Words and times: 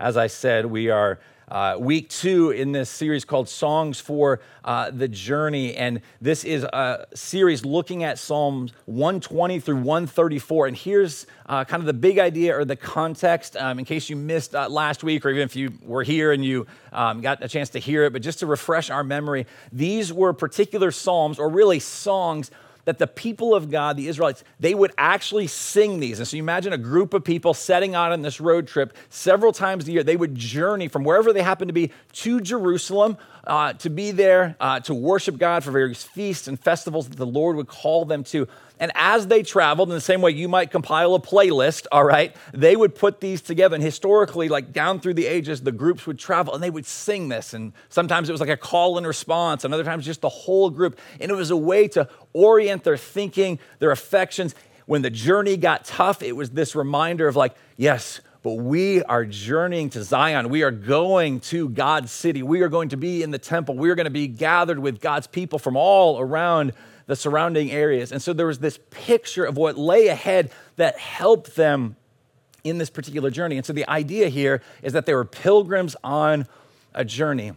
As 0.00 0.16
I 0.16 0.28
said, 0.28 0.66
we 0.66 0.90
are 0.90 1.18
uh, 1.48 1.76
week 1.76 2.08
two 2.08 2.52
in 2.52 2.70
this 2.70 2.88
series 2.88 3.24
called 3.24 3.48
Songs 3.48 3.98
for 3.98 4.40
uh, 4.64 4.92
the 4.92 5.08
Journey. 5.08 5.74
And 5.74 6.02
this 6.20 6.44
is 6.44 6.62
a 6.62 7.06
series 7.14 7.64
looking 7.64 8.04
at 8.04 8.20
Psalms 8.20 8.72
120 8.84 9.58
through 9.58 9.78
134. 9.78 10.68
And 10.68 10.76
here's 10.76 11.26
uh, 11.46 11.64
kind 11.64 11.80
of 11.80 11.86
the 11.88 11.94
big 11.94 12.20
idea 12.20 12.56
or 12.56 12.64
the 12.64 12.76
context 12.76 13.56
um, 13.56 13.80
in 13.80 13.84
case 13.84 14.08
you 14.08 14.14
missed 14.14 14.54
uh, 14.54 14.68
last 14.68 15.02
week, 15.02 15.26
or 15.26 15.30
even 15.30 15.42
if 15.42 15.56
you 15.56 15.72
were 15.82 16.04
here 16.04 16.30
and 16.30 16.44
you 16.44 16.68
um, 16.92 17.20
got 17.20 17.42
a 17.42 17.48
chance 17.48 17.70
to 17.70 17.80
hear 17.80 18.04
it. 18.04 18.12
But 18.12 18.22
just 18.22 18.38
to 18.38 18.46
refresh 18.46 18.90
our 18.90 19.02
memory, 19.02 19.46
these 19.72 20.12
were 20.12 20.32
particular 20.32 20.92
Psalms, 20.92 21.40
or 21.40 21.48
really 21.48 21.80
songs 21.80 22.52
that 22.88 22.96
the 22.96 23.06
people 23.06 23.54
of 23.54 23.70
God, 23.70 23.98
the 23.98 24.08
Israelites, 24.08 24.42
they 24.58 24.74
would 24.74 24.92
actually 24.96 25.46
sing 25.46 26.00
these. 26.00 26.20
And 26.20 26.26
so 26.26 26.38
you 26.38 26.42
imagine 26.42 26.72
a 26.72 26.78
group 26.78 27.12
of 27.12 27.22
people 27.22 27.52
setting 27.52 27.94
out 27.94 28.12
on 28.12 28.22
this 28.22 28.40
road 28.40 28.66
trip 28.66 28.96
several 29.10 29.52
times 29.52 29.86
a 29.86 29.92
year. 29.92 30.02
They 30.02 30.16
would 30.16 30.34
journey 30.34 30.88
from 30.88 31.04
wherever 31.04 31.34
they 31.34 31.42
happened 31.42 31.68
to 31.68 31.74
be 31.74 31.92
to 32.12 32.40
Jerusalem 32.40 33.18
uh, 33.46 33.74
to 33.74 33.90
be 33.90 34.10
there 34.10 34.56
uh, 34.58 34.80
to 34.80 34.94
worship 34.94 35.36
God 35.36 35.64
for 35.64 35.70
various 35.70 36.02
feasts 36.02 36.48
and 36.48 36.58
festivals 36.58 37.10
that 37.10 37.18
the 37.18 37.26
Lord 37.26 37.56
would 37.56 37.68
call 37.68 38.06
them 38.06 38.24
to. 38.24 38.48
And 38.80 38.92
as 38.94 39.26
they 39.26 39.42
traveled, 39.42 39.88
in 39.88 39.94
the 39.94 40.00
same 40.00 40.20
way 40.20 40.30
you 40.30 40.48
might 40.48 40.70
compile 40.70 41.14
a 41.14 41.20
playlist, 41.20 41.86
all 41.90 42.04
right, 42.04 42.34
they 42.52 42.76
would 42.76 42.94
put 42.94 43.20
these 43.20 43.42
together. 43.42 43.74
And 43.74 43.82
historically, 43.82 44.48
like 44.48 44.72
down 44.72 45.00
through 45.00 45.14
the 45.14 45.26
ages, 45.26 45.62
the 45.62 45.72
groups 45.72 46.06
would 46.06 46.18
travel 46.18 46.54
and 46.54 46.62
they 46.62 46.70
would 46.70 46.86
sing 46.86 47.28
this. 47.28 47.54
And 47.54 47.72
sometimes 47.88 48.28
it 48.28 48.32
was 48.32 48.40
like 48.40 48.50
a 48.50 48.56
call 48.56 48.98
and 48.98 49.06
response, 49.06 49.64
and 49.64 49.74
other 49.74 49.84
times 49.84 50.04
just 50.04 50.20
the 50.20 50.28
whole 50.28 50.70
group. 50.70 50.98
And 51.20 51.30
it 51.30 51.34
was 51.34 51.50
a 51.50 51.56
way 51.56 51.88
to 51.88 52.08
orient 52.32 52.84
their 52.84 52.96
thinking, 52.96 53.58
their 53.78 53.90
affections. 53.90 54.54
When 54.86 55.02
the 55.02 55.10
journey 55.10 55.56
got 55.56 55.84
tough, 55.84 56.22
it 56.22 56.34
was 56.34 56.50
this 56.50 56.74
reminder 56.74 57.28
of 57.28 57.36
like, 57.36 57.54
yes, 57.76 58.20
but 58.42 58.54
we 58.54 59.02
are 59.02 59.24
journeying 59.24 59.90
to 59.90 60.02
Zion. 60.02 60.48
We 60.48 60.62
are 60.62 60.70
going 60.70 61.40
to 61.40 61.68
God's 61.68 62.12
city. 62.12 62.42
We 62.42 62.62
are 62.62 62.68
going 62.68 62.90
to 62.90 62.96
be 62.96 63.22
in 63.22 63.30
the 63.30 63.38
temple. 63.38 63.76
We 63.76 63.90
are 63.90 63.94
going 63.94 64.04
to 64.04 64.10
be 64.10 64.28
gathered 64.28 64.78
with 64.78 65.00
God's 65.00 65.26
people 65.26 65.58
from 65.58 65.76
all 65.76 66.20
around 66.20 66.72
the 67.08 67.16
surrounding 67.16 67.72
areas. 67.72 68.12
And 68.12 68.22
so 68.22 68.32
there 68.32 68.46
was 68.46 68.60
this 68.60 68.78
picture 68.90 69.44
of 69.44 69.56
what 69.56 69.76
lay 69.76 70.06
ahead 70.06 70.52
that 70.76 70.98
helped 70.98 71.56
them 71.56 71.96
in 72.62 72.78
this 72.78 72.90
particular 72.90 73.30
journey. 73.30 73.56
And 73.56 73.64
so 73.64 73.72
the 73.72 73.88
idea 73.88 74.28
here 74.28 74.62
is 74.82 74.92
that 74.92 75.06
they 75.06 75.14
were 75.14 75.24
pilgrims 75.24 75.96
on 76.04 76.46
a 76.94 77.04
journey. 77.04 77.52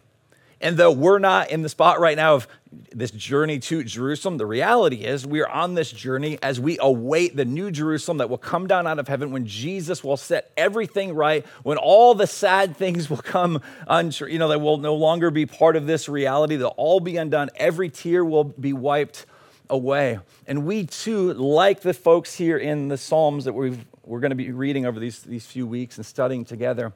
And 0.61 0.77
though 0.77 0.91
we're 0.91 1.19
not 1.19 1.49
in 1.49 1.63
the 1.63 1.69
spot 1.69 1.99
right 1.99 2.16
now 2.16 2.35
of 2.35 2.47
this 2.94 3.11
journey 3.11 3.59
to 3.59 3.83
Jerusalem, 3.83 4.38
the 4.38 4.45
reality 4.45 5.03
is 5.03 5.27
we 5.27 5.41
are 5.41 5.49
on 5.49 5.73
this 5.73 5.91
journey 5.91 6.38
as 6.41 6.57
we 6.57 6.77
await 6.79 7.35
the 7.35 7.44
new 7.44 7.72
Jerusalem 7.72 8.19
that 8.19 8.29
will 8.29 8.38
come 8.38 8.67
down 8.67 8.88
out 8.88 8.99
of 8.99 9.07
heaven 9.09 9.31
when 9.31 9.45
Jesus 9.45 10.02
will 10.02 10.16
set 10.16 10.52
everything 10.55 11.13
right, 11.13 11.45
when 11.63 11.77
all 11.77 12.16
the 12.16 12.27
sad 12.27 12.77
things 12.77 13.09
will 13.09 13.17
come 13.17 13.61
untrue, 13.85 14.29
you 14.29 14.39
know, 14.39 14.47
that 14.47 14.61
will 14.61 14.77
no 14.77 14.95
longer 14.95 15.29
be 15.29 15.45
part 15.45 15.75
of 15.75 15.88
this 15.88 16.07
reality, 16.07 16.55
they'll 16.55 16.69
all 16.77 17.02
be 17.02 17.17
undone, 17.17 17.49
every 17.57 17.89
tear 17.89 18.23
will 18.23 18.45
be 18.45 18.72
wiped 18.72 19.25
away. 19.72 20.19
And 20.45 20.66
we 20.66 20.86
too, 20.86 21.33
like 21.33 21.81
the 21.81 21.94
folks 21.94 22.36
here 22.36 22.58
in 22.58 22.89
the 22.89 22.97
Psalms 22.97 23.45
that 23.45 23.53
we 23.53 23.80
we're 24.05 24.19
going 24.19 24.31
to 24.31 24.36
be 24.36 24.52
reading 24.52 24.86
over 24.86 25.00
these, 25.00 25.22
these 25.22 25.45
few 25.45 25.67
weeks 25.67 25.97
and 25.97 26.05
studying 26.05 26.44
together, 26.44 26.91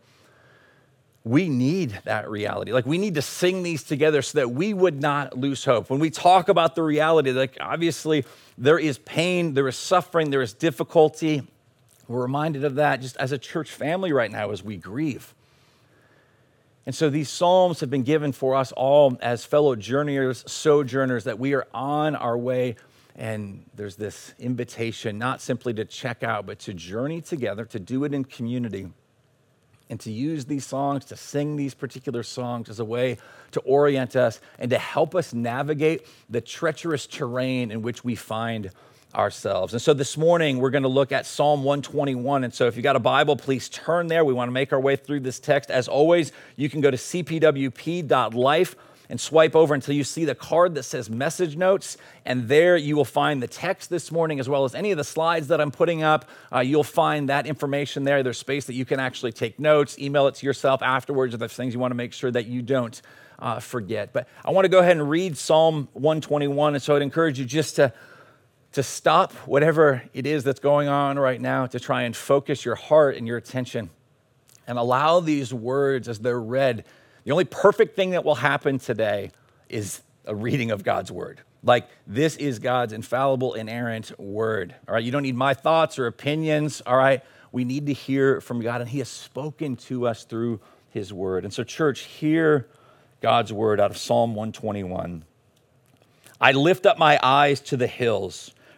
we 1.23 1.49
need 1.49 1.99
that 2.05 2.29
reality. 2.29 2.71
Like, 2.71 2.85
we 2.85 2.97
need 2.97 3.15
to 3.15 3.21
sing 3.21 3.63
these 3.63 3.83
together 3.83 4.21
so 4.21 4.39
that 4.39 4.51
we 4.51 4.73
would 4.73 5.01
not 5.01 5.37
lose 5.37 5.65
hope. 5.65 5.89
When 5.89 5.99
we 5.99 6.09
talk 6.09 6.49
about 6.49 6.75
the 6.75 6.83
reality, 6.83 7.31
like, 7.31 7.57
obviously, 7.61 8.25
there 8.57 8.77
is 8.77 8.97
pain, 8.97 9.53
there 9.53 9.67
is 9.67 9.75
suffering, 9.75 10.29
there 10.29 10.41
is 10.41 10.53
difficulty. 10.53 11.43
We're 12.07 12.21
reminded 12.21 12.63
of 12.63 12.75
that 12.75 13.01
just 13.01 13.17
as 13.17 13.31
a 13.31 13.37
church 13.37 13.71
family 13.71 14.11
right 14.11 14.31
now 14.31 14.51
as 14.51 14.63
we 14.63 14.77
grieve. 14.77 15.33
And 16.85 16.93
so 16.93 17.09
these 17.09 17.29
Psalms 17.29 17.79
have 17.79 17.89
been 17.89 18.03
given 18.03 18.31
for 18.31 18.55
us 18.55 18.71
all 18.71 19.17
as 19.21 19.43
fellow 19.43 19.75
journeyers, 19.75 20.43
sojourners, 20.47 21.23
that 21.23 21.39
we 21.39 21.53
are 21.53 21.65
on 21.73 22.15
our 22.15 22.37
way. 22.37 22.75
And 23.15 23.65
there's 23.73 23.95
this 23.95 24.33
invitation, 24.37 25.17
not 25.17 25.41
simply 25.41 25.73
to 25.75 25.85
check 25.85 26.21
out, 26.21 26.45
but 26.45 26.59
to 26.59 26.73
journey 26.73 27.21
together, 27.21 27.65
to 27.65 27.79
do 27.79 28.03
it 28.03 28.13
in 28.13 28.23
community, 28.23 28.89
and 29.89 29.99
to 30.01 30.11
use 30.11 30.45
these 30.45 30.65
songs, 30.65 31.05
to 31.05 31.15
sing 31.15 31.55
these 31.55 31.73
particular 31.73 32.23
songs 32.23 32.69
as 32.69 32.79
a 32.79 32.85
way 32.85 33.17
to 33.51 33.59
orient 33.61 34.15
us 34.15 34.41
and 34.59 34.69
to 34.71 34.77
help 34.77 35.15
us 35.15 35.33
navigate 35.33 36.05
the 36.29 36.41
treacherous 36.41 37.07
terrain 37.07 37.71
in 37.71 37.81
which 37.81 38.03
we 38.03 38.15
find 38.15 38.71
ourselves. 39.15 39.73
And 39.73 39.81
so 39.81 39.93
this 39.93 40.17
morning, 40.17 40.59
we're 40.59 40.69
going 40.69 40.83
to 40.83 40.89
look 40.89 41.11
at 41.11 41.25
Psalm 41.25 41.63
121. 41.63 42.43
And 42.43 42.53
so 42.53 42.67
if 42.67 42.75
you 42.75 42.83
got 42.83 42.95
a 42.95 42.99
Bible, 42.99 43.35
please 43.35 43.69
turn 43.69 44.07
there. 44.07 44.23
We 44.25 44.33
want 44.33 44.49
to 44.49 44.53
make 44.53 44.73
our 44.73 44.79
way 44.79 44.95
through 44.95 45.21
this 45.21 45.39
text. 45.39 45.71
As 45.71 45.87
always, 45.87 46.31
you 46.55 46.69
can 46.69 46.81
go 46.81 46.91
to 46.91 46.97
cpwp.life 46.97 48.75
and 49.09 49.21
swipe 49.21 49.55
over 49.55 49.73
until 49.73 49.95
you 49.95 50.03
see 50.03 50.25
the 50.25 50.35
card 50.35 50.75
that 50.75 50.83
says 50.83 51.09
message 51.09 51.55
notes. 51.55 51.97
And 52.25 52.47
there 52.47 52.75
you 52.77 52.95
will 52.95 53.05
find 53.05 53.41
the 53.41 53.47
text 53.47 53.89
this 53.89 54.11
morning, 54.11 54.39
as 54.39 54.49
well 54.49 54.65
as 54.65 54.75
any 54.75 54.91
of 54.91 54.97
the 54.97 55.03
slides 55.03 55.47
that 55.47 55.61
I'm 55.61 55.71
putting 55.71 56.03
up. 56.03 56.29
Uh, 56.53 56.59
you'll 56.59 56.83
find 56.83 57.29
that 57.29 57.45
information 57.45 58.03
there. 58.03 58.23
There's 58.23 58.37
space 58.37 58.65
that 58.65 58.73
you 58.73 58.85
can 58.85 58.99
actually 58.99 59.31
take 59.31 59.59
notes, 59.59 59.99
email 59.99 60.27
it 60.27 60.35
to 60.35 60.45
yourself 60.45 60.81
afterwards 60.81 61.33
if 61.33 61.39
there's 61.39 61.53
things 61.53 61.73
you 61.73 61.79
want 61.79 61.91
to 61.91 61.95
make 61.95 62.13
sure 62.13 62.31
that 62.31 62.47
you 62.47 62.61
don't 62.61 63.01
uh, 63.39 63.59
forget. 63.59 64.13
But 64.13 64.27
I 64.43 64.51
want 64.51 64.65
to 64.65 64.69
go 64.69 64.79
ahead 64.79 64.97
and 64.97 65.09
read 65.09 65.37
Psalm 65.37 65.87
121. 65.93 66.75
And 66.75 66.83
so 66.83 66.95
I'd 66.95 67.01
encourage 67.01 67.39
you 67.39 67.45
just 67.45 67.75
to 67.75 67.93
to 68.75 68.83
stop 68.83 69.31
whatever 69.47 70.03
it 70.13 70.27
is 70.27 70.43
that's 70.43 70.59
going 70.59 70.89
on 70.89 71.17
right 71.17 71.39
now, 71.39 71.65
to 71.65 71.79
try 71.79 72.03
and 72.03 72.13
focus 72.13 72.65
your 72.65 72.75
heart 72.75 73.15
and 73.15 73.25
your 73.25 73.37
attention 73.37 73.89
and 74.67 74.77
allow 74.77 75.21
these 75.21 75.53
words 75.53 76.09
as 76.09 76.19
they're 76.19 76.39
read. 76.39 76.83
The 77.23 77.31
only 77.31 77.45
perfect 77.45 77.95
thing 77.95 78.09
that 78.09 78.25
will 78.25 78.35
happen 78.35 78.77
today 78.77 79.31
is 79.69 80.01
a 80.25 80.35
reading 80.35 80.71
of 80.71 80.83
God's 80.83 81.09
word. 81.09 81.39
Like, 81.63 81.87
this 82.05 82.35
is 82.35 82.59
God's 82.59 82.91
infallible, 82.91 83.53
inerrant 83.53 84.19
word. 84.19 84.75
All 84.89 84.95
right, 84.95 85.03
you 85.03 85.11
don't 85.11 85.23
need 85.23 85.37
my 85.37 85.53
thoughts 85.53 85.97
or 85.97 86.07
opinions. 86.07 86.81
All 86.85 86.97
right, 86.97 87.23
we 87.53 87.63
need 87.63 87.85
to 87.87 87.93
hear 87.93 88.41
from 88.41 88.59
God, 88.59 88.81
and 88.81 88.89
He 88.89 88.99
has 88.99 89.09
spoken 89.09 89.77
to 89.77 90.05
us 90.05 90.25
through 90.25 90.59
His 90.89 91.13
word. 91.13 91.45
And 91.45 91.53
so, 91.53 91.63
church, 91.63 92.01
hear 92.01 92.67
God's 93.21 93.53
word 93.53 93.79
out 93.79 93.89
of 93.89 93.97
Psalm 93.97 94.35
121. 94.35 95.23
I 96.41 96.51
lift 96.51 96.85
up 96.85 96.99
my 96.99 97.17
eyes 97.23 97.61
to 97.61 97.77
the 97.77 97.87
hills. 97.87 98.51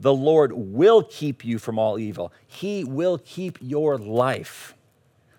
The 0.00 0.14
Lord 0.14 0.52
will 0.52 1.02
keep 1.02 1.44
you 1.44 1.58
from 1.58 1.78
all 1.78 1.98
evil. 1.98 2.32
He 2.46 2.84
will 2.84 3.18
keep 3.18 3.58
your 3.60 3.98
life. 3.98 4.74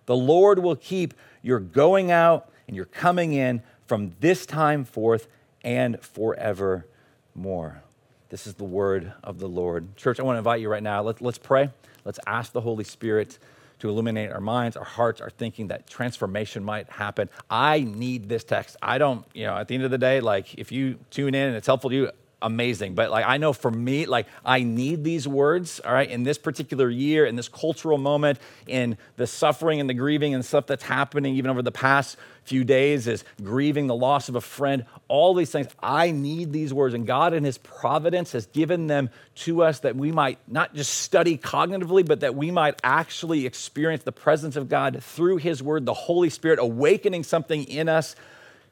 The 0.05 0.15
Lord 0.15 0.59
will 0.59 0.75
keep 0.75 1.15
your 1.41 1.59
going 1.59 2.11
out 2.11 2.49
and 2.67 2.75
your 2.75 2.85
coming 2.85 3.33
in 3.33 3.63
from 3.87 4.13
this 4.19 4.45
time 4.45 4.85
forth 4.85 5.27
and 5.63 5.99
forevermore. 5.99 7.81
This 8.29 8.45
is 8.45 8.53
the 8.53 8.63
word 8.63 9.13
of 9.23 9.39
the 9.39 9.47
Lord. 9.47 9.97
Church, 9.97 10.19
I 10.19 10.23
want 10.23 10.35
to 10.35 10.39
invite 10.39 10.61
you 10.61 10.69
right 10.69 10.83
now. 10.83 11.01
Let's, 11.01 11.21
let's 11.21 11.39
pray. 11.39 11.71
Let's 12.05 12.19
ask 12.27 12.51
the 12.51 12.61
Holy 12.61 12.83
Spirit 12.83 13.39
to 13.79 13.89
illuminate 13.89 14.31
our 14.31 14.39
minds, 14.39 14.77
our 14.77 14.85
hearts, 14.85 15.21
our 15.21 15.31
thinking, 15.31 15.69
that 15.69 15.87
transformation 15.87 16.63
might 16.63 16.87
happen. 16.87 17.29
I 17.49 17.79
need 17.79 18.29
this 18.29 18.43
text. 18.43 18.77
I 18.79 18.99
don't, 18.99 19.25
you 19.33 19.47
know, 19.47 19.57
at 19.57 19.67
the 19.67 19.73
end 19.73 19.83
of 19.83 19.91
the 19.91 19.97
day, 19.97 20.21
like 20.21 20.53
if 20.53 20.71
you 20.71 20.99
tune 21.09 21.33
in 21.33 21.47
and 21.47 21.57
it's 21.57 21.65
helpful 21.65 21.89
to 21.89 21.95
you, 21.95 22.11
amazing. 22.41 22.95
But 22.95 23.11
like 23.11 23.25
I 23.25 23.37
know 23.37 23.53
for 23.53 23.71
me, 23.71 24.05
like 24.05 24.27
I 24.45 24.63
need 24.63 25.03
these 25.03 25.27
words, 25.27 25.79
all 25.79 25.93
right, 25.93 26.09
in 26.09 26.23
this 26.23 26.37
particular 26.37 26.89
year, 26.89 27.25
in 27.25 27.35
this 27.35 27.47
cultural 27.47 27.97
moment, 27.97 28.39
in 28.67 28.97
the 29.17 29.27
suffering 29.27 29.79
and 29.79 29.89
the 29.89 29.93
grieving 29.93 30.33
and 30.33 30.43
stuff 30.43 30.67
that's 30.67 30.83
happening 30.83 31.35
even 31.35 31.51
over 31.51 31.61
the 31.61 31.71
past 31.71 32.17
few 32.43 32.63
days 32.63 33.07
is 33.07 33.23
grieving 33.43 33.87
the 33.87 33.95
loss 33.95 34.27
of 34.27 34.35
a 34.35 34.41
friend, 34.41 34.85
all 35.07 35.33
these 35.33 35.51
things. 35.51 35.67
I 35.81 36.11
need 36.11 36.51
these 36.51 36.73
words. 36.73 36.93
And 36.93 37.05
God 37.05 37.33
in 37.33 37.43
His 37.43 37.57
providence 37.57 38.31
has 38.31 38.47
given 38.47 38.87
them 38.87 39.09
to 39.35 39.63
us 39.63 39.79
that 39.79 39.95
we 39.95 40.11
might 40.11 40.39
not 40.47 40.73
just 40.73 40.93
study 40.93 41.37
cognitively, 41.37 42.05
but 42.05 42.21
that 42.21 42.35
we 42.35 42.51
might 42.51 42.79
actually 42.83 43.45
experience 43.45 44.03
the 44.03 44.11
presence 44.11 44.55
of 44.55 44.69
God 44.69 45.03
through 45.03 45.37
His 45.37 45.61
word, 45.61 45.85
the 45.85 45.93
Holy 45.93 46.29
Spirit 46.29 46.59
awakening 46.59 47.23
something 47.23 47.63
in 47.65 47.87
us 47.87 48.15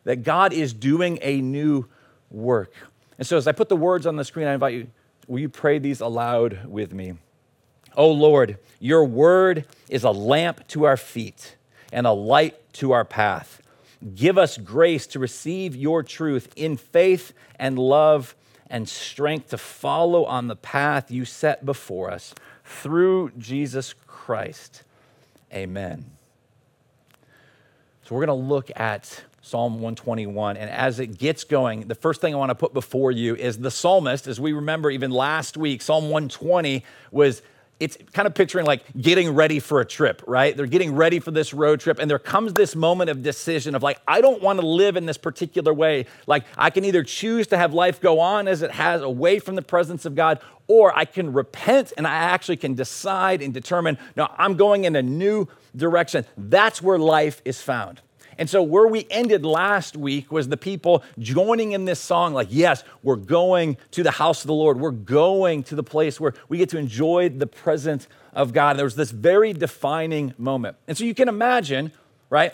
that 0.03 0.23
God 0.23 0.53
is 0.53 0.73
doing 0.73 1.19
a 1.21 1.41
new 1.41 1.87
work. 2.31 2.73
And 3.19 3.27
so, 3.27 3.37
as 3.37 3.47
I 3.47 3.51
put 3.51 3.67
the 3.67 3.75
words 3.75 4.07
on 4.07 4.15
the 4.15 4.23
screen, 4.23 4.47
I 4.47 4.53
invite 4.53 4.73
you, 4.73 4.87
will 5.27 5.39
you 5.39 5.49
pray 5.49 5.77
these 5.77 5.99
aloud 5.99 6.65
with 6.65 6.93
me? 6.93 7.13
Oh 7.95 8.11
Lord, 8.11 8.57
your 8.79 9.03
word 9.03 9.65
is 9.89 10.05
a 10.05 10.11
lamp 10.11 10.65
to 10.69 10.85
our 10.85 10.95
feet 10.95 11.57
and 11.91 12.07
a 12.07 12.11
light 12.11 12.55
to 12.73 12.93
our 12.93 13.05
path. 13.05 13.61
give 14.15 14.37
us 14.37 14.57
grace 14.57 15.05
to 15.07 15.19
receive 15.19 15.75
your 15.75 16.01
truth 16.01 16.53
in 16.55 16.77
faith 16.77 17.33
and 17.57 17.77
love 17.77 18.33
and 18.69 18.87
strength 18.87 19.49
to 19.49 19.57
follow 19.57 20.23
on 20.23 20.47
the 20.47 20.55
path 20.55 21.11
you 21.11 21.25
set 21.25 21.65
before 21.65 22.09
us 22.09 22.33
through 22.63 23.31
Jesus 23.37 23.93
Christ. 24.07 24.83
Amen. 25.51 26.05
So 28.03 28.15
we're 28.15 28.25
going 28.25 28.39
to 28.39 28.47
look 28.47 28.71
at 28.77 29.23
Psalm 29.41 29.75
121. 29.75 30.57
And 30.57 30.69
as 30.69 30.99
it 30.99 31.17
gets 31.17 31.43
going, 31.43 31.87
the 31.87 31.95
first 31.95 32.21
thing 32.21 32.33
I 32.33 32.37
want 32.37 32.49
to 32.49 32.55
put 32.55 32.73
before 32.73 33.11
you 33.11 33.35
is 33.35 33.57
the 33.57 33.71
psalmist. 33.71 34.27
As 34.27 34.39
we 34.39 34.53
remember, 34.53 34.89
even 34.89 35.11
last 35.11 35.57
week, 35.57 35.81
Psalm 35.81 36.05
120 36.05 36.83
was 37.11 37.41
it's 37.79 37.97
kind 38.11 38.27
of 38.27 38.35
picturing 38.35 38.65
like 38.65 38.83
getting 38.99 39.33
ready 39.33 39.59
for 39.59 39.79
a 39.79 39.85
trip, 39.85 40.21
right? 40.27 40.55
They're 40.55 40.65
getting 40.65 40.95
ready 40.95 41.19
for 41.19 41.31
this 41.31 41.53
road 41.53 41.79
trip, 41.79 41.99
and 41.99 42.11
there 42.11 42.19
comes 42.19 42.53
this 42.53 42.75
moment 42.75 43.09
of 43.09 43.23
decision 43.23 43.73
of 43.73 43.81
like, 43.81 44.01
I 44.07 44.21
don't 44.21 44.41
want 44.41 44.59
to 44.59 44.67
live 44.67 44.97
in 44.97 45.05
this 45.05 45.17
particular 45.17 45.73
way. 45.73 46.05
Like, 46.27 46.43
I 46.57 46.71
can 46.71 46.83
either 46.83 47.03
choose 47.03 47.47
to 47.47 47.57
have 47.57 47.73
life 47.73 48.01
go 48.01 48.19
on 48.19 48.47
as 48.47 48.61
it 48.61 48.71
has 48.71 49.01
away 49.01 49.39
from 49.39 49.55
the 49.55 49.61
presence 49.61 50.05
of 50.05 50.13
God, 50.13 50.41
or 50.67 50.95
I 50.97 51.05
can 51.05 51.31
repent 51.31 51.93
and 51.97 52.05
I 52.05 52.13
actually 52.13 52.57
can 52.57 52.75
decide 52.75 53.41
and 53.41 53.53
determine, 53.53 53.97
no, 54.15 54.27
I'm 54.37 54.55
going 54.55 54.83
in 54.83 54.95
a 54.95 55.01
new 55.01 55.47
direction. 55.75 56.25
That's 56.37 56.81
where 56.81 56.99
life 56.99 57.41
is 57.45 57.61
found. 57.61 58.01
And 58.39 58.49
so, 58.49 58.63
where 58.63 58.87
we 58.87 59.05
ended 59.11 59.43
last 59.43 59.97
week 59.97 60.31
was 60.31 60.47
the 60.47 60.55
people 60.55 61.03
joining 61.19 61.73
in 61.73 61.83
this 61.83 61.99
song, 61.99 62.33
like, 62.33 62.47
yes, 62.49 62.85
we're 63.03 63.17
going 63.17 63.75
to 63.91 64.01
the 64.01 64.11
house 64.11 64.41
of 64.43 64.47
the 64.47 64.53
Lord. 64.53 64.79
We're 64.79 64.91
going 64.91 65.61
to 65.63 65.75
the 65.75 65.83
place 65.83 66.21
where 66.21 66.33
we 66.47 66.57
get 66.57 66.69
to 66.69 66.77
enjoy 66.77 67.27
the 67.27 67.47
presence 67.47 68.07
of 68.31 68.53
God. 68.53 68.71
And 68.71 68.79
there 68.79 68.85
was 68.85 68.95
this 68.95 69.11
very 69.11 69.51
defining 69.51 70.33
moment. 70.37 70.77
And 70.87 70.97
so, 70.97 71.03
you 71.03 71.13
can 71.13 71.27
imagine, 71.27 71.91
right? 72.29 72.53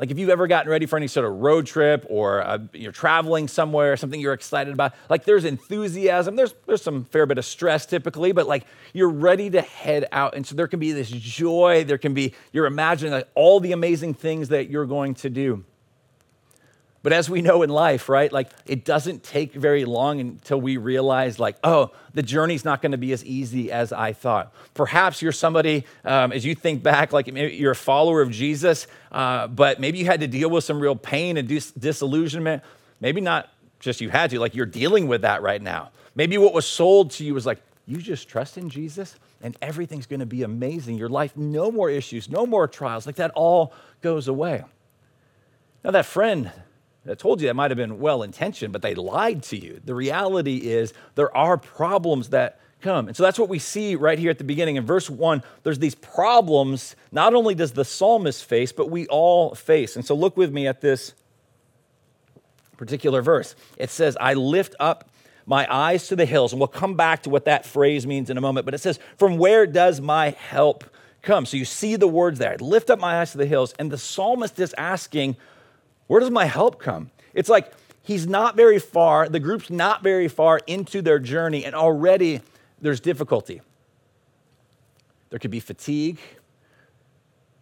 Like 0.00 0.10
if 0.10 0.18
you've 0.18 0.30
ever 0.30 0.46
gotten 0.46 0.70
ready 0.70 0.86
for 0.86 0.96
any 0.96 1.08
sort 1.08 1.26
of 1.26 1.34
road 1.40 1.66
trip 1.66 2.06
or 2.08 2.40
uh, 2.40 2.58
you're 2.72 2.90
traveling 2.90 3.48
somewhere, 3.48 3.92
or 3.92 3.96
something 3.98 4.18
you're 4.18 4.32
excited 4.32 4.72
about, 4.72 4.94
like 5.10 5.24
there's 5.24 5.44
enthusiasm, 5.44 6.36
there's, 6.36 6.54
there's 6.66 6.80
some 6.80 7.04
fair 7.04 7.26
bit 7.26 7.36
of 7.36 7.44
stress 7.44 7.84
typically, 7.84 8.32
but 8.32 8.48
like 8.48 8.64
you're 8.94 9.10
ready 9.10 9.50
to 9.50 9.60
head 9.60 10.06
out. 10.10 10.34
And 10.34 10.46
so 10.46 10.54
there 10.54 10.68
can 10.68 10.80
be 10.80 10.92
this 10.92 11.10
joy, 11.10 11.84
there 11.84 11.98
can 11.98 12.14
be, 12.14 12.32
you're 12.50 12.64
imagining 12.64 13.12
like 13.12 13.28
all 13.34 13.60
the 13.60 13.72
amazing 13.72 14.14
things 14.14 14.48
that 14.48 14.70
you're 14.70 14.86
going 14.86 15.16
to 15.16 15.28
do. 15.28 15.66
But 17.02 17.14
as 17.14 17.30
we 17.30 17.40
know 17.40 17.62
in 17.62 17.70
life, 17.70 18.10
right, 18.10 18.30
like 18.30 18.50
it 18.66 18.84
doesn't 18.84 19.22
take 19.22 19.54
very 19.54 19.86
long 19.86 20.20
until 20.20 20.60
we 20.60 20.76
realize, 20.76 21.38
like, 21.38 21.56
oh, 21.64 21.92
the 22.12 22.22
journey's 22.22 22.62
not 22.64 22.82
going 22.82 22.92
to 22.92 22.98
be 22.98 23.12
as 23.12 23.24
easy 23.24 23.72
as 23.72 23.90
I 23.90 24.12
thought. 24.12 24.52
Perhaps 24.74 25.22
you're 25.22 25.32
somebody, 25.32 25.86
um, 26.04 26.30
as 26.30 26.44
you 26.44 26.54
think 26.54 26.82
back, 26.82 27.12
like 27.12 27.26
you're 27.26 27.72
a 27.72 27.76
follower 27.76 28.20
of 28.20 28.30
Jesus, 28.30 28.86
uh, 29.12 29.46
but 29.46 29.80
maybe 29.80 29.98
you 29.98 30.04
had 30.04 30.20
to 30.20 30.26
deal 30.26 30.50
with 30.50 30.64
some 30.64 30.78
real 30.78 30.96
pain 30.96 31.38
and 31.38 31.48
dis- 31.48 31.70
disillusionment. 31.70 32.62
Maybe 33.00 33.22
not 33.22 33.48
just 33.78 34.02
you 34.02 34.10
had 34.10 34.28
to, 34.30 34.38
like 34.38 34.54
you're 34.54 34.66
dealing 34.66 35.08
with 35.08 35.22
that 35.22 35.40
right 35.40 35.62
now. 35.62 35.92
Maybe 36.14 36.36
what 36.36 36.52
was 36.52 36.66
sold 36.66 37.12
to 37.12 37.24
you 37.24 37.32
was 37.32 37.46
like, 37.46 37.60
you 37.86 37.96
just 37.96 38.28
trust 38.28 38.58
in 38.58 38.68
Jesus 38.68 39.16
and 39.42 39.56
everything's 39.62 40.06
going 40.06 40.20
to 40.20 40.26
be 40.26 40.42
amazing. 40.42 40.98
Your 40.98 41.08
life, 41.08 41.34
no 41.34 41.72
more 41.72 41.88
issues, 41.88 42.28
no 42.28 42.44
more 42.46 42.68
trials. 42.68 43.06
Like 43.06 43.16
that 43.16 43.30
all 43.30 43.72
goes 44.02 44.28
away. 44.28 44.62
Now, 45.82 45.92
that 45.92 46.04
friend, 46.04 46.52
I 47.08 47.14
told 47.14 47.40
you 47.40 47.46
that 47.46 47.54
might 47.54 47.70
have 47.70 47.78
been 47.78 47.98
well 47.98 48.22
intentioned, 48.22 48.72
but 48.72 48.82
they 48.82 48.94
lied 48.94 49.42
to 49.44 49.56
you. 49.56 49.80
The 49.84 49.94
reality 49.94 50.56
is 50.56 50.92
there 51.14 51.34
are 51.34 51.56
problems 51.56 52.28
that 52.30 52.60
come. 52.80 53.08
And 53.08 53.16
so 53.16 53.22
that's 53.22 53.38
what 53.38 53.48
we 53.48 53.58
see 53.58 53.94
right 53.94 54.18
here 54.18 54.30
at 54.30 54.38
the 54.38 54.44
beginning. 54.44 54.76
In 54.76 54.84
verse 54.84 55.08
one, 55.08 55.42
there's 55.62 55.78
these 55.78 55.94
problems 55.94 56.96
not 57.10 57.34
only 57.34 57.54
does 57.54 57.72
the 57.72 57.84
psalmist 57.84 58.44
face, 58.44 58.72
but 58.72 58.90
we 58.90 59.06
all 59.06 59.54
face. 59.54 59.96
And 59.96 60.04
so 60.04 60.14
look 60.14 60.36
with 60.36 60.52
me 60.52 60.66
at 60.66 60.80
this 60.80 61.14
particular 62.76 63.22
verse. 63.22 63.54
It 63.76 63.90
says, 63.90 64.16
I 64.20 64.34
lift 64.34 64.74
up 64.80 65.10
my 65.46 65.66
eyes 65.72 66.08
to 66.08 66.16
the 66.16 66.26
hills. 66.26 66.52
And 66.52 66.60
we'll 66.60 66.68
come 66.68 66.96
back 66.96 67.22
to 67.24 67.30
what 67.30 67.44
that 67.46 67.66
phrase 67.66 68.06
means 68.06 68.30
in 68.30 68.38
a 68.38 68.40
moment. 68.40 68.64
But 68.64 68.74
it 68.74 68.78
says, 68.78 68.98
From 69.16 69.38
where 69.38 69.66
does 69.66 70.00
my 70.00 70.30
help 70.30 70.84
come? 71.22 71.44
So 71.44 71.56
you 71.56 71.64
see 71.64 71.96
the 71.96 72.08
words 72.08 72.38
there. 72.38 72.52
I 72.52 72.56
lift 72.56 72.90
up 72.90 72.98
my 72.98 73.20
eyes 73.20 73.32
to 73.32 73.38
the 73.38 73.46
hills. 73.46 73.74
And 73.78 73.90
the 73.90 73.98
psalmist 73.98 74.58
is 74.58 74.74
asking, 74.78 75.36
where 76.10 76.18
does 76.18 76.30
my 76.32 76.44
help 76.44 76.80
come? 76.80 77.12
It's 77.34 77.48
like 77.48 77.72
he's 78.02 78.26
not 78.26 78.56
very 78.56 78.80
far, 78.80 79.28
the 79.28 79.38
group's 79.38 79.70
not 79.70 80.02
very 80.02 80.26
far 80.26 80.58
into 80.66 81.02
their 81.02 81.20
journey, 81.20 81.64
and 81.64 81.72
already 81.72 82.40
there's 82.80 82.98
difficulty. 82.98 83.60
There 85.28 85.38
could 85.38 85.52
be 85.52 85.60
fatigue, 85.60 86.18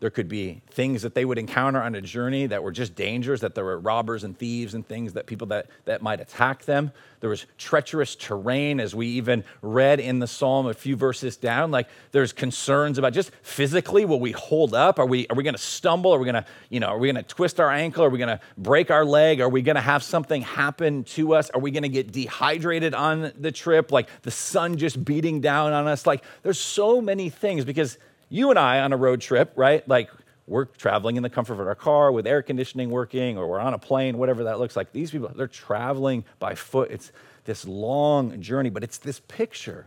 there 0.01 0.11
could 0.11 0.29
be 0.29 0.63
things 0.71 1.03
that 1.03 1.15
they 1.15 1.25
would 1.25 1.39
encounter 1.39 1.83
on 1.83 1.95
a 1.97 2.01
journey 2.01 2.47
that 2.47 2.63
were 2.63 2.71
just 2.71 2.95
dangers, 2.95 3.41
that 3.41 3.57
there 3.57 3.65
were 3.65 3.79
robbers 3.79 4.23
and 4.23 4.39
thieves 4.39 4.75
and 4.75 4.87
things 4.87 5.15
that 5.15 5.27
people 5.27 5.49
that, 5.49 5.67
that 5.87 6.03
might 6.03 6.21
attack 6.21 6.65
them. 6.67 6.93
There 7.21 7.31
was 7.31 7.47
treacherous 7.57 8.15
terrain, 8.15 8.79
as 8.79 8.95
we 8.95 9.09
even 9.09 9.43
read 9.61 9.99
in 9.99 10.21
the 10.21 10.29
psalm 10.29 10.67
a 10.69 10.75
few 10.75 10.95
verses 10.95 11.37
down. 11.37 11.73
Like 11.73 11.89
there's 12.13 12.33
concerns 12.33 12.99
about 12.99 13.13
just 13.13 13.33
physically, 13.43 14.05
will 14.05 14.21
we 14.21 14.31
hold 14.31 14.73
up? 14.73 15.01
Are 15.01 15.07
we, 15.07 15.27
are 15.29 15.37
we 15.37 15.43
to 15.43 15.59
stumble? 15.59 16.15
Are 16.15 16.19
we 16.21 16.31
to, 16.31 16.45
you 16.69 16.79
know, 16.79 16.89
are 16.89 16.99
we 16.99 17.13
to 17.13 17.23
twist 17.25 17.59
our 17.59 17.71
ankle? 17.71 18.05
Are 18.05 18.11
we 18.11 18.19
to 18.19 18.39
break 18.57 18.93
our 18.93 19.05
leg? 19.05 19.41
Are 19.41 19.49
we 19.49 19.63
to 19.63 19.81
have 19.81 20.05
something 20.05 20.43
happen 20.43 21.03
to 21.05 21.35
us? 21.35 21.51
Are 21.51 21.61
we 21.61 21.73
to 21.73 21.89
get 21.89 22.13
dehydrated 22.13 22.95
on 22.95 23.33
the 23.37 23.51
trip? 23.51 23.91
Like 23.91 24.09
the 24.23 24.31
sun 24.31 24.77
just 24.77 25.05
beating 25.05 25.41
down 25.41 25.73
on 25.73 25.89
us? 25.89 26.07
Like 26.07 26.23
there's 26.45 26.61
so 26.61 27.01
many 27.01 27.31
things 27.31 27.65
because 27.65 27.99
you 28.29 28.51
and 28.51 28.59
I 28.59 28.81
on 28.81 28.93
a 28.93 28.97
road 28.97 29.21
trip, 29.21 29.53
right? 29.57 29.87
Like 29.89 30.11
we're 30.47 30.65
traveling 30.65 31.17
in 31.17 31.23
the 31.23 31.31
comfort 31.31 31.55
of 31.55 31.67
our 31.67 31.75
car 31.75 32.11
with 32.11 32.27
air 32.27 32.43
conditioning 32.43 32.91
working, 32.91 33.37
or 33.37 33.47
we're 33.47 33.61
on 33.61 33.75
a 33.75 33.79
plane, 33.79 34.19
whatever 34.19 34.45
that 34.45 34.59
looks 34.59 34.77
like. 34.77 34.93
These 34.93 35.11
people, 35.11 35.31
they're 35.35 35.47
traveling 35.47 36.25
by 36.39 36.55
foot. 36.55 36.91
It's 36.91 37.13
this 37.45 37.67
long 37.67 38.41
journey, 38.41 38.71
but 38.71 38.83
it's 38.83 38.99
this 38.99 39.21
picture. 39.29 39.87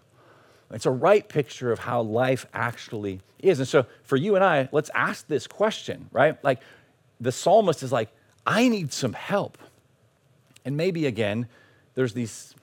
It's 0.72 0.86
a 0.86 0.92
right 0.92 1.28
picture 1.28 1.72
of 1.72 1.80
how 1.80 2.02
life 2.02 2.46
actually 2.54 3.22
is. 3.40 3.60
And 3.60 3.68
so 3.68 3.86
for 4.04 4.16
you 4.16 4.36
and 4.36 4.44
I, 4.44 4.70
let's 4.72 4.90
ask 4.94 5.28
this 5.28 5.48
question, 5.48 6.10
right? 6.12 6.42
Like 6.44 6.60
the 7.20 7.32
psalmist 7.32 7.84
is 7.84 7.92
like, 7.92 8.10
I 8.46 8.70
need 8.70 8.94
some 8.94 9.14
help. 9.14 9.58
And 10.64 10.78
maybe 10.78 11.06
again, 11.06 11.48
there's 11.96 12.14
these 12.14 12.56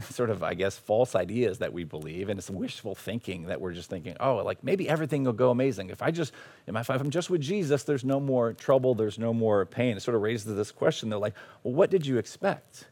sort 0.10 0.30
of, 0.30 0.42
I 0.42 0.54
guess, 0.54 0.76
false 0.78 1.14
ideas 1.14 1.58
that 1.58 1.72
we 1.72 1.84
believe, 1.84 2.28
and 2.28 2.38
it's 2.38 2.50
wishful 2.50 2.94
thinking 2.94 3.44
that 3.44 3.60
we're 3.60 3.72
just 3.72 3.90
thinking, 3.90 4.16
oh, 4.20 4.36
like 4.36 4.62
maybe 4.62 4.88
everything 4.88 5.24
will 5.24 5.32
go 5.32 5.50
amazing. 5.50 5.90
If 5.90 6.02
I 6.02 6.10
just, 6.10 6.32
if 6.66 6.90
I'm 6.90 7.10
just 7.10 7.30
with 7.30 7.40
Jesus, 7.40 7.82
there's 7.82 8.04
no 8.04 8.20
more 8.20 8.52
trouble, 8.52 8.94
there's 8.94 9.18
no 9.18 9.32
more 9.32 9.64
pain. 9.66 9.96
It 9.96 10.00
sort 10.00 10.14
of 10.14 10.22
raises 10.22 10.54
this 10.54 10.70
question. 10.70 11.08
They're 11.08 11.18
like, 11.18 11.34
well, 11.62 11.74
what 11.74 11.90
did 11.90 12.06
you 12.06 12.18
expect? 12.18 12.86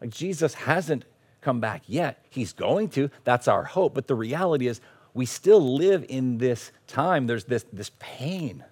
Like 0.00 0.10
Jesus 0.10 0.54
hasn't 0.54 1.04
come 1.40 1.60
back 1.60 1.82
yet. 1.86 2.24
He's 2.30 2.52
going 2.52 2.88
to. 2.90 3.10
That's 3.24 3.48
our 3.48 3.64
hope. 3.64 3.94
But 3.94 4.06
the 4.06 4.14
reality 4.14 4.66
is, 4.66 4.80
we 5.14 5.26
still 5.26 5.74
live 5.76 6.06
in 6.08 6.38
this 6.38 6.72
time. 6.86 7.26
There's 7.26 7.44
this, 7.44 7.66
this 7.72 7.90
pain, 7.98 8.64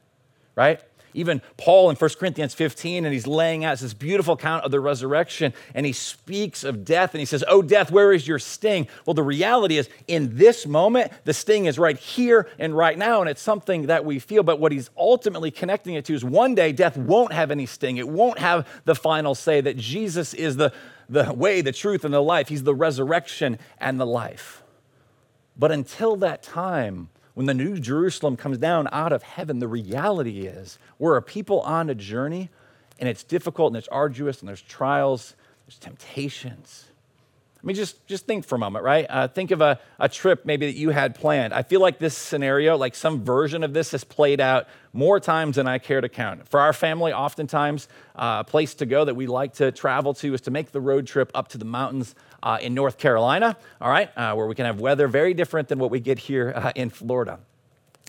right? 0.54 0.80
Even 1.14 1.42
Paul 1.56 1.90
in 1.90 1.96
1 1.96 2.10
Corinthians 2.18 2.54
15, 2.54 3.04
and 3.04 3.12
he's 3.12 3.26
laying 3.26 3.64
out 3.64 3.78
this 3.78 3.94
beautiful 3.94 4.34
account 4.34 4.64
of 4.64 4.70
the 4.70 4.80
resurrection, 4.80 5.52
and 5.74 5.84
he 5.84 5.92
speaks 5.92 6.64
of 6.64 6.84
death, 6.84 7.14
and 7.14 7.20
he 7.20 7.24
says, 7.24 7.44
Oh, 7.48 7.62
death, 7.62 7.90
where 7.90 8.12
is 8.12 8.26
your 8.26 8.38
sting? 8.38 8.88
Well, 9.06 9.14
the 9.14 9.22
reality 9.22 9.78
is, 9.78 9.88
in 10.06 10.36
this 10.36 10.66
moment, 10.66 11.12
the 11.24 11.34
sting 11.34 11.66
is 11.66 11.78
right 11.78 11.96
here 11.96 12.48
and 12.58 12.76
right 12.76 12.96
now, 12.96 13.20
and 13.20 13.30
it's 13.30 13.42
something 13.42 13.86
that 13.86 14.04
we 14.04 14.18
feel. 14.18 14.42
But 14.42 14.60
what 14.60 14.72
he's 14.72 14.90
ultimately 14.96 15.50
connecting 15.50 15.94
it 15.94 16.04
to 16.06 16.14
is 16.14 16.24
one 16.24 16.54
day 16.54 16.72
death 16.72 16.96
won't 16.96 17.32
have 17.32 17.50
any 17.50 17.66
sting. 17.66 17.96
It 17.96 18.08
won't 18.08 18.38
have 18.38 18.68
the 18.84 18.94
final 18.94 19.34
say 19.34 19.60
that 19.60 19.76
Jesus 19.76 20.34
is 20.34 20.56
the, 20.56 20.72
the 21.08 21.32
way, 21.32 21.60
the 21.60 21.72
truth, 21.72 22.04
and 22.04 22.14
the 22.14 22.22
life. 22.22 22.48
He's 22.48 22.64
the 22.64 22.74
resurrection 22.74 23.58
and 23.78 24.00
the 24.00 24.06
life. 24.06 24.62
But 25.56 25.72
until 25.72 26.16
that 26.16 26.42
time, 26.42 27.10
when 27.34 27.46
the 27.46 27.54
new 27.54 27.78
Jerusalem 27.78 28.36
comes 28.36 28.58
down 28.58 28.88
out 28.92 29.12
of 29.12 29.22
heaven, 29.22 29.58
the 29.58 29.68
reality 29.68 30.40
is 30.40 30.78
we're 30.98 31.16
a 31.16 31.22
people 31.22 31.60
on 31.60 31.88
a 31.88 31.94
journey, 31.94 32.50
and 32.98 33.08
it's 33.08 33.22
difficult 33.22 33.70
and 33.70 33.76
it's 33.76 33.88
arduous, 33.88 34.40
and 34.40 34.48
there's 34.48 34.62
trials, 34.62 35.34
there's 35.66 35.78
temptations. 35.78 36.89
I 37.62 37.66
mean, 37.66 37.76
just, 37.76 38.06
just 38.06 38.26
think 38.26 38.46
for 38.46 38.54
a 38.54 38.58
moment, 38.58 38.84
right? 38.86 39.06
Uh, 39.08 39.28
think 39.28 39.50
of 39.50 39.60
a, 39.60 39.78
a 39.98 40.08
trip 40.08 40.46
maybe 40.46 40.64
that 40.66 40.78
you 40.78 40.90
had 40.90 41.14
planned. 41.14 41.52
I 41.52 41.62
feel 41.62 41.80
like 41.80 41.98
this 41.98 42.16
scenario, 42.16 42.78
like 42.78 42.94
some 42.94 43.22
version 43.22 43.62
of 43.62 43.74
this, 43.74 43.90
has 43.90 44.02
played 44.02 44.40
out 44.40 44.66
more 44.94 45.20
times 45.20 45.56
than 45.56 45.68
I 45.68 45.76
care 45.78 46.00
to 46.00 46.08
count. 46.08 46.48
For 46.48 46.58
our 46.58 46.72
family, 46.72 47.12
oftentimes, 47.12 47.86
uh, 48.16 48.44
a 48.46 48.50
place 48.50 48.72
to 48.76 48.86
go 48.86 49.04
that 49.04 49.14
we 49.14 49.26
like 49.26 49.54
to 49.54 49.72
travel 49.72 50.14
to 50.14 50.32
is 50.32 50.40
to 50.42 50.50
make 50.50 50.72
the 50.72 50.80
road 50.80 51.06
trip 51.06 51.30
up 51.34 51.48
to 51.48 51.58
the 51.58 51.66
mountains 51.66 52.14
uh, 52.42 52.58
in 52.62 52.72
North 52.72 52.96
Carolina, 52.96 53.58
all 53.78 53.90
right, 53.90 54.10
uh, 54.16 54.34
where 54.34 54.46
we 54.46 54.54
can 54.54 54.64
have 54.64 54.80
weather 54.80 55.06
very 55.06 55.34
different 55.34 55.68
than 55.68 55.78
what 55.78 55.90
we 55.90 56.00
get 56.00 56.18
here 56.18 56.54
uh, 56.56 56.72
in 56.74 56.88
Florida. 56.88 57.40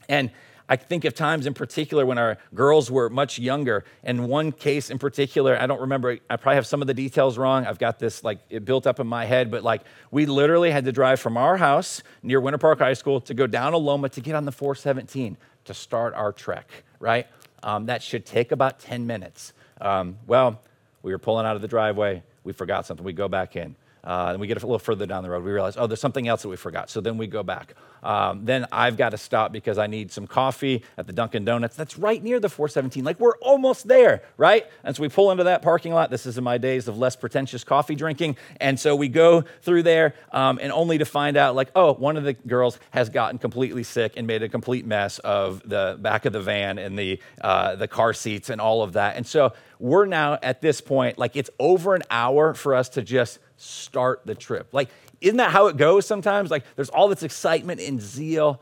And 0.07 0.31
I 0.71 0.77
think 0.77 1.05
of 1.05 1.13
times 1.13 1.45
in 1.45 1.53
particular 1.53 2.05
when 2.05 2.17
our 2.17 2.37
girls 2.55 2.89
were 2.89 3.09
much 3.09 3.37
younger. 3.37 3.83
And 4.03 4.27
one 4.29 4.51
case 4.51 4.89
in 4.89 4.97
particular, 4.97 5.57
I 5.59 5.67
don't 5.67 5.81
remember, 5.81 6.17
I 6.29 6.37
probably 6.37 6.55
have 6.55 6.65
some 6.65 6.81
of 6.81 6.87
the 6.87 6.93
details 6.93 7.37
wrong. 7.37 7.65
I've 7.65 7.79
got 7.79 7.99
this 7.99 8.23
like 8.23 8.39
it 8.49 8.63
built 8.63 8.87
up 8.87 8.99
in 8.99 9.07
my 9.07 9.25
head, 9.25 9.51
but 9.51 9.63
like 9.63 9.81
we 10.11 10.25
literally 10.25 10.71
had 10.71 10.85
to 10.85 10.91
drive 10.91 11.19
from 11.19 11.37
our 11.37 11.57
house 11.57 12.01
near 12.23 12.39
Winter 12.39 12.57
Park 12.57 12.79
High 12.79 12.93
School 12.93 13.19
to 13.21 13.33
go 13.33 13.45
down 13.45 13.73
Aloma 13.73 14.09
to 14.11 14.21
get 14.21 14.33
on 14.33 14.45
the 14.45 14.51
417 14.51 15.37
to 15.65 15.73
start 15.73 16.13
our 16.13 16.31
trek, 16.31 16.83
right? 16.99 17.27
um, 17.63 17.85
that 17.87 18.01
should 18.01 18.25
take 18.25 18.51
about 18.51 18.79
10 18.79 19.05
minutes. 19.05 19.53
Um, 19.79 20.17
well, 20.27 20.61
we 21.03 21.11
were 21.11 21.19
pulling 21.19 21.45
out 21.45 21.55
of 21.55 21.61
the 21.61 21.67
driveway, 21.67 22.23
we 22.43 22.53
forgot 22.53 22.85
something, 22.85 23.05
we 23.05 23.13
go 23.13 23.27
back 23.27 23.55
in. 23.55 23.75
Uh, 24.03 24.29
and 24.31 24.41
we 24.41 24.47
get 24.47 24.61
a 24.61 24.65
little 24.65 24.79
further 24.79 25.05
down 25.05 25.23
the 25.23 25.29
road. 25.29 25.43
We 25.43 25.51
realize, 25.51 25.75
oh, 25.77 25.87
there's 25.87 26.01
something 26.01 26.27
else 26.27 26.41
that 26.41 26.49
we 26.49 26.55
forgot. 26.55 26.89
So 26.89 27.01
then 27.01 27.17
we 27.17 27.27
go 27.27 27.43
back. 27.43 27.75
Um, 28.03 28.45
then 28.45 28.65
I've 28.71 28.97
got 28.97 29.09
to 29.09 29.17
stop 29.17 29.51
because 29.51 29.77
I 29.77 29.87
need 29.87 30.11
some 30.11 30.25
coffee 30.25 30.83
at 30.97 31.05
the 31.05 31.13
Dunkin' 31.13 31.45
Donuts. 31.45 31.75
That's 31.75 31.97
right 31.99 32.21
near 32.21 32.39
the 32.39 32.49
417. 32.49 33.03
Like 33.03 33.19
we're 33.19 33.37
almost 33.37 33.87
there, 33.87 34.23
right? 34.37 34.65
And 34.83 34.95
so 34.95 35.03
we 35.03 35.09
pull 35.09 35.31
into 35.31 35.43
that 35.43 35.61
parking 35.61 35.93
lot. 35.93 36.09
This 36.09 36.25
is 36.25 36.37
in 36.37 36.43
my 36.43 36.57
days 36.57 36.87
of 36.87 36.97
less 36.97 37.15
pretentious 37.15 37.63
coffee 37.63 37.95
drinking. 37.95 38.37
And 38.59 38.79
so 38.79 38.95
we 38.95 39.07
go 39.07 39.43
through 39.61 39.83
there, 39.83 40.15
um, 40.31 40.59
and 40.61 40.71
only 40.71 40.97
to 40.97 41.05
find 41.05 41.37
out, 41.37 41.55
like, 41.55 41.69
oh, 41.75 41.93
one 41.93 42.17
of 42.17 42.23
the 42.23 42.33
girls 42.33 42.79
has 42.91 43.09
gotten 43.09 43.37
completely 43.37 43.83
sick 43.83 44.13
and 44.17 44.25
made 44.25 44.41
a 44.41 44.49
complete 44.49 44.85
mess 44.85 45.19
of 45.19 45.61
the 45.67 45.97
back 45.99 46.25
of 46.25 46.33
the 46.33 46.41
van 46.41 46.77
and 46.77 46.97
the 46.97 47.19
uh, 47.41 47.75
the 47.75 47.87
car 47.87 48.13
seats 48.13 48.49
and 48.49 48.59
all 48.59 48.81
of 48.81 48.93
that. 48.93 49.15
And 49.15 49.27
so 49.27 49.53
we're 49.81 50.05
now 50.05 50.37
at 50.43 50.61
this 50.61 50.79
point, 50.79 51.17
like 51.17 51.35
it's 51.35 51.49
over 51.59 51.95
an 51.95 52.03
hour 52.11 52.53
for 52.53 52.75
us 52.75 52.89
to 52.89 53.01
just 53.01 53.39
start 53.57 54.21
the 54.25 54.35
trip. 54.35 54.69
Like, 54.71 54.89
isn't 55.19 55.37
that 55.37 55.51
how 55.51 55.67
it 55.67 55.77
goes 55.77 56.05
sometimes? 56.05 56.51
Like, 56.51 56.63
there's 56.75 56.89
all 56.89 57.07
this 57.07 57.23
excitement 57.23 57.81
and 57.81 58.01
zeal, 58.01 58.61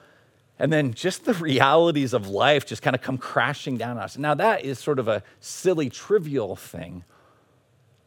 and 0.58 0.72
then 0.72 0.94
just 0.94 1.26
the 1.26 1.34
realities 1.34 2.14
of 2.14 2.28
life 2.28 2.66
just 2.66 2.82
kind 2.82 2.96
of 2.96 3.02
come 3.02 3.18
crashing 3.18 3.78
down 3.78 3.98
on 3.98 4.04
us. 4.04 4.18
Now, 4.18 4.34
that 4.34 4.66
is 4.66 4.80
sort 4.80 5.00
of 5.00 5.08
a 5.08 5.24
silly, 5.40 5.90
trivial 5.90 6.56
thing. 6.56 7.04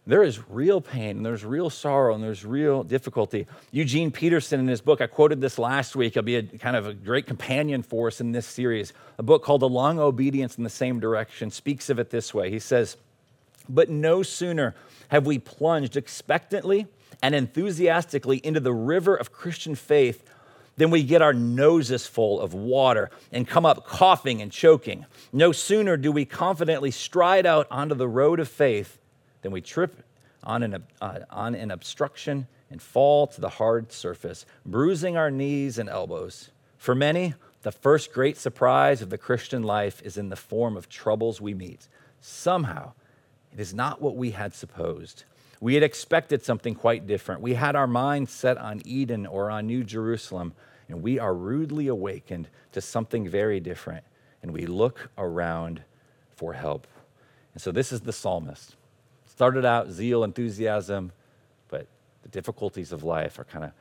There 0.05 0.25
is 0.25 0.41
real 0.49 0.81
pain, 0.81 1.19
and 1.19 1.27
there's 1.27 1.45
real 1.45 1.71
sorrow, 1.71 2.13
and 2.15 2.25
there's 2.25 2.45
real 2.45 2.83
difficulty. 2.83 3.47
Eugene 3.71 4.11
Peterson, 4.11 4.59
in 4.59 4.67
his 4.67 4.81
book, 4.81 5.01
I 5.01 5.07
quoted 5.07 5.41
this 5.41 5.61
last 5.61 5.95
week, 5.95 6.15
he'll 6.15 6.25
be 6.25 6.37
a 6.37 6.43
kind 6.43 6.75
of 6.75 6.89
a 6.89 6.95
great 6.95 7.27
companion 7.27 7.85
for 7.85 8.09
us 8.09 8.21
in 8.21 8.33
this 8.33 8.47
series. 8.47 8.93
A 9.19 9.23
book 9.23 9.45
called 9.45 9.63
A 9.63 9.67
Long 9.67 10.01
Obedience 10.01 10.59
in 10.59 10.65
the 10.65 10.71
Same 10.71 10.99
Direction 10.99 11.53
speaks 11.53 11.89
of 11.89 12.01
it 12.01 12.11
this 12.11 12.35
way. 12.35 12.51
He 12.51 12.59
says, 12.59 12.97
But 13.69 13.91
no 13.91 14.25
sooner 14.25 14.75
have 15.09 15.25
we 15.25 15.39
plunged 15.39 15.97
expectantly 15.97 16.89
and 17.23 17.33
enthusiastically 17.33 18.39
into 18.39 18.59
the 18.59 18.73
river 18.73 19.15
of 19.15 19.31
Christian 19.31 19.77
faith, 19.77 20.29
then 20.77 20.91
we 20.91 21.05
get 21.05 21.23
our 21.23 21.35
noses 21.35 22.09
full 22.09 22.41
of 22.41 22.55
water 22.55 23.09
and 23.31 23.47
come 23.47 23.65
up 23.65 23.87
coughing 23.87 24.43
and 24.43 24.51
choking. 24.51 25.07
No 25.33 25.53
sooner 25.53 25.97
do 25.97 26.11
we 26.11 26.25
confidently 26.25 26.91
stride 26.91 27.47
out 27.47 27.69
onto 27.71 27.95
the 27.95 28.09
road 28.09 28.41
of 28.41 28.49
faith 28.49 28.99
than 29.43 29.53
we 29.53 29.61
trip 29.61 30.03
on 30.45 30.63
an, 30.63 30.85
uh, 31.01 31.19
on 31.31 31.55
an 31.55 31.71
obstruction 31.71 32.47
and 32.71 32.81
fall 32.81 33.27
to 33.27 33.41
the 33.41 33.49
hard 33.49 33.93
surface, 33.93 34.47
bruising 34.65 35.17
our 35.17 35.31
knees 35.31 35.79
and 35.79 35.89
elbows. 35.89 36.51
For 36.79 36.95
many, 36.95 37.35
the 37.63 37.71
first 37.71 38.13
great 38.13 38.37
surprise 38.37 39.03
of 39.03 39.11
the 39.11 39.19
Christian 39.19 39.63
life 39.63 40.03
is 40.03 40.17
in 40.17 40.31
the 40.31 40.37
form 40.37 40.77
of 40.77 40.89
troubles 40.89 41.41
we 41.41 41.55
meet. 41.55 41.87
Somehow, 42.21 42.93
it 43.53 43.61
is 43.61 43.75
not 43.75 44.01
what 44.01 44.17
we 44.17 44.31
had 44.31 44.55
supposed. 44.55 45.25
We 45.61 45.75
had 45.75 45.85
expected 45.85 46.45
something 46.45 46.75
quite 46.75 47.07
different. 47.07 47.41
We 47.41 47.55
had 47.55 47.77
our 47.77 47.87
minds 47.87 48.33
set 48.33 48.59
on 48.59 48.83
Eden 48.85 49.27
or 49.27 49.49
on 49.49 49.67
New 49.67 49.85
Jerusalem, 49.85 50.55
and 50.89 51.03
we 51.03 51.21
are 51.21 51.35
rudely 51.35 51.87
awakened 51.87 52.49
to 52.73 52.81
something 52.81 53.29
very 53.29 53.61
different, 53.61 54.03
and 54.43 54.53
we 54.53 54.67
look 54.67 55.11
around 55.17 55.83
for 56.35 56.55
help. 56.55 56.89
And 57.53 57.63
so 57.63 57.71
this 57.71 57.93
is 57.93 58.01
the 58.01 58.13
psalmist. 58.13 58.75
Started 59.35 59.65
out 59.65 59.91
zeal, 59.91 60.25
enthusiasm, 60.25 61.13
but 61.69 61.87
the 62.23 62.29
difficulties 62.29 62.93
of 62.93 63.03
life 63.03 63.39
are 63.39 63.45
kind 63.45 63.65
of, 63.65 63.73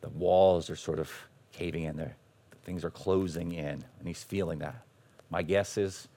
the 0.00 0.08
walls 0.10 0.70
are 0.70 0.76
sort 0.76 0.98
of 0.98 1.10
caving 1.52 1.84
in 1.84 1.96
there. 1.96 2.16
Things 2.64 2.84
are 2.84 2.90
closing 2.90 3.52
in, 3.52 3.84
and 3.98 4.06
he's 4.06 4.22
feeling 4.22 4.60
that. 4.60 4.84
My 5.30 5.42
guess 5.42 5.76
is 5.76 6.08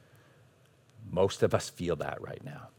most 1.12 1.44
of 1.44 1.54
us 1.54 1.70
feel 1.70 1.96
that 1.98 2.22
right 2.22 2.44
now 2.44 2.70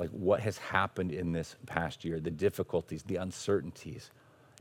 like 0.00 0.10
what 0.10 0.40
has 0.40 0.56
happened 0.56 1.12
in 1.12 1.32
this 1.32 1.56
past 1.66 2.06
year, 2.06 2.18
the 2.18 2.30
difficulties, 2.30 3.02
the 3.02 3.16
uncertainties. 3.16 4.10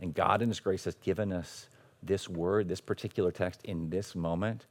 And 0.01 0.13
God, 0.13 0.41
in 0.41 0.49
His 0.49 0.59
grace, 0.59 0.83
has 0.83 0.95
given 0.95 1.31
us 1.31 1.69
this 2.03 2.27
word, 2.27 2.67
this 2.67 2.81
particular 2.81 3.31
text 3.31 3.61
in 3.63 3.89
this 3.89 4.15
moment. 4.15 4.65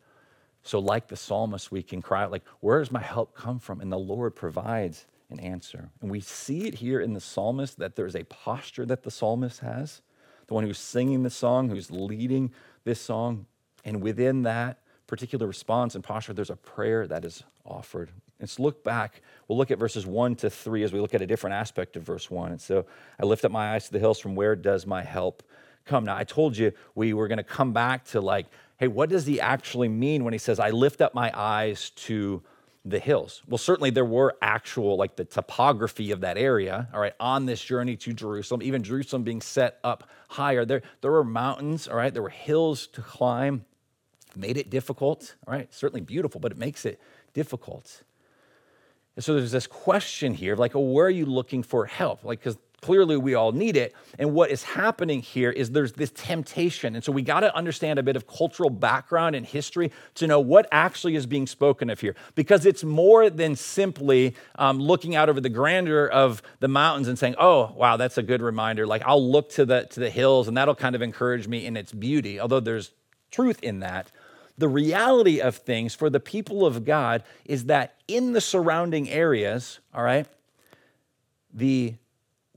So, 0.62 0.78
like 0.78 1.08
the 1.08 1.16
psalmist, 1.16 1.72
we 1.72 1.82
can 1.82 2.02
cry 2.02 2.24
out, 2.24 2.30
like, 2.30 2.44
where 2.60 2.80
does 2.80 2.92
my 2.92 3.00
help 3.00 3.34
come 3.34 3.58
from? 3.58 3.80
And 3.80 3.90
the 3.90 3.98
Lord 3.98 4.36
provides 4.36 5.06
an 5.30 5.40
answer. 5.40 5.90
And 6.00 6.10
we 6.10 6.20
see 6.20 6.66
it 6.66 6.74
here 6.74 7.00
in 7.00 7.12
the 7.12 7.20
psalmist 7.20 7.78
that 7.78 7.96
there's 7.96 8.16
a 8.16 8.24
posture 8.24 8.86
that 8.86 9.02
the 9.02 9.10
psalmist 9.10 9.60
has, 9.60 10.00
the 10.46 10.54
one 10.54 10.64
who's 10.64 10.78
singing 10.78 11.22
the 11.22 11.30
song, 11.30 11.68
who's 11.68 11.90
leading 11.90 12.52
this 12.84 13.00
song. 13.00 13.46
And 13.84 14.00
within 14.02 14.42
that 14.42 14.80
particular 15.06 15.46
response 15.46 15.94
and 15.94 16.02
posture, 16.02 16.32
there's 16.32 16.50
a 16.50 16.56
prayer 16.56 17.06
that 17.06 17.24
is 17.24 17.42
offered. 17.64 18.10
Let's 18.40 18.58
look 18.58 18.84
back. 18.84 19.22
We'll 19.46 19.58
look 19.58 19.70
at 19.70 19.78
verses 19.78 20.06
1 20.06 20.36
to 20.36 20.50
3 20.50 20.82
as 20.84 20.92
we 20.92 21.00
look 21.00 21.14
at 21.14 21.22
a 21.22 21.26
different 21.26 21.54
aspect 21.54 21.96
of 21.96 22.04
verse 22.04 22.30
1. 22.30 22.52
And 22.52 22.60
so 22.60 22.86
I 23.20 23.24
lift 23.24 23.44
up 23.44 23.50
my 23.50 23.74
eyes 23.74 23.86
to 23.86 23.92
the 23.92 23.98
hills 23.98 24.18
from 24.18 24.34
where 24.34 24.56
does 24.56 24.86
my 24.86 25.02
help 25.02 25.42
come? 25.84 26.04
Now, 26.04 26.16
I 26.16 26.24
told 26.24 26.56
you 26.56 26.72
we 26.94 27.12
were 27.14 27.28
going 27.28 27.38
to 27.38 27.44
come 27.44 27.72
back 27.72 28.04
to 28.06 28.20
like, 28.20 28.46
hey, 28.76 28.88
what 28.88 29.08
does 29.08 29.26
he 29.26 29.40
actually 29.40 29.88
mean 29.88 30.24
when 30.24 30.32
he 30.32 30.38
says, 30.38 30.60
I 30.60 30.70
lift 30.70 31.00
up 31.00 31.14
my 31.14 31.32
eyes 31.34 31.90
to 31.90 32.42
the 32.88 32.98
hills? 32.98 33.42
Well, 33.48 33.58
certainly 33.58 33.90
there 33.90 34.04
were 34.04 34.36
actual, 34.42 34.96
like 34.96 35.16
the 35.16 35.24
topography 35.24 36.10
of 36.10 36.20
that 36.20 36.38
area, 36.38 36.88
all 36.92 37.00
right, 37.00 37.14
on 37.20 37.46
this 37.46 37.62
journey 37.62 37.96
to 37.96 38.12
Jerusalem, 38.12 38.62
even 38.62 38.82
Jerusalem 38.82 39.22
being 39.22 39.40
set 39.40 39.78
up 39.84 40.08
higher. 40.28 40.64
There, 40.64 40.82
there 41.00 41.10
were 41.10 41.24
mountains, 41.24 41.88
all 41.88 41.96
right, 41.96 42.12
there 42.12 42.22
were 42.22 42.28
hills 42.28 42.86
to 42.88 43.02
climb, 43.02 43.64
made 44.36 44.56
it 44.56 44.70
difficult, 44.70 45.36
all 45.46 45.54
right, 45.54 45.72
certainly 45.72 46.00
beautiful, 46.00 46.40
but 46.40 46.52
it 46.52 46.58
makes 46.58 46.84
it 46.84 47.00
difficult. 47.34 48.02
And 49.16 49.24
so 49.24 49.34
there's 49.34 49.52
this 49.52 49.66
question 49.66 50.34
here 50.34 50.54
like, 50.54 50.76
oh, 50.76 50.80
where 50.80 51.06
are 51.06 51.10
you 51.10 51.26
looking 51.26 51.62
for 51.62 51.86
help? 51.86 52.24
Like, 52.24 52.38
because 52.38 52.56
clearly 52.80 53.16
we 53.16 53.34
all 53.34 53.52
need 53.52 53.76
it. 53.76 53.94
And 54.18 54.34
what 54.34 54.50
is 54.50 54.62
happening 54.62 55.20
here 55.20 55.50
is 55.50 55.70
there's 55.70 55.92
this 55.92 56.10
temptation. 56.14 56.94
And 56.94 57.04
so 57.04 57.10
we 57.10 57.22
got 57.22 57.40
to 57.40 57.54
understand 57.54 57.98
a 57.98 58.02
bit 58.02 58.16
of 58.16 58.26
cultural 58.26 58.70
background 58.70 59.34
and 59.34 59.44
history 59.44 59.90
to 60.14 60.26
know 60.26 60.38
what 60.40 60.68
actually 60.70 61.16
is 61.16 61.26
being 61.26 61.46
spoken 61.46 61.90
of 61.90 62.00
here. 62.00 62.14
Because 62.34 62.66
it's 62.66 62.84
more 62.84 63.30
than 63.30 63.56
simply 63.56 64.34
um, 64.56 64.78
looking 64.78 65.16
out 65.16 65.28
over 65.28 65.40
the 65.40 65.48
grandeur 65.48 66.06
of 66.06 66.40
the 66.60 66.68
mountains 66.68 67.08
and 67.08 67.18
saying, 67.18 67.34
oh, 67.38 67.72
wow, 67.74 67.96
that's 67.96 68.18
a 68.18 68.22
good 68.22 68.42
reminder. 68.42 68.86
Like, 68.86 69.02
I'll 69.04 69.30
look 69.30 69.50
to 69.50 69.64
the, 69.64 69.86
to 69.90 70.00
the 70.00 70.10
hills 70.10 70.46
and 70.46 70.56
that'll 70.56 70.74
kind 70.74 70.94
of 70.94 71.02
encourage 71.02 71.48
me 71.48 71.66
in 71.66 71.76
its 71.76 71.92
beauty, 71.92 72.38
although 72.38 72.60
there's 72.60 72.92
truth 73.30 73.62
in 73.62 73.80
that. 73.80 74.12
The 74.56 74.68
reality 74.68 75.40
of 75.40 75.56
things 75.56 75.94
for 75.94 76.10
the 76.10 76.20
people 76.20 76.66
of 76.66 76.84
God 76.84 77.22
is 77.44 77.66
that 77.66 77.94
in 78.08 78.32
the 78.32 78.40
surrounding 78.40 79.08
areas, 79.08 79.78
all 79.94 80.02
right, 80.02 80.26
the 81.52 81.94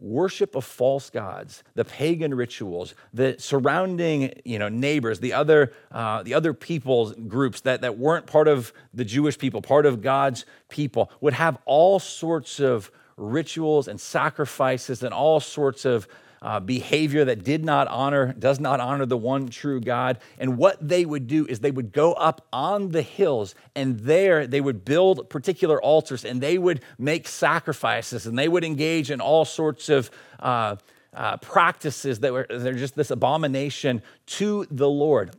worship 0.02 0.56
of 0.56 0.66
false 0.66 1.10
gods, 1.10 1.64
the 1.76 1.86
pagan 1.86 2.34
rituals, 2.34 2.96
the 3.14 3.36
surrounding 3.38 4.34
you 4.44 4.60
know 4.60 4.68
neighbors, 4.68 5.20
the 5.20 5.34
other 5.34 5.72
uh, 5.92 6.24
the 6.24 6.34
other 6.34 6.54
peoples 6.54 7.14
groups 7.28 7.62
that 7.62 7.82
that 7.82 7.98
weren't 7.98 8.26
part 8.26 8.48
of 8.48 8.74
the 8.94 9.06
Jewish 9.06 9.38
people, 9.38 9.62
part 9.62 9.86
of 9.86 10.02
God's 10.02 10.46
people, 10.70 11.12
would 11.22 11.34
have 11.34 11.58
all 11.66 12.00
sorts 12.00 12.60
of 12.60 12.92
rituals 13.16 13.88
and 13.88 14.02
sacrifices 14.02 15.04
and 15.04 15.14
all 15.14 15.40
sorts 15.40 15.86
of 15.86 16.08
uh, 16.42 16.60
behavior 16.60 17.24
that 17.26 17.44
did 17.44 17.64
not 17.64 17.88
honor, 17.88 18.34
does 18.34 18.60
not 18.60 18.80
honor 18.80 19.06
the 19.06 19.18
one 19.18 19.48
true 19.48 19.80
God. 19.80 20.18
And 20.40 20.58
what 20.58 20.78
they 20.86 21.06
would 21.06 21.28
do 21.28 21.46
is 21.46 21.60
they 21.60 21.72
would 21.72 21.92
go 21.92 22.14
up 22.14 22.48
on 22.52 22.90
the 22.90 23.04
hills 23.04 23.54
and 23.76 24.00
there 24.00 24.48
they 24.48 24.62
would 24.62 24.84
build 24.84 25.30
particular 25.30 25.82
altars 25.82 26.26
and 26.26 26.42
they 26.42 26.58
would 26.58 26.82
make 26.98 27.28
sacrifices 27.28 28.26
and 28.26 28.38
they 28.40 28.48
would 28.48 28.64
engage 28.64 29.12
in 29.12 29.22
all 29.22 29.46
sorts 29.46 29.90
of 29.90 30.10
uh, 30.40 30.78
uh, 31.14 31.38
practices 31.38 32.22
that 32.22 32.34
were 32.34 32.48
they're 32.50 32.74
just 32.74 32.96
this 32.96 33.12
abomination 33.12 34.02
to 34.26 34.66
the 34.72 34.90
Lord. 34.90 35.36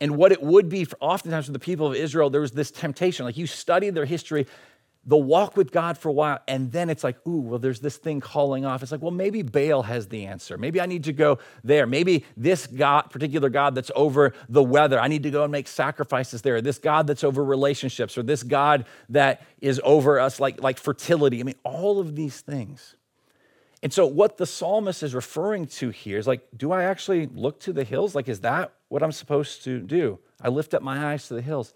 And 0.00 0.16
what 0.16 0.32
it 0.32 0.42
would 0.42 0.68
be 0.68 0.84
for 0.84 0.98
oftentimes 1.00 1.46
for 1.46 1.52
the 1.52 1.58
people 1.58 1.86
of 1.86 1.94
Israel, 1.94 2.28
there 2.28 2.42
was 2.42 2.52
this 2.52 2.70
temptation. 2.70 3.24
Like 3.24 3.38
you 3.38 3.46
study 3.46 3.88
their 3.88 4.04
history, 4.04 4.46
they'll 5.06 5.22
walk 5.22 5.56
with 5.56 5.70
God 5.70 5.96
for 5.96 6.08
a 6.08 6.12
while, 6.12 6.40
and 6.48 6.72
then 6.72 6.90
it's 6.90 7.04
like, 7.04 7.24
ooh, 7.26 7.40
well, 7.40 7.58
there's 7.58 7.80
this 7.80 7.96
thing 7.96 8.20
calling 8.20 8.66
off. 8.66 8.82
It's 8.82 8.90
like, 8.90 9.00
well, 9.00 9.12
maybe 9.12 9.42
Baal 9.42 9.82
has 9.82 10.08
the 10.08 10.26
answer. 10.26 10.58
Maybe 10.58 10.80
I 10.80 10.86
need 10.86 11.04
to 11.04 11.12
go 11.12 11.38
there. 11.62 11.86
Maybe 11.86 12.24
this 12.36 12.66
God, 12.66 13.02
particular 13.02 13.48
God 13.48 13.74
that's 13.74 13.92
over 13.94 14.34
the 14.48 14.62
weather, 14.62 14.98
I 14.98 15.08
need 15.08 15.22
to 15.22 15.30
go 15.30 15.44
and 15.44 15.52
make 15.52 15.68
sacrifices 15.68 16.42
there. 16.42 16.60
This 16.60 16.78
God 16.78 17.06
that's 17.06 17.22
over 17.22 17.44
relationships, 17.44 18.18
or 18.18 18.22
this 18.22 18.42
God 18.42 18.84
that 19.08 19.42
is 19.60 19.80
over 19.84 20.18
us, 20.18 20.40
like, 20.40 20.60
like 20.60 20.78
fertility. 20.78 21.40
I 21.40 21.44
mean, 21.44 21.54
all 21.62 22.00
of 22.00 22.16
these 22.16 22.40
things. 22.40 22.96
And 23.82 23.92
so, 23.92 24.06
what 24.06 24.38
the 24.38 24.46
psalmist 24.46 25.02
is 25.02 25.14
referring 25.14 25.66
to 25.66 25.90
here 25.90 26.18
is 26.18 26.26
like, 26.26 26.46
do 26.56 26.72
I 26.72 26.84
actually 26.84 27.26
look 27.26 27.60
to 27.60 27.72
the 27.72 27.84
hills? 27.84 28.14
Like, 28.14 28.28
is 28.28 28.40
that 28.40 28.72
what 28.88 29.02
I'm 29.02 29.12
supposed 29.12 29.62
to 29.64 29.78
do? 29.78 30.18
I 30.40 30.48
lift 30.48 30.74
up 30.74 30.82
my 30.82 31.12
eyes 31.12 31.28
to 31.28 31.34
the 31.34 31.42
hills. 31.42 31.72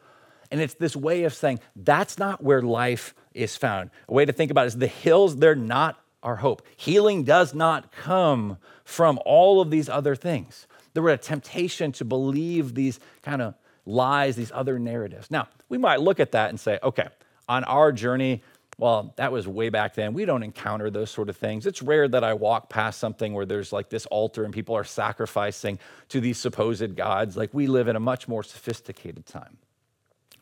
And 0.51 0.61
it's 0.61 0.75
this 0.75 0.97
way 0.97 1.25
of 1.25 1.35
saying 1.35 1.61
that's 1.77 2.19
not 2.19 2.43
where 2.43 2.63
life 2.63 3.15
is 3.35 3.57
found. 3.57 3.91
A 4.09 4.13
way 4.13 4.25
to 4.25 4.33
think 4.33 4.51
about 4.51 4.65
it 4.65 4.69
is 4.69 4.79
the 4.79 4.87
hills, 4.87 5.37
they're 5.37 5.55
not 5.55 6.01
our 6.23 6.37
hope. 6.37 6.63
Healing 6.77 7.25
does 7.25 7.55
not 7.55 7.93
come 7.93 8.59
from 8.85 9.19
all 9.25 9.61
of 9.61 9.71
these 9.71 9.89
other 9.89 10.15
things. 10.15 10.67
There 10.93 11.03
were 11.03 11.11
a 11.11 11.19
temptation 11.19 11.93
to 11.93 12.05
believe 12.05 12.75
these 12.75 13.01
kind 13.23 13.41
of 13.41 13.55
lies, 13.87 14.37
these 14.37 14.53
other 14.53 14.79
narratives. 14.79 15.31
Now, 15.31 15.49
we 15.69 15.79
might 15.79 16.01
look 16.01 16.21
at 16.21 16.33
that 16.33 16.51
and 16.51 16.59
say, 16.59 16.79
okay, 16.83 17.09
on 17.49 17.65
our 17.65 17.93
journey, 17.93 18.43
well, 18.77 19.13
that 19.17 19.31
was 19.31 19.47
way 19.47 19.69
back 19.69 19.95
then. 19.95 20.15
We 20.15 20.25
don't 20.25 20.43
encounter 20.43 20.91
those 20.91 21.11
sort 21.11 21.29
of 21.29 21.37
things. 21.37 21.67
It's 21.67 21.83
rare 21.83 22.09
that 22.09 22.25
I 22.25 22.33
walk 22.35 22.71
past 22.71 22.99
something 22.99 23.35
where 23.35 23.45
there's 23.45 23.73
like 23.73 23.91
this 23.91 24.07
altar 24.07 24.45
and 24.45 24.55
people 24.55 24.75
are 24.75 24.85
sacrificing 24.85 25.79
to 26.09 26.21
these 26.21 26.39
supposed 26.39 26.97
gods. 26.97 27.37
Like 27.37 27.53
we 27.53 27.67
live 27.67 27.89
in 27.89 27.97
a 27.97 28.01
much 28.01 28.27
more 28.27 28.43
sophisticated 28.43 29.27
time. 29.27 29.59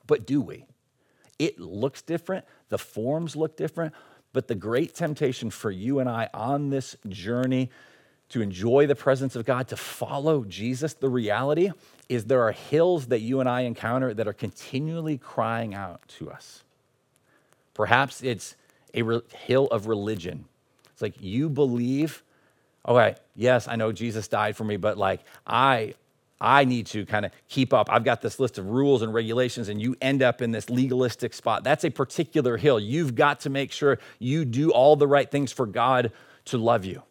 But 0.09 0.27
do 0.27 0.41
we? 0.41 0.65
It 1.39 1.61
looks 1.61 2.03
different, 2.03 2.45
the 2.69 2.79
forms 2.79 3.37
look 3.37 3.57
different, 3.57 3.95
but 4.33 4.49
the 4.49 4.57
great 4.57 4.95
temptation 4.95 5.51
for 5.51 5.71
you 5.71 6.01
and 6.01 6.09
I 6.09 6.29
on 6.35 6.71
this 6.71 6.97
journey 7.09 7.71
to 8.31 8.43
enjoy 8.43 8.87
the 8.87 8.97
presence 8.97 9.37
of 9.37 9.45
God, 9.47 9.69
to 9.69 9.77
follow 9.77 10.45
Jesus, 10.45 10.95
the 10.95 11.09
reality 11.09 11.71
is 12.09 12.25
there 12.25 12.43
are 12.43 12.53
hills 12.53 13.07
that 13.07 13.21
you 13.21 13.41
and 13.41 13.49
I 13.49 13.63
encounter 13.63 14.13
that 14.13 14.27
are 14.27 14.33
continually 14.33 15.17
crying 15.17 15.75
out 15.75 16.03
to 16.19 16.31
us. 16.31 16.63
Perhaps 17.73 18.23
it's 18.23 18.57
a 18.93 19.03
re- 19.03 19.21
hill 19.47 19.67
of 19.69 19.87
religion. 19.87 20.45
It's 20.93 21.01
like 21.01 21.15
you 21.21 21.49
believe, 21.49 22.23
okay, 22.87 23.15
yes, 23.35 23.69
I 23.69 23.77
know 23.77 23.93
Jesus 23.93 24.29
died 24.29 24.57
for 24.57 24.65
me, 24.65 24.77
but 24.77 24.99
like 24.99 25.21
I 25.47 25.95
I 26.41 26.65
need 26.65 26.87
to 26.89 27.05
kind 27.05 27.27
of 27.27 27.33
keep 27.49 27.73
up. 27.73 27.89
I've 27.91 28.05
got 28.05 28.21
this 28.21 28.39
list 28.39 28.59
of 28.59 28.67
rules 28.67 29.03
and 29.03 29.13
regulations, 29.13 29.69
and 29.69 29.81
you 29.81 29.97
end 30.01 30.23
up 30.23 30.41
in 30.41 30.53
this 30.53 30.71
legalistic 30.71 31.35
spot. 31.35 31.65
That's 31.65 31.85
a 31.85 31.91
particular 31.91 32.57
hill. 32.57 32.79
You've 32.79 33.15
got 33.15 33.41
to 33.41 33.51
make 33.51 33.73
sure 33.73 33.99
you 34.19 34.45
do 34.45 34.71
all 34.71 34.97
the 34.97 35.07
right 35.07 35.29
things 35.31 35.53
for 35.53 35.67
God 35.67 36.13
to 36.47 36.59
love 36.59 36.85
you. 36.85 37.03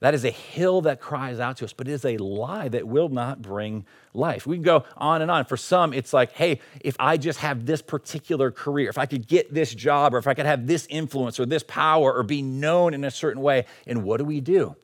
That 0.00 0.14
is 0.14 0.24
a 0.24 0.30
hill 0.30 0.82
that 0.82 1.00
cries 1.00 1.40
out 1.40 1.56
to 1.56 1.64
us, 1.64 1.72
but 1.72 1.88
it 1.88 1.92
is 1.92 2.04
a 2.04 2.18
lie 2.18 2.68
that 2.68 2.86
will 2.86 3.08
not 3.08 3.42
bring 3.42 3.84
life. 4.14 4.46
We 4.46 4.56
can 4.56 4.62
go 4.62 4.84
on 4.96 5.22
and 5.22 5.30
on. 5.30 5.44
For 5.44 5.56
some, 5.56 5.92
it's 5.92 6.12
like, 6.12 6.32
hey, 6.32 6.60
if 6.80 6.94
I 7.00 7.16
just 7.16 7.40
have 7.40 7.66
this 7.66 7.82
particular 7.82 8.52
career, 8.52 8.88
if 8.88 8.98
I 8.98 9.06
could 9.06 9.26
get 9.26 9.52
this 9.52 9.74
job, 9.74 10.14
or 10.14 10.18
if 10.18 10.28
I 10.28 10.34
could 10.34 10.46
have 10.46 10.68
this 10.68 10.86
influence 10.88 11.40
or 11.40 11.46
this 11.46 11.64
power 11.64 12.12
or 12.14 12.22
be 12.22 12.42
known 12.42 12.94
in 12.94 13.04
a 13.04 13.10
certain 13.10 13.42
way, 13.42 13.66
and 13.88 14.04
what 14.04 14.18
do 14.18 14.24
we 14.24 14.40
do? 14.40 14.76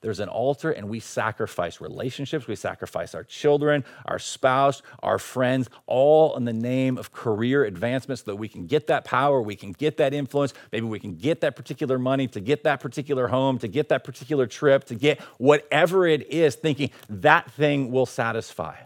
There's 0.00 0.20
an 0.20 0.28
altar 0.28 0.70
and 0.70 0.88
we 0.88 1.00
sacrifice 1.00 1.80
relationships, 1.80 2.46
we 2.46 2.56
sacrifice 2.56 3.14
our 3.14 3.24
children, 3.24 3.84
our 4.06 4.18
spouse, 4.18 4.82
our 5.02 5.18
friends, 5.18 5.68
all 5.86 6.36
in 6.36 6.44
the 6.44 6.52
name 6.52 6.98
of 6.98 7.12
career 7.12 7.64
advancement 7.64 8.20
so 8.20 8.24
that 8.26 8.36
we 8.36 8.48
can 8.48 8.66
get 8.66 8.86
that 8.88 9.04
power, 9.04 9.40
we 9.40 9.56
can 9.56 9.72
get 9.72 9.96
that 9.98 10.14
influence, 10.14 10.54
maybe 10.72 10.86
we 10.86 11.00
can 11.00 11.16
get 11.16 11.40
that 11.40 11.56
particular 11.56 11.98
money, 11.98 12.26
to 12.28 12.40
get 12.40 12.64
that 12.64 12.80
particular 12.80 13.28
home, 13.28 13.58
to 13.58 13.68
get 13.68 13.88
that 13.88 14.04
particular 14.04 14.46
trip, 14.46 14.84
to 14.84 14.94
get 14.94 15.20
whatever 15.38 16.06
it 16.06 16.30
is, 16.30 16.54
thinking 16.54 16.90
that 17.08 17.50
thing 17.52 17.90
will 17.90 18.06
satisfy. 18.06 18.76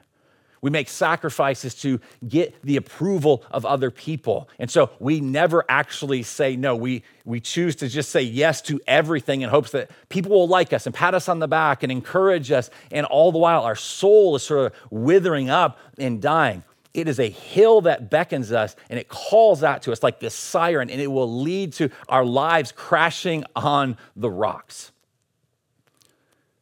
We 0.63 0.71
make 0.71 0.89
sacrifices 0.89 1.75
to 1.83 2.01
get 2.27 2.63
the 2.63 2.77
approval 2.77 3.45
of 3.51 3.67
other 3.67 3.91
people. 3.91 4.49
And 4.61 4.71
so 4.71 4.91
we 5.01 5.21
never 5.21 5.65
actually 5.69 6.23
say 6.23 6.55
no. 6.55 6.77
We, 6.77 7.03
we 7.25 7.41
choose 7.41 7.75
to 7.77 7.89
just 7.89 8.11
say 8.11 8.23
yes 8.23 8.63
to 8.63 8.81
everything 8.87 9.43
in 9.43 9.51
hopes 9.51 9.73
that 9.73 9.91
people 10.09 10.31
will 10.31 10.47
like 10.47 10.73
us 10.73 10.87
and 10.87 10.95
pat 10.95 11.15
us 11.15 11.29
on 11.29 11.41
the 11.41 11.49
back 11.49 11.83
and 11.83 11.91
encourage 11.91 12.53
us. 12.53 12.71
And 12.93 13.05
all 13.07 13.33
the 13.33 13.39
while, 13.39 13.65
our 13.65 13.75
soul 13.75 14.37
is 14.37 14.45
sort 14.45 14.73
of 14.73 14.79
withering 14.91 15.51
up 15.51 15.79
and 15.99 16.23
dying. 16.23 16.63
It 16.95 17.09
is 17.09 17.19
a 17.19 17.29
hill 17.29 17.81
that 17.83 18.09
beckons 18.09 18.53
us 18.53 18.77
and 18.89 19.01
it 19.01 19.09
calls 19.09 19.65
out 19.65 19.83
to 19.83 19.93
us 19.93 20.03
like 20.03 20.21
this 20.21 20.35
siren, 20.35 20.91
and 20.91 21.01
it 21.01 21.09
will 21.09 21.41
lead 21.43 21.73
to 21.75 21.91
our 22.09 22.25
lives 22.25 22.71
crashing 22.71 23.45
on 23.57 23.97
the 24.15 24.31
rocks. 24.31 24.93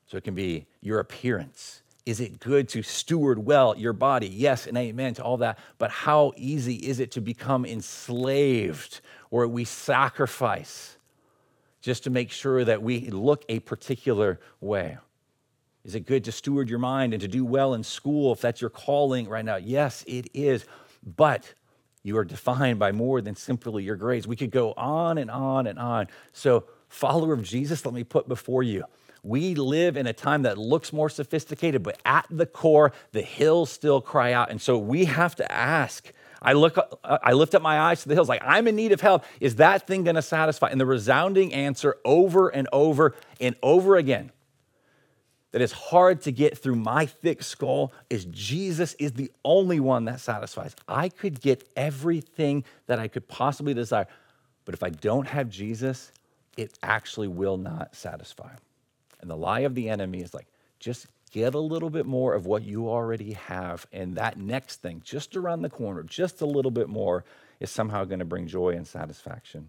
So 0.06 0.16
it 0.16 0.24
can 0.24 0.34
be 0.34 0.66
your 0.80 1.00
appearance 1.00 1.79
is 2.06 2.20
it 2.20 2.40
good 2.40 2.68
to 2.70 2.82
steward 2.82 3.38
well 3.38 3.76
your 3.76 3.92
body? 3.92 4.28
Yes, 4.28 4.66
and 4.66 4.76
amen 4.76 5.14
to 5.14 5.22
all 5.22 5.38
that. 5.38 5.58
But 5.78 5.90
how 5.90 6.32
easy 6.36 6.74
is 6.74 7.00
it 7.00 7.12
to 7.12 7.20
become 7.20 7.64
enslaved 7.64 9.00
where 9.28 9.46
we 9.46 9.64
sacrifice 9.64 10.96
just 11.80 12.04
to 12.04 12.10
make 12.10 12.30
sure 12.30 12.64
that 12.64 12.82
we 12.82 13.10
look 13.10 13.44
a 13.48 13.60
particular 13.60 14.40
way? 14.60 14.98
Is 15.84 15.94
it 15.94 16.00
good 16.00 16.24
to 16.24 16.32
steward 16.32 16.68
your 16.68 16.78
mind 16.78 17.14
and 17.14 17.20
to 17.22 17.28
do 17.28 17.44
well 17.44 17.74
in 17.74 17.82
school 17.82 18.32
if 18.32 18.40
that's 18.40 18.60
your 18.60 18.70
calling 18.70 19.28
right 19.28 19.44
now? 19.44 19.56
Yes, 19.56 20.04
it 20.06 20.28
is. 20.34 20.66
But 21.16 21.54
you 22.02 22.16
are 22.18 22.24
defined 22.24 22.78
by 22.78 22.92
more 22.92 23.20
than 23.20 23.34
simply 23.34 23.84
your 23.84 23.96
grades. 23.96 24.26
We 24.26 24.36
could 24.36 24.50
go 24.50 24.72
on 24.72 25.18
and 25.18 25.30
on 25.30 25.66
and 25.66 25.78
on. 25.78 26.08
So, 26.32 26.64
follower 26.88 27.32
of 27.32 27.42
Jesus, 27.42 27.84
let 27.84 27.94
me 27.94 28.04
put 28.04 28.28
before 28.28 28.62
you 28.62 28.84
we 29.22 29.54
live 29.54 29.96
in 29.96 30.06
a 30.06 30.12
time 30.12 30.42
that 30.42 30.58
looks 30.58 30.92
more 30.92 31.08
sophisticated, 31.08 31.82
but 31.82 32.00
at 32.04 32.26
the 32.30 32.46
core, 32.46 32.92
the 33.12 33.22
hills 33.22 33.70
still 33.70 34.00
cry 34.00 34.32
out. 34.32 34.50
And 34.50 34.60
so 34.60 34.78
we 34.78 35.04
have 35.06 35.36
to 35.36 35.52
ask. 35.52 36.12
I 36.42 36.54
look, 36.54 36.78
uh, 36.78 37.18
I 37.22 37.32
lift 37.32 37.54
up 37.54 37.62
my 37.62 37.78
eyes 37.78 38.02
to 38.02 38.08
the 38.08 38.14
hills, 38.14 38.28
like 38.28 38.42
I'm 38.44 38.66
in 38.66 38.76
need 38.76 38.92
of 38.92 39.00
help. 39.00 39.24
Is 39.40 39.56
that 39.56 39.86
thing 39.86 40.04
going 40.04 40.16
to 40.16 40.22
satisfy? 40.22 40.68
And 40.68 40.80
the 40.80 40.86
resounding 40.86 41.52
answer 41.52 41.96
over 42.04 42.48
and 42.48 42.66
over 42.72 43.14
and 43.40 43.56
over 43.62 43.96
again 43.96 44.32
that 45.52 45.60
is 45.60 45.72
hard 45.72 46.22
to 46.22 46.32
get 46.32 46.56
through 46.56 46.76
my 46.76 47.06
thick 47.06 47.42
skull 47.42 47.92
is 48.08 48.24
Jesus 48.26 48.94
is 48.94 49.12
the 49.12 49.30
only 49.44 49.80
one 49.80 50.04
that 50.04 50.20
satisfies. 50.20 50.76
I 50.86 51.08
could 51.08 51.40
get 51.40 51.68
everything 51.76 52.64
that 52.86 52.98
I 52.98 53.08
could 53.08 53.26
possibly 53.26 53.74
desire, 53.74 54.06
but 54.64 54.74
if 54.74 54.82
I 54.82 54.90
don't 54.90 55.26
have 55.26 55.48
Jesus, 55.48 56.12
it 56.56 56.78
actually 56.82 57.28
will 57.28 57.56
not 57.56 57.96
satisfy. 57.96 58.52
And 59.20 59.30
the 59.30 59.36
lie 59.36 59.60
of 59.60 59.74
the 59.74 59.88
enemy 59.88 60.20
is 60.20 60.34
like, 60.34 60.46
just 60.78 61.06
get 61.30 61.54
a 61.54 61.60
little 61.60 61.90
bit 61.90 62.06
more 62.06 62.34
of 62.34 62.46
what 62.46 62.62
you 62.62 62.88
already 62.88 63.32
have. 63.32 63.86
And 63.92 64.16
that 64.16 64.38
next 64.38 64.76
thing, 64.76 65.02
just 65.04 65.36
around 65.36 65.62
the 65.62 65.70
corner, 65.70 66.02
just 66.02 66.40
a 66.40 66.46
little 66.46 66.70
bit 66.70 66.88
more, 66.88 67.24
is 67.60 67.70
somehow 67.70 68.04
going 68.04 68.18
to 68.18 68.24
bring 68.24 68.46
joy 68.46 68.70
and 68.70 68.86
satisfaction. 68.86 69.68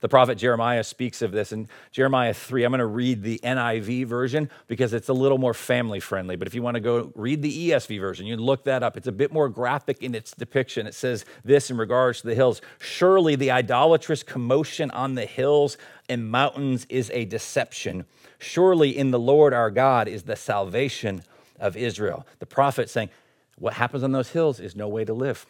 The 0.00 0.08
prophet 0.08 0.36
Jeremiah 0.36 0.84
speaks 0.84 1.22
of 1.22 1.32
this 1.32 1.52
in 1.52 1.66
Jeremiah 1.90 2.34
3. 2.34 2.64
I'm 2.64 2.72
going 2.72 2.80
to 2.80 2.86
read 2.86 3.22
the 3.22 3.40
NIV 3.42 4.04
version 4.06 4.50
because 4.66 4.92
it's 4.92 5.08
a 5.08 5.14
little 5.14 5.38
more 5.38 5.54
family 5.54 6.00
friendly. 6.00 6.36
But 6.36 6.46
if 6.46 6.54
you 6.54 6.62
want 6.62 6.74
to 6.74 6.80
go 6.80 7.10
read 7.14 7.40
the 7.40 7.70
ESV 7.70 7.98
version, 8.00 8.26
you 8.26 8.36
can 8.36 8.44
look 8.44 8.64
that 8.64 8.82
up. 8.82 8.98
It's 8.98 9.06
a 9.06 9.12
bit 9.12 9.32
more 9.32 9.48
graphic 9.48 10.02
in 10.02 10.14
its 10.14 10.32
depiction. 10.32 10.86
It 10.86 10.94
says 10.94 11.24
this 11.42 11.70
in 11.70 11.78
regards 11.78 12.20
to 12.20 12.26
the 12.26 12.34
hills 12.34 12.60
Surely 12.78 13.34
the 13.34 13.50
idolatrous 13.50 14.22
commotion 14.22 14.90
on 14.90 15.14
the 15.14 15.26
hills 15.26 15.78
and 16.08 16.30
mountains 16.30 16.86
is 16.90 17.10
a 17.14 17.24
deception 17.24 18.04
Surely 18.44 18.96
in 18.96 19.10
the 19.10 19.18
Lord 19.18 19.52
our 19.52 19.70
God 19.70 20.06
is 20.06 20.24
the 20.24 20.36
salvation 20.36 21.22
of 21.58 21.76
Israel. 21.76 22.26
The 22.38 22.46
prophet 22.46 22.90
saying, 22.90 23.10
What 23.58 23.74
happens 23.74 24.02
on 24.02 24.12
those 24.12 24.30
hills 24.30 24.60
is 24.60 24.76
no 24.76 24.88
way 24.88 25.04
to 25.04 25.14
live. 25.14 25.46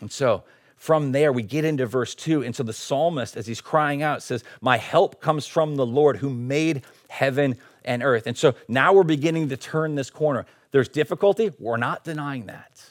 And 0.00 0.12
so 0.12 0.44
from 0.76 1.12
there, 1.12 1.32
we 1.32 1.42
get 1.42 1.64
into 1.64 1.86
verse 1.86 2.14
2. 2.14 2.42
And 2.42 2.54
so 2.54 2.62
the 2.62 2.72
psalmist, 2.72 3.36
as 3.36 3.46
he's 3.46 3.60
crying 3.60 4.02
out, 4.02 4.22
says, 4.22 4.44
My 4.60 4.76
help 4.76 5.20
comes 5.20 5.46
from 5.46 5.76
the 5.76 5.86
Lord 5.86 6.18
who 6.18 6.28
made 6.28 6.82
heaven 7.08 7.56
and 7.84 8.02
earth. 8.02 8.26
And 8.26 8.36
so 8.36 8.54
now 8.68 8.92
we're 8.92 9.02
beginning 9.02 9.48
to 9.48 9.56
turn 9.56 9.94
this 9.94 10.10
corner. 10.10 10.46
There's 10.72 10.88
difficulty. 10.88 11.52
We're 11.58 11.76
not 11.76 12.04
denying 12.04 12.46
that. 12.46 12.84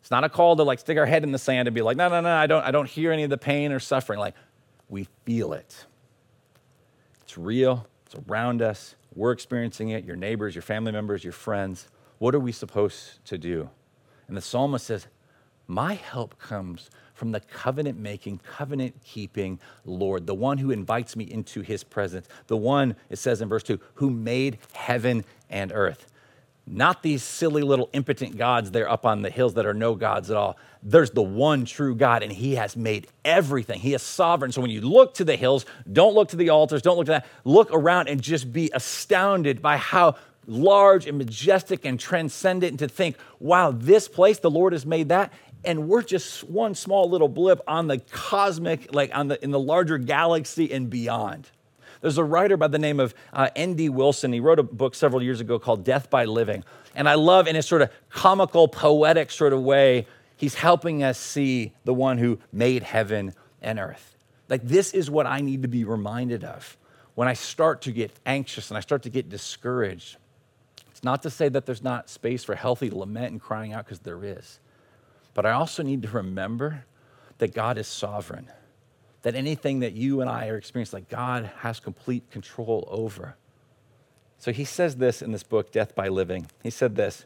It's 0.00 0.10
not 0.10 0.24
a 0.24 0.28
call 0.28 0.56
to 0.56 0.64
like 0.64 0.80
stick 0.80 0.98
our 0.98 1.06
head 1.06 1.22
in 1.22 1.32
the 1.32 1.38
sand 1.38 1.68
and 1.68 1.74
be 1.74 1.82
like, 1.82 1.96
no, 1.96 2.08
no, 2.08 2.20
no, 2.20 2.34
I 2.34 2.46
don't, 2.46 2.62
I 2.62 2.72
don't 2.72 2.88
hear 2.88 3.12
any 3.12 3.22
of 3.22 3.30
the 3.30 3.38
pain 3.38 3.72
or 3.72 3.78
suffering. 3.78 4.18
Like 4.18 4.34
we 4.88 5.08
feel 5.24 5.52
it. 5.52 5.86
It's 7.22 7.38
real. 7.38 7.86
It's 8.10 8.28
around 8.28 8.60
us. 8.60 8.96
We're 9.14 9.30
experiencing 9.30 9.90
it, 9.90 10.04
your 10.04 10.16
neighbors, 10.16 10.54
your 10.54 10.62
family 10.62 10.90
members, 10.90 11.22
your 11.22 11.32
friends. 11.32 11.88
What 12.18 12.34
are 12.34 12.40
we 12.40 12.50
supposed 12.50 13.24
to 13.26 13.38
do? 13.38 13.70
And 14.26 14.36
the 14.36 14.40
psalmist 14.40 14.86
says, 14.86 15.06
My 15.68 15.94
help 15.94 16.38
comes 16.38 16.90
from 17.14 17.30
the 17.30 17.40
covenant 17.40 17.98
making, 17.98 18.38
covenant 18.38 18.96
keeping 19.04 19.60
Lord, 19.84 20.26
the 20.26 20.34
one 20.34 20.58
who 20.58 20.72
invites 20.72 21.14
me 21.14 21.24
into 21.24 21.60
his 21.60 21.84
presence, 21.84 22.26
the 22.48 22.56
one, 22.56 22.96
it 23.10 23.16
says 23.16 23.40
in 23.42 23.48
verse 23.48 23.62
2, 23.62 23.78
who 23.94 24.10
made 24.10 24.58
heaven 24.72 25.24
and 25.48 25.70
earth. 25.72 26.09
Not 26.72 27.02
these 27.02 27.24
silly 27.24 27.62
little 27.62 27.90
impotent 27.92 28.36
gods 28.36 28.70
there 28.70 28.88
up 28.88 29.04
on 29.04 29.22
the 29.22 29.30
hills 29.30 29.54
that 29.54 29.66
are 29.66 29.74
no 29.74 29.96
gods 29.96 30.30
at 30.30 30.36
all. 30.36 30.56
There's 30.84 31.10
the 31.10 31.20
one 31.22 31.64
true 31.64 31.96
God, 31.96 32.22
and 32.22 32.30
He 32.30 32.54
has 32.54 32.76
made 32.76 33.08
everything. 33.24 33.80
He 33.80 33.92
is 33.92 34.02
sovereign. 34.02 34.52
So 34.52 34.60
when 34.60 34.70
you 34.70 34.80
look 34.80 35.14
to 35.14 35.24
the 35.24 35.34
hills, 35.34 35.66
don't 35.92 36.14
look 36.14 36.28
to 36.28 36.36
the 36.36 36.50
altars, 36.50 36.80
don't 36.80 36.96
look 36.96 37.06
to 37.06 37.12
that. 37.12 37.26
Look 37.44 37.70
around 37.72 38.08
and 38.08 38.22
just 38.22 38.52
be 38.52 38.70
astounded 38.72 39.60
by 39.60 39.78
how 39.78 40.14
large 40.46 41.08
and 41.08 41.18
majestic 41.18 41.84
and 41.84 41.98
transcendent, 41.98 42.70
and 42.70 42.78
to 42.78 42.88
think, 42.88 43.16
wow, 43.40 43.72
this 43.72 44.06
place, 44.06 44.38
the 44.38 44.50
Lord 44.50 44.72
has 44.72 44.86
made 44.86 45.08
that, 45.08 45.32
and 45.64 45.88
we're 45.88 46.02
just 46.02 46.44
one 46.44 46.76
small 46.76 47.10
little 47.10 47.28
blip 47.28 47.60
on 47.66 47.88
the 47.88 47.98
cosmic, 47.98 48.94
like 48.94 49.10
on 49.12 49.26
the 49.28 49.42
in 49.42 49.50
the 49.50 49.58
larger 49.58 49.98
galaxy 49.98 50.72
and 50.72 50.88
beyond. 50.88 51.50
There's 52.00 52.18
a 52.18 52.24
writer 52.24 52.56
by 52.56 52.68
the 52.68 52.78
name 52.78 52.98
of 52.98 53.14
uh, 53.32 53.48
N.D. 53.54 53.90
Wilson. 53.90 54.32
He 54.32 54.40
wrote 54.40 54.58
a 54.58 54.62
book 54.62 54.94
several 54.94 55.22
years 55.22 55.40
ago 55.40 55.58
called 55.58 55.84
Death 55.84 56.08
by 56.08 56.24
Living. 56.24 56.64
And 56.94 57.08
I 57.08 57.14
love, 57.14 57.46
in 57.46 57.56
a 57.56 57.62
sort 57.62 57.82
of 57.82 57.90
comical, 58.08 58.68
poetic 58.68 59.30
sort 59.30 59.52
of 59.52 59.62
way, 59.62 60.06
he's 60.36 60.54
helping 60.54 61.02
us 61.02 61.18
see 61.18 61.72
the 61.84 61.94
one 61.94 62.18
who 62.18 62.38
made 62.52 62.82
heaven 62.82 63.34
and 63.60 63.78
earth. 63.78 64.16
Like, 64.48 64.62
this 64.66 64.94
is 64.94 65.10
what 65.10 65.26
I 65.26 65.40
need 65.40 65.62
to 65.62 65.68
be 65.68 65.84
reminded 65.84 66.42
of 66.42 66.76
when 67.14 67.28
I 67.28 67.34
start 67.34 67.82
to 67.82 67.92
get 67.92 68.10
anxious 68.24 68.70
and 68.70 68.78
I 68.78 68.80
start 68.80 69.02
to 69.02 69.10
get 69.10 69.28
discouraged. 69.28 70.16
It's 70.90 71.04
not 71.04 71.22
to 71.22 71.30
say 71.30 71.48
that 71.50 71.66
there's 71.66 71.82
not 71.82 72.08
space 72.08 72.44
for 72.44 72.54
healthy 72.54 72.90
lament 72.90 73.32
and 73.32 73.40
crying 73.40 73.72
out, 73.72 73.84
because 73.84 74.00
there 74.00 74.24
is. 74.24 74.58
But 75.34 75.46
I 75.46 75.52
also 75.52 75.82
need 75.82 76.02
to 76.02 76.08
remember 76.08 76.84
that 77.38 77.54
God 77.54 77.78
is 77.78 77.86
sovereign, 77.86 78.48
that 79.22 79.34
anything 79.34 79.80
that 79.80 79.92
you 79.92 80.20
and 80.20 80.30
I 80.30 80.48
are 80.48 80.56
experiencing, 80.56 80.98
like 80.98 81.08
God 81.08 81.50
has 81.58 81.80
complete 81.80 82.30
control 82.30 82.88
over. 82.90 83.36
So 84.38 84.52
he 84.52 84.64
says 84.64 84.96
this 84.96 85.20
in 85.20 85.32
this 85.32 85.42
book, 85.42 85.70
Death 85.70 85.94
by 85.94 86.08
Living. 86.08 86.46
He 86.62 86.70
said 86.70 86.96
this 86.96 87.24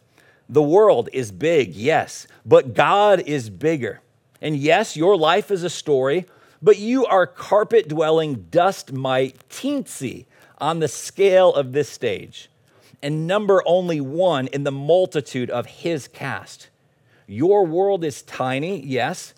The 0.48 0.62
world 0.62 1.08
is 1.12 1.30
big, 1.30 1.74
yes, 1.74 2.26
but 2.44 2.74
God 2.74 3.20
is 3.20 3.50
bigger. 3.50 4.00
And 4.40 4.56
yes, 4.56 4.96
your 4.96 5.16
life 5.16 5.50
is 5.50 5.62
a 5.62 5.70
story, 5.70 6.26
but 6.60 6.78
you 6.78 7.06
are 7.06 7.26
carpet 7.26 7.88
dwelling 7.88 8.46
dust 8.50 8.92
mite 8.92 9.48
teensy 9.48 10.26
on 10.58 10.80
the 10.80 10.88
scale 10.88 11.54
of 11.54 11.72
this 11.72 11.88
stage 11.88 12.50
and 13.04 13.26
number 13.26 13.62
only 13.66 14.00
one 14.00 14.46
in 14.46 14.64
the 14.64 14.72
multitude 14.72 15.50
of 15.50 15.66
his 15.66 16.08
cast. 16.08 16.70
Your 17.26 17.66
world 17.66 18.02
is 18.02 18.22
tiny, 18.22 18.80
yes, 18.80 19.34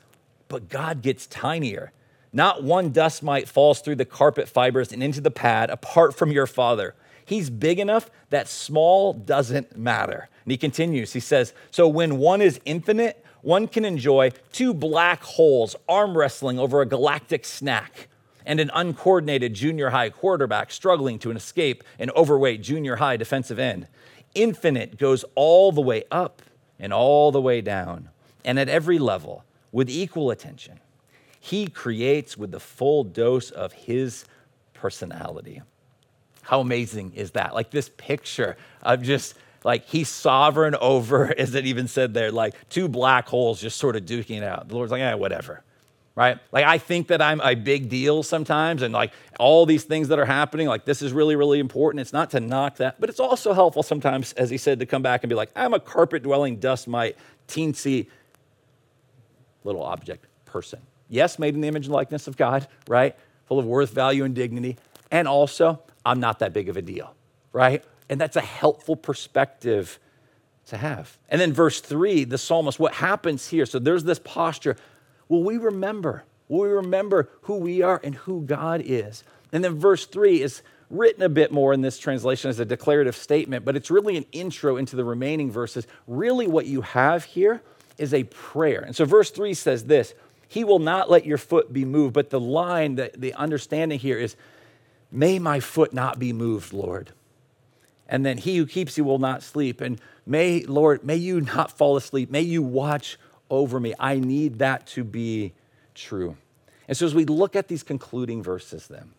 but 0.46 0.68
God 0.68 1.02
gets 1.02 1.26
tinier. 1.26 1.90
Not 2.36 2.62
one 2.62 2.90
dust 2.90 3.22
mite 3.22 3.48
falls 3.48 3.80
through 3.80 3.94
the 3.94 4.04
carpet 4.04 4.46
fibers 4.46 4.92
and 4.92 5.02
into 5.02 5.22
the 5.22 5.30
pad 5.30 5.70
apart 5.70 6.14
from 6.14 6.30
your 6.30 6.46
Father. 6.46 6.94
He's 7.24 7.48
big 7.48 7.78
enough 7.78 8.10
that 8.28 8.46
small 8.46 9.14
doesn't 9.14 9.78
matter. 9.78 10.28
And 10.44 10.50
he 10.50 10.58
continues, 10.58 11.14
he 11.14 11.20
says, 11.20 11.54
So 11.70 11.88
when 11.88 12.18
one 12.18 12.42
is 12.42 12.60
infinite, 12.66 13.24
one 13.40 13.66
can 13.66 13.86
enjoy 13.86 14.32
two 14.52 14.74
black 14.74 15.22
holes 15.22 15.76
arm 15.88 16.14
wrestling 16.14 16.58
over 16.58 16.82
a 16.82 16.86
galactic 16.86 17.46
snack 17.46 18.06
and 18.44 18.60
an 18.60 18.70
uncoordinated 18.74 19.54
junior 19.54 19.88
high 19.88 20.10
quarterback 20.10 20.70
struggling 20.70 21.18
to 21.20 21.30
escape 21.30 21.82
an 21.98 22.10
overweight 22.10 22.60
junior 22.60 22.96
high 22.96 23.16
defensive 23.16 23.58
end. 23.58 23.88
Infinite 24.34 24.98
goes 24.98 25.24
all 25.36 25.72
the 25.72 25.80
way 25.80 26.04
up 26.10 26.42
and 26.78 26.92
all 26.92 27.32
the 27.32 27.40
way 27.40 27.62
down, 27.62 28.10
and 28.44 28.58
at 28.58 28.68
every 28.68 28.98
level 28.98 29.42
with 29.72 29.88
equal 29.88 30.30
attention. 30.30 30.80
He 31.46 31.68
creates 31.68 32.36
with 32.36 32.50
the 32.50 32.58
full 32.58 33.04
dose 33.04 33.52
of 33.52 33.72
his 33.72 34.24
personality. 34.74 35.62
How 36.42 36.58
amazing 36.58 37.12
is 37.14 37.30
that? 37.32 37.54
Like 37.54 37.70
this 37.70 37.88
picture 37.96 38.56
of 38.82 39.00
just 39.02 39.34
like 39.62 39.84
he's 39.86 40.08
sovereign 40.08 40.74
over, 40.80 41.32
as 41.38 41.54
it 41.54 41.64
even 41.64 41.86
said 41.86 42.14
there, 42.14 42.32
like 42.32 42.54
two 42.68 42.88
black 42.88 43.28
holes 43.28 43.60
just 43.60 43.78
sort 43.78 43.94
of 43.94 44.04
duking 44.04 44.38
it 44.38 44.42
out. 44.42 44.66
The 44.66 44.74
Lord's 44.74 44.90
like, 44.90 44.98
yeah, 44.98 45.14
whatever 45.14 45.62
right? 46.16 46.38
Like 46.50 46.64
I 46.64 46.78
think 46.78 47.08
that 47.08 47.20
I'm 47.20 47.42
a 47.42 47.54
big 47.54 47.90
deal 47.90 48.22
sometimes, 48.22 48.80
and 48.80 48.92
like 48.92 49.12
all 49.38 49.66
these 49.66 49.84
things 49.84 50.08
that 50.08 50.18
are 50.18 50.24
happening, 50.24 50.66
like 50.66 50.86
this 50.86 51.02
is 51.02 51.12
really, 51.12 51.36
really 51.36 51.60
important. 51.60 52.00
It's 52.00 52.14
not 52.14 52.30
to 52.30 52.40
knock 52.40 52.76
that, 52.78 52.98
but 52.98 53.10
it's 53.10 53.20
also 53.20 53.52
helpful 53.52 53.82
sometimes, 53.82 54.32
as 54.32 54.48
he 54.48 54.56
said, 54.56 54.78
to 54.78 54.86
come 54.86 55.02
back 55.02 55.22
and 55.24 55.28
be 55.28 55.36
like, 55.36 55.50
I'm 55.54 55.74
a 55.74 55.80
carpet 55.80 56.22
dwelling 56.22 56.56
dust 56.56 56.88
mite, 56.88 57.18
teensy 57.46 58.06
little 59.62 59.82
object 59.82 60.26
person. 60.46 60.80
Yes, 61.08 61.38
made 61.38 61.54
in 61.54 61.60
the 61.60 61.68
image 61.68 61.86
and 61.86 61.94
likeness 61.94 62.26
of 62.26 62.36
God, 62.36 62.66
right? 62.88 63.14
Full 63.46 63.58
of 63.58 63.66
worth, 63.66 63.92
value, 63.92 64.24
and 64.24 64.34
dignity. 64.34 64.76
And 65.10 65.28
also, 65.28 65.80
I'm 66.04 66.20
not 66.20 66.40
that 66.40 66.52
big 66.52 66.68
of 66.68 66.76
a 66.76 66.82
deal, 66.82 67.14
right? 67.52 67.84
And 68.08 68.20
that's 68.20 68.36
a 68.36 68.40
helpful 68.40 68.96
perspective 68.96 69.98
to 70.66 70.76
have. 70.76 71.16
And 71.28 71.40
then 71.40 71.52
verse 71.52 71.80
three, 71.80 72.24
the 72.24 72.38
psalmist, 72.38 72.78
what 72.78 72.94
happens 72.94 73.48
here? 73.48 73.66
So 73.66 73.78
there's 73.78 74.04
this 74.04 74.18
posture 74.18 74.76
Will 75.28 75.42
we 75.42 75.56
remember? 75.58 76.24
Will 76.48 76.60
we 76.60 76.68
remember 76.68 77.28
who 77.42 77.56
we 77.56 77.82
are 77.82 78.00
and 78.04 78.14
who 78.14 78.42
God 78.42 78.82
is? 78.84 79.24
And 79.52 79.64
then 79.64 79.78
verse 79.78 80.06
three 80.06 80.40
is 80.40 80.62
written 80.88 81.22
a 81.22 81.28
bit 81.28 81.50
more 81.50 81.72
in 81.72 81.80
this 81.80 81.98
translation 81.98 82.48
as 82.48 82.60
a 82.60 82.64
declarative 82.64 83.16
statement, 83.16 83.64
but 83.64 83.74
it's 83.74 83.90
really 83.90 84.16
an 84.16 84.24
intro 84.30 84.76
into 84.76 84.94
the 84.94 85.04
remaining 85.04 85.50
verses. 85.50 85.86
Really, 86.06 86.46
what 86.46 86.66
you 86.66 86.82
have 86.82 87.24
here 87.24 87.60
is 87.98 88.14
a 88.14 88.24
prayer. 88.24 88.82
And 88.82 88.94
so 88.94 89.04
verse 89.04 89.30
three 89.30 89.54
says 89.54 89.84
this 89.84 90.14
He 90.48 90.64
will 90.64 90.78
not 90.78 91.10
let 91.10 91.26
your 91.26 91.38
foot 91.38 91.72
be 91.72 91.84
moved. 91.84 92.14
But 92.14 92.30
the 92.30 92.40
line, 92.40 92.94
the, 92.94 93.10
the 93.16 93.34
understanding 93.34 93.98
here 93.98 94.18
is, 94.18 94.36
May 95.10 95.38
my 95.38 95.60
foot 95.60 95.92
not 95.92 96.18
be 96.18 96.32
moved, 96.32 96.72
Lord. 96.72 97.12
And 98.08 98.24
then 98.24 98.38
he 98.38 98.56
who 98.56 98.66
keeps 98.66 98.96
you 98.98 99.04
will 99.04 99.18
not 99.18 99.42
sleep. 99.42 99.80
And 99.80 100.00
may, 100.26 100.62
Lord, 100.64 101.04
may 101.04 101.16
you 101.16 101.40
not 101.40 101.70
fall 101.72 101.96
asleep. 101.96 102.30
May 102.30 102.42
you 102.42 102.62
watch 102.62 103.18
over 103.50 103.80
me. 103.80 103.94
I 103.98 104.18
need 104.18 104.58
that 104.58 104.86
to 104.88 105.04
be 105.04 105.52
true. 105.94 106.36
And 106.88 106.96
so, 106.96 107.06
as 107.06 107.14
we 107.14 107.24
look 107.24 107.56
at 107.56 107.68
these 107.68 107.82
concluding 107.82 108.42
verses, 108.42 108.86
then, 108.86 109.10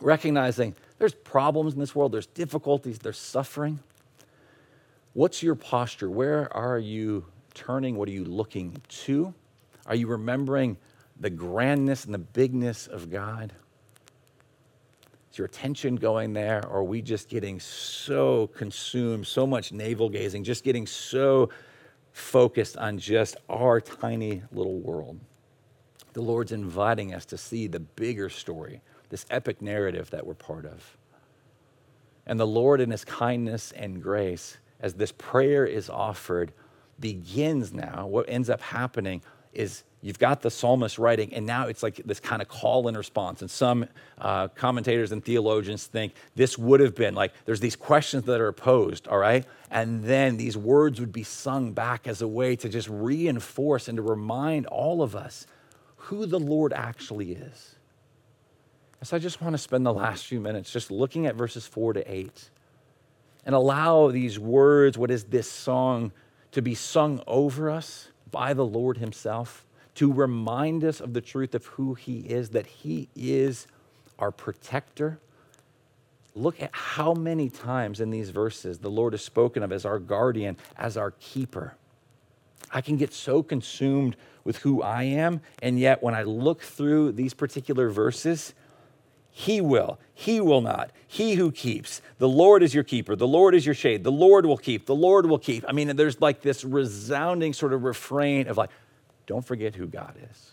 recognizing 0.00 0.74
there's 0.98 1.14
problems 1.14 1.74
in 1.74 1.80
this 1.80 1.94
world, 1.94 2.12
there's 2.12 2.26
difficulties, 2.26 2.98
there's 2.98 3.18
suffering. 3.18 3.80
What's 5.12 5.42
your 5.42 5.54
posture? 5.54 6.10
Where 6.10 6.54
are 6.56 6.78
you 6.78 7.26
turning? 7.52 7.96
What 7.96 8.08
are 8.08 8.12
you 8.12 8.24
looking 8.24 8.80
to? 8.88 9.34
Are 9.86 9.94
you 9.94 10.06
remembering 10.06 10.76
the 11.18 11.30
grandness 11.30 12.04
and 12.04 12.12
the 12.12 12.18
bigness 12.18 12.86
of 12.86 13.10
God? 13.10 13.52
Is 15.30 15.38
your 15.38 15.46
attention 15.46 15.96
going 15.96 16.32
there, 16.32 16.64
or 16.66 16.78
are 16.78 16.84
we 16.84 17.02
just 17.02 17.28
getting 17.28 17.60
so 17.60 18.48
consumed, 18.48 19.26
so 19.26 19.46
much 19.46 19.72
navel 19.72 20.08
gazing, 20.08 20.44
just 20.44 20.64
getting 20.64 20.86
so 20.86 21.50
focused 22.16 22.78
on 22.78 22.96
just 22.96 23.36
our 23.50 23.78
tiny 23.78 24.42
little 24.50 24.78
world. 24.78 25.20
The 26.14 26.22
Lord's 26.22 26.50
inviting 26.50 27.12
us 27.12 27.26
to 27.26 27.36
see 27.36 27.66
the 27.66 27.78
bigger 27.78 28.30
story, 28.30 28.80
this 29.10 29.26
epic 29.28 29.60
narrative 29.60 30.08
that 30.10 30.26
we're 30.26 30.32
part 30.32 30.64
of. 30.64 30.96
And 32.26 32.40
the 32.40 32.46
Lord, 32.46 32.80
in 32.80 32.90
His 32.90 33.04
kindness 33.04 33.70
and 33.72 34.02
grace, 34.02 34.56
as 34.80 34.94
this 34.94 35.12
prayer 35.12 35.66
is 35.66 35.90
offered, 35.90 36.52
begins 36.98 37.74
now. 37.74 38.06
What 38.06 38.24
ends 38.30 38.48
up 38.48 38.62
happening 38.62 39.20
is 39.56 39.82
you've 40.02 40.18
got 40.18 40.42
the 40.42 40.50
psalmist 40.50 40.98
writing, 40.98 41.34
and 41.34 41.46
now 41.46 41.66
it's 41.66 41.82
like 41.82 41.96
this 42.04 42.20
kind 42.20 42.40
of 42.40 42.48
call 42.48 42.86
and 42.88 42.96
response. 42.96 43.40
And 43.40 43.50
some 43.50 43.86
uh, 44.18 44.48
commentators 44.48 45.12
and 45.12 45.24
theologians 45.24 45.86
think 45.86 46.14
this 46.34 46.56
would 46.56 46.80
have 46.80 46.94
been 46.94 47.14
like 47.14 47.32
there's 47.44 47.60
these 47.60 47.76
questions 47.76 48.24
that 48.24 48.40
are 48.40 48.52
posed, 48.52 49.08
all 49.08 49.18
right? 49.18 49.44
And 49.70 50.04
then 50.04 50.36
these 50.36 50.56
words 50.56 51.00
would 51.00 51.12
be 51.12 51.22
sung 51.22 51.72
back 51.72 52.06
as 52.06 52.22
a 52.22 52.28
way 52.28 52.56
to 52.56 52.68
just 52.68 52.88
reinforce 52.88 53.88
and 53.88 53.96
to 53.96 54.02
remind 54.02 54.66
all 54.66 55.02
of 55.02 55.16
us 55.16 55.46
who 55.96 56.26
the 56.26 56.38
Lord 56.38 56.72
actually 56.72 57.32
is. 57.32 57.74
So 59.02 59.16
I 59.16 59.20
just 59.20 59.40
want 59.40 59.54
to 59.54 59.58
spend 59.58 59.84
the 59.84 59.92
last 59.92 60.26
few 60.26 60.40
minutes 60.40 60.72
just 60.72 60.90
looking 60.90 61.26
at 61.26 61.34
verses 61.34 61.66
four 61.66 61.92
to 61.92 62.12
eight 62.12 62.50
and 63.44 63.54
allow 63.54 64.08
these 64.10 64.38
words, 64.38 64.98
what 64.98 65.10
is 65.10 65.24
this 65.24 65.50
song, 65.50 66.12
to 66.52 66.62
be 66.62 66.74
sung 66.74 67.22
over 67.26 67.70
us 67.70 68.08
by 68.30 68.54
the 68.54 68.64
Lord 68.64 68.98
Himself 68.98 69.64
to 69.96 70.12
remind 70.12 70.84
us 70.84 71.00
of 71.00 71.14
the 71.14 71.20
truth 71.20 71.54
of 71.54 71.66
who 71.66 71.94
He 71.94 72.20
is, 72.20 72.50
that 72.50 72.66
He 72.66 73.08
is 73.16 73.66
our 74.18 74.30
protector. 74.30 75.18
Look 76.34 76.62
at 76.62 76.70
how 76.72 77.14
many 77.14 77.48
times 77.48 78.00
in 78.00 78.10
these 78.10 78.30
verses 78.30 78.78
the 78.78 78.90
Lord 78.90 79.14
is 79.14 79.22
spoken 79.22 79.62
of 79.62 79.72
as 79.72 79.86
our 79.86 79.98
guardian, 79.98 80.56
as 80.76 80.96
our 80.96 81.12
keeper. 81.12 81.76
I 82.70 82.80
can 82.80 82.96
get 82.96 83.12
so 83.12 83.42
consumed 83.42 84.16
with 84.44 84.58
who 84.58 84.82
I 84.82 85.04
am, 85.04 85.40
and 85.62 85.78
yet 85.78 86.02
when 86.02 86.14
I 86.14 86.22
look 86.22 86.62
through 86.62 87.12
these 87.12 87.32
particular 87.32 87.88
verses, 87.88 88.54
he 89.38 89.60
will, 89.60 89.98
he 90.14 90.40
will 90.40 90.62
not. 90.62 90.90
He 91.06 91.34
who 91.34 91.52
keeps. 91.52 92.00
The 92.16 92.26
Lord 92.26 92.62
is 92.62 92.72
your 92.72 92.84
keeper. 92.84 93.14
The 93.14 93.26
Lord 93.26 93.54
is 93.54 93.66
your 93.66 93.74
shade. 93.74 94.02
The 94.02 94.10
Lord 94.10 94.46
will 94.46 94.56
keep. 94.56 94.86
The 94.86 94.94
Lord 94.94 95.26
will 95.26 95.38
keep. 95.38 95.62
I 95.68 95.72
mean, 95.72 95.94
there's 95.94 96.22
like 96.22 96.40
this 96.40 96.64
resounding 96.64 97.52
sort 97.52 97.74
of 97.74 97.84
refrain 97.84 98.48
of 98.48 98.56
like, 98.56 98.70
don't 99.26 99.44
forget 99.44 99.74
who 99.74 99.88
God 99.88 100.14
is. 100.30 100.52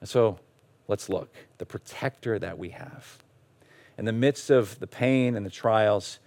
And 0.00 0.08
so 0.08 0.38
let's 0.88 1.10
look 1.10 1.30
the 1.58 1.66
protector 1.66 2.38
that 2.38 2.56
we 2.56 2.70
have. 2.70 3.18
In 3.98 4.06
the 4.06 4.14
midst 4.14 4.48
of 4.48 4.78
the 4.78 4.86
pain 4.86 5.36
and 5.36 5.44
the 5.44 5.50
trials, 5.50 6.18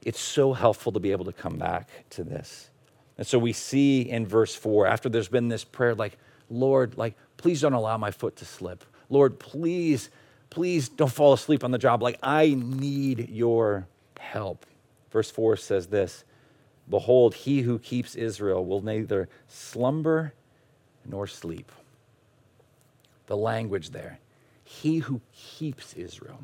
it's 0.00 0.20
so 0.20 0.54
helpful 0.54 0.92
to 0.92 0.98
be 0.98 1.12
able 1.12 1.26
to 1.26 1.32
come 1.34 1.58
back 1.58 1.90
to 2.08 2.24
this. 2.24 2.70
And 3.18 3.26
so 3.26 3.38
we 3.38 3.52
see 3.52 4.00
in 4.00 4.26
verse 4.26 4.54
four, 4.54 4.86
after 4.86 5.10
there's 5.10 5.28
been 5.28 5.48
this 5.48 5.62
prayer, 5.62 5.94
like, 5.94 6.16
Lord, 6.48 6.96
like, 6.96 7.16
please 7.36 7.60
don't 7.60 7.74
allow 7.74 7.98
my 7.98 8.12
foot 8.12 8.36
to 8.36 8.46
slip. 8.46 8.82
Lord, 9.10 9.38
please, 9.38 10.08
please 10.50 10.88
don't 10.88 11.12
fall 11.12 11.32
asleep 11.32 11.64
on 11.64 11.70
the 11.70 11.78
job. 11.78 12.02
Like, 12.02 12.18
I 12.22 12.54
need 12.56 13.30
your 13.30 13.86
help. 14.18 14.66
Verse 15.10 15.30
four 15.30 15.56
says 15.56 15.86
this 15.86 16.24
Behold, 16.88 17.34
he 17.34 17.62
who 17.62 17.78
keeps 17.78 18.14
Israel 18.14 18.64
will 18.64 18.82
neither 18.82 19.28
slumber 19.46 20.32
nor 21.04 21.26
sleep. 21.26 21.70
The 23.26 23.36
language 23.36 23.90
there. 23.90 24.18
He 24.64 24.98
who 24.98 25.20
keeps 25.34 25.94
Israel. 25.94 26.40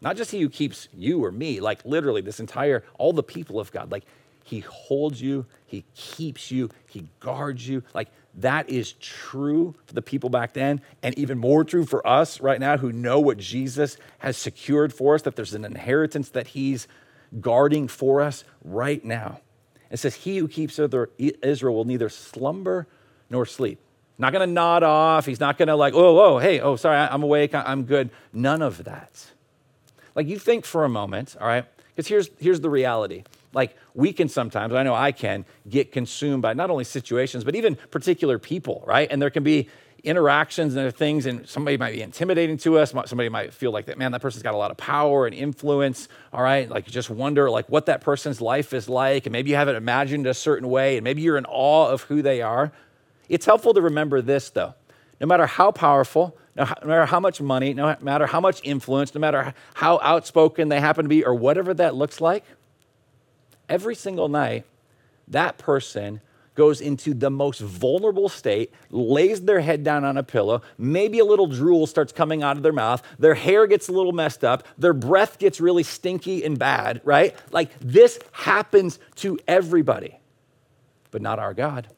Not 0.00 0.16
just 0.16 0.30
he 0.30 0.40
who 0.40 0.48
keeps 0.48 0.88
you 0.92 1.24
or 1.24 1.30
me, 1.30 1.60
like 1.60 1.84
literally 1.84 2.20
this 2.20 2.40
entire, 2.40 2.82
all 2.98 3.12
the 3.12 3.22
people 3.22 3.60
of 3.60 3.70
God. 3.70 3.92
Like 3.92 4.04
he 4.44 4.60
holds 4.60 5.22
you, 5.22 5.46
he 5.66 5.84
keeps 5.94 6.50
you, 6.50 6.70
he 6.88 7.06
guards 7.20 7.66
you. 7.68 7.82
Like 7.94 8.08
that 8.36 8.70
is 8.70 8.92
true 8.94 9.74
for 9.84 9.94
the 9.94 10.02
people 10.02 10.30
back 10.30 10.54
then, 10.54 10.80
and 11.02 11.16
even 11.18 11.38
more 11.38 11.64
true 11.64 11.84
for 11.84 12.06
us 12.06 12.40
right 12.40 12.58
now 12.58 12.78
who 12.78 12.92
know 12.92 13.20
what 13.20 13.36
Jesus 13.36 13.96
has 14.20 14.36
secured 14.36 14.92
for 14.92 15.14
us, 15.14 15.22
that 15.22 15.36
there's 15.36 15.54
an 15.54 15.64
inheritance 15.64 16.30
that 16.30 16.48
he's 16.48 16.88
guarding 17.40 17.88
for 17.88 18.20
us 18.20 18.44
right 18.64 19.04
now. 19.04 19.40
It 19.90 19.98
says, 19.98 20.14
He 20.14 20.38
who 20.38 20.48
keeps 20.48 20.78
Israel 20.78 21.74
will 21.74 21.84
neither 21.84 22.08
slumber 22.08 22.86
nor 23.28 23.44
sleep. 23.44 23.78
Not 24.18 24.30
to 24.46 24.46
nod 24.46 24.82
off. 24.82 25.26
He's 25.26 25.40
not 25.40 25.58
to, 25.58 25.76
like, 25.76 25.94
oh, 25.94 26.20
oh, 26.20 26.38
hey, 26.38 26.60
oh, 26.60 26.76
sorry, 26.76 26.96
I'm 26.96 27.22
awake, 27.22 27.54
I'm 27.54 27.84
good. 27.84 28.10
None 28.32 28.62
of 28.62 28.84
that. 28.84 29.26
Like, 30.14 30.26
you 30.26 30.38
think 30.38 30.64
for 30.64 30.84
a 30.84 30.88
moment, 30.88 31.36
all 31.40 31.46
right? 31.46 31.64
Because 31.88 32.08
here's, 32.08 32.30
here's 32.38 32.60
the 32.60 32.70
reality. 32.70 33.24
Like, 33.54 33.76
we 33.94 34.12
can 34.12 34.28
sometimes, 34.28 34.72
I 34.72 34.82
know 34.82 34.94
I 34.94 35.12
can, 35.12 35.44
get 35.68 35.92
consumed 35.92 36.42
by 36.42 36.54
not 36.54 36.70
only 36.70 36.84
situations, 36.84 37.44
but 37.44 37.54
even 37.54 37.76
particular 37.90 38.38
people, 38.38 38.82
right? 38.86 39.08
And 39.10 39.20
there 39.20 39.30
can 39.30 39.42
be 39.42 39.68
interactions 40.04 40.74
and 40.74 40.92
things, 40.94 41.26
and 41.26 41.48
somebody 41.48 41.76
might 41.76 41.92
be 41.92 42.02
intimidating 42.02 42.56
to 42.56 42.78
us. 42.78 42.92
Somebody 43.04 43.28
might 43.28 43.54
feel 43.54 43.70
like 43.70 43.86
that, 43.86 43.98
man, 43.98 44.10
that 44.12 44.20
person's 44.20 44.42
got 44.42 44.54
a 44.54 44.56
lot 44.56 44.70
of 44.70 44.76
power 44.76 45.26
and 45.26 45.34
influence, 45.34 46.08
all 46.32 46.42
right? 46.42 46.68
Like, 46.68 46.86
you 46.86 46.92
just 46.92 47.10
wonder, 47.10 47.50
like, 47.50 47.68
what 47.68 47.86
that 47.86 48.00
person's 48.00 48.40
life 48.40 48.72
is 48.72 48.88
like, 48.88 49.26
and 49.26 49.32
maybe 49.32 49.50
you 49.50 49.56
have 49.56 49.68
it 49.68 49.76
imagined 49.76 50.26
a 50.26 50.34
certain 50.34 50.68
way, 50.68 50.96
and 50.96 51.04
maybe 51.04 51.22
you're 51.22 51.36
in 51.36 51.46
awe 51.46 51.88
of 51.88 52.02
who 52.02 52.22
they 52.22 52.42
are. 52.42 52.72
It's 53.28 53.46
helpful 53.46 53.74
to 53.74 53.80
remember 53.80 54.20
this, 54.20 54.50
though. 54.50 54.74
No 55.20 55.26
matter 55.26 55.46
how 55.46 55.70
powerful, 55.70 56.36
no 56.56 56.64
matter 56.84 57.06
how 57.06 57.20
much 57.20 57.40
money, 57.40 57.72
no 57.72 57.96
matter 58.00 58.26
how 58.26 58.40
much 58.40 58.60
influence, 58.64 59.14
no 59.14 59.20
matter 59.20 59.54
how 59.74 60.00
outspoken 60.02 60.68
they 60.68 60.80
happen 60.80 61.04
to 61.04 61.08
be, 61.08 61.24
or 61.24 61.34
whatever 61.34 61.72
that 61.74 61.94
looks 61.94 62.20
like, 62.20 62.44
every 63.72 63.94
single 63.94 64.28
night, 64.28 64.66
that 65.28 65.56
person 65.56 66.20
goes 66.54 66.82
into 66.82 67.14
the 67.14 67.30
most 67.30 67.60
vulnerable 67.60 68.28
state, 68.28 68.70
lays 68.90 69.40
their 69.40 69.60
head 69.60 69.82
down 69.82 70.04
on 70.04 70.18
a 70.18 70.22
pillow, 70.22 70.60
maybe 70.76 71.18
a 71.18 71.24
little 71.24 71.46
drool 71.46 71.86
starts 71.86 72.12
coming 72.12 72.42
out 72.42 72.58
of 72.58 72.62
their 72.62 72.74
mouth, 72.74 73.02
their 73.18 73.32
hair 73.32 73.66
gets 73.66 73.88
a 73.88 73.92
little 73.92 74.12
messed 74.12 74.44
up, 74.44 74.62
their 74.76 74.92
breath 74.92 75.38
gets 75.38 75.58
really 75.58 75.82
stinky 75.82 76.44
and 76.44 76.58
bad, 76.58 77.00
right? 77.04 77.34
Like 77.50 77.70
this 77.80 78.18
happens 78.32 78.98
to 79.16 79.38
everybody, 79.48 80.18
but 81.10 81.22
not 81.22 81.38
our 81.38 81.54
God. 81.54 81.88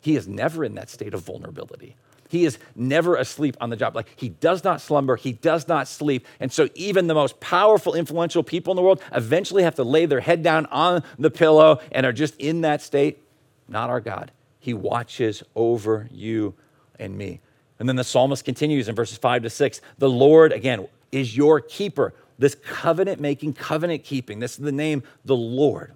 He 0.00 0.16
is 0.16 0.26
never 0.26 0.64
in 0.64 0.76
that 0.76 0.88
state 0.88 1.12
of 1.12 1.20
vulnerability. 1.20 1.94
He 2.28 2.44
is 2.44 2.58
never 2.76 3.16
asleep 3.16 3.56
on 3.60 3.70
the 3.70 3.76
job. 3.76 3.96
Like 3.96 4.08
he 4.16 4.28
does 4.28 4.62
not 4.62 4.80
slumber, 4.80 5.16
he 5.16 5.32
does 5.32 5.66
not 5.66 5.88
sleep. 5.88 6.26
And 6.38 6.52
so 6.52 6.68
even 6.74 7.06
the 7.06 7.14
most 7.14 7.40
powerful, 7.40 7.94
influential 7.94 8.42
people 8.42 8.72
in 8.72 8.76
the 8.76 8.82
world 8.82 9.02
eventually 9.12 9.62
have 9.62 9.74
to 9.76 9.84
lay 9.84 10.06
their 10.06 10.20
head 10.20 10.42
down 10.42 10.66
on 10.66 11.02
the 11.18 11.30
pillow 11.30 11.80
and 11.90 12.04
are 12.04 12.12
just 12.12 12.36
in 12.36 12.60
that 12.60 12.82
state. 12.82 13.22
Not 13.66 13.90
our 13.90 14.00
God. 14.00 14.30
He 14.60 14.74
watches 14.74 15.42
over 15.54 16.08
you 16.10 16.54
and 16.98 17.16
me. 17.16 17.40
And 17.78 17.88
then 17.88 17.96
the 17.96 18.04
psalmist 18.04 18.44
continues 18.44 18.88
in 18.88 18.94
verses 18.94 19.18
five 19.18 19.42
to 19.42 19.50
six 19.50 19.80
The 19.98 20.10
Lord, 20.10 20.52
again, 20.52 20.86
is 21.12 21.36
your 21.36 21.60
keeper. 21.60 22.14
This 22.38 22.54
covenant 22.54 23.20
making, 23.20 23.54
covenant 23.54 24.04
keeping, 24.04 24.38
this 24.38 24.52
is 24.52 24.58
the 24.58 24.72
name, 24.72 25.02
the 25.24 25.36
Lord. 25.36 25.92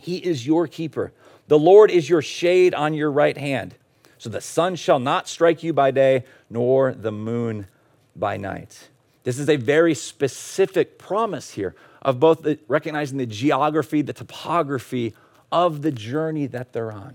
He 0.00 0.16
is 0.16 0.46
your 0.46 0.66
keeper. 0.66 1.12
The 1.46 1.58
Lord 1.58 1.90
is 1.90 2.08
your 2.08 2.22
shade 2.22 2.74
on 2.74 2.94
your 2.94 3.10
right 3.10 3.36
hand. 3.36 3.74
So 4.20 4.28
the 4.28 4.42
sun 4.42 4.76
shall 4.76 4.98
not 4.98 5.28
strike 5.28 5.62
you 5.62 5.72
by 5.72 5.92
day, 5.92 6.24
nor 6.50 6.92
the 6.92 7.10
moon 7.10 7.68
by 8.14 8.36
night. 8.36 8.90
This 9.24 9.38
is 9.38 9.48
a 9.48 9.56
very 9.56 9.94
specific 9.94 10.98
promise 10.98 11.52
here 11.52 11.74
of 12.02 12.20
both 12.20 12.42
the, 12.42 12.58
recognizing 12.68 13.16
the 13.16 13.24
geography, 13.24 14.02
the 14.02 14.12
topography 14.12 15.14
of 15.50 15.80
the 15.80 15.90
journey 15.90 16.46
that 16.48 16.74
they're 16.74 16.92
on. 16.92 17.14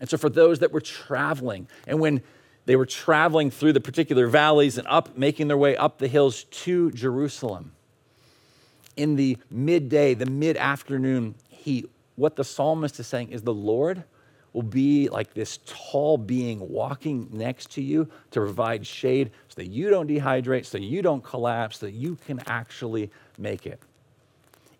And 0.00 0.08
so, 0.08 0.16
for 0.16 0.30
those 0.30 0.60
that 0.60 0.72
were 0.72 0.80
traveling, 0.80 1.68
and 1.86 2.00
when 2.00 2.22
they 2.64 2.76
were 2.76 2.86
traveling 2.86 3.50
through 3.50 3.74
the 3.74 3.80
particular 3.82 4.26
valleys 4.26 4.78
and 4.78 4.88
up, 4.88 5.18
making 5.18 5.48
their 5.48 5.58
way 5.58 5.76
up 5.76 5.98
the 5.98 6.08
hills 6.08 6.44
to 6.44 6.90
Jerusalem, 6.92 7.72
in 8.96 9.16
the 9.16 9.36
midday, 9.50 10.14
the 10.14 10.24
mid 10.24 10.56
afternoon 10.56 11.34
heat, 11.50 11.90
what 12.16 12.36
the 12.36 12.44
psalmist 12.44 12.98
is 12.98 13.06
saying 13.06 13.32
is 13.32 13.42
the 13.42 13.52
Lord 13.52 14.04
will 14.52 14.62
be 14.62 15.08
like 15.08 15.34
this 15.34 15.58
tall 15.64 16.18
being 16.18 16.58
walking 16.68 17.28
next 17.32 17.70
to 17.72 17.82
you 17.82 18.08
to 18.30 18.40
provide 18.40 18.86
shade 18.86 19.30
so 19.48 19.54
that 19.56 19.68
you 19.68 19.90
don't 19.90 20.08
dehydrate, 20.08 20.66
so 20.66 20.78
you 20.78 21.02
don't 21.02 21.22
collapse, 21.22 21.78
so 21.78 21.86
that 21.86 21.92
you 21.92 22.16
can 22.26 22.40
actually 22.46 23.10
make 23.38 23.66
it. 23.66 23.80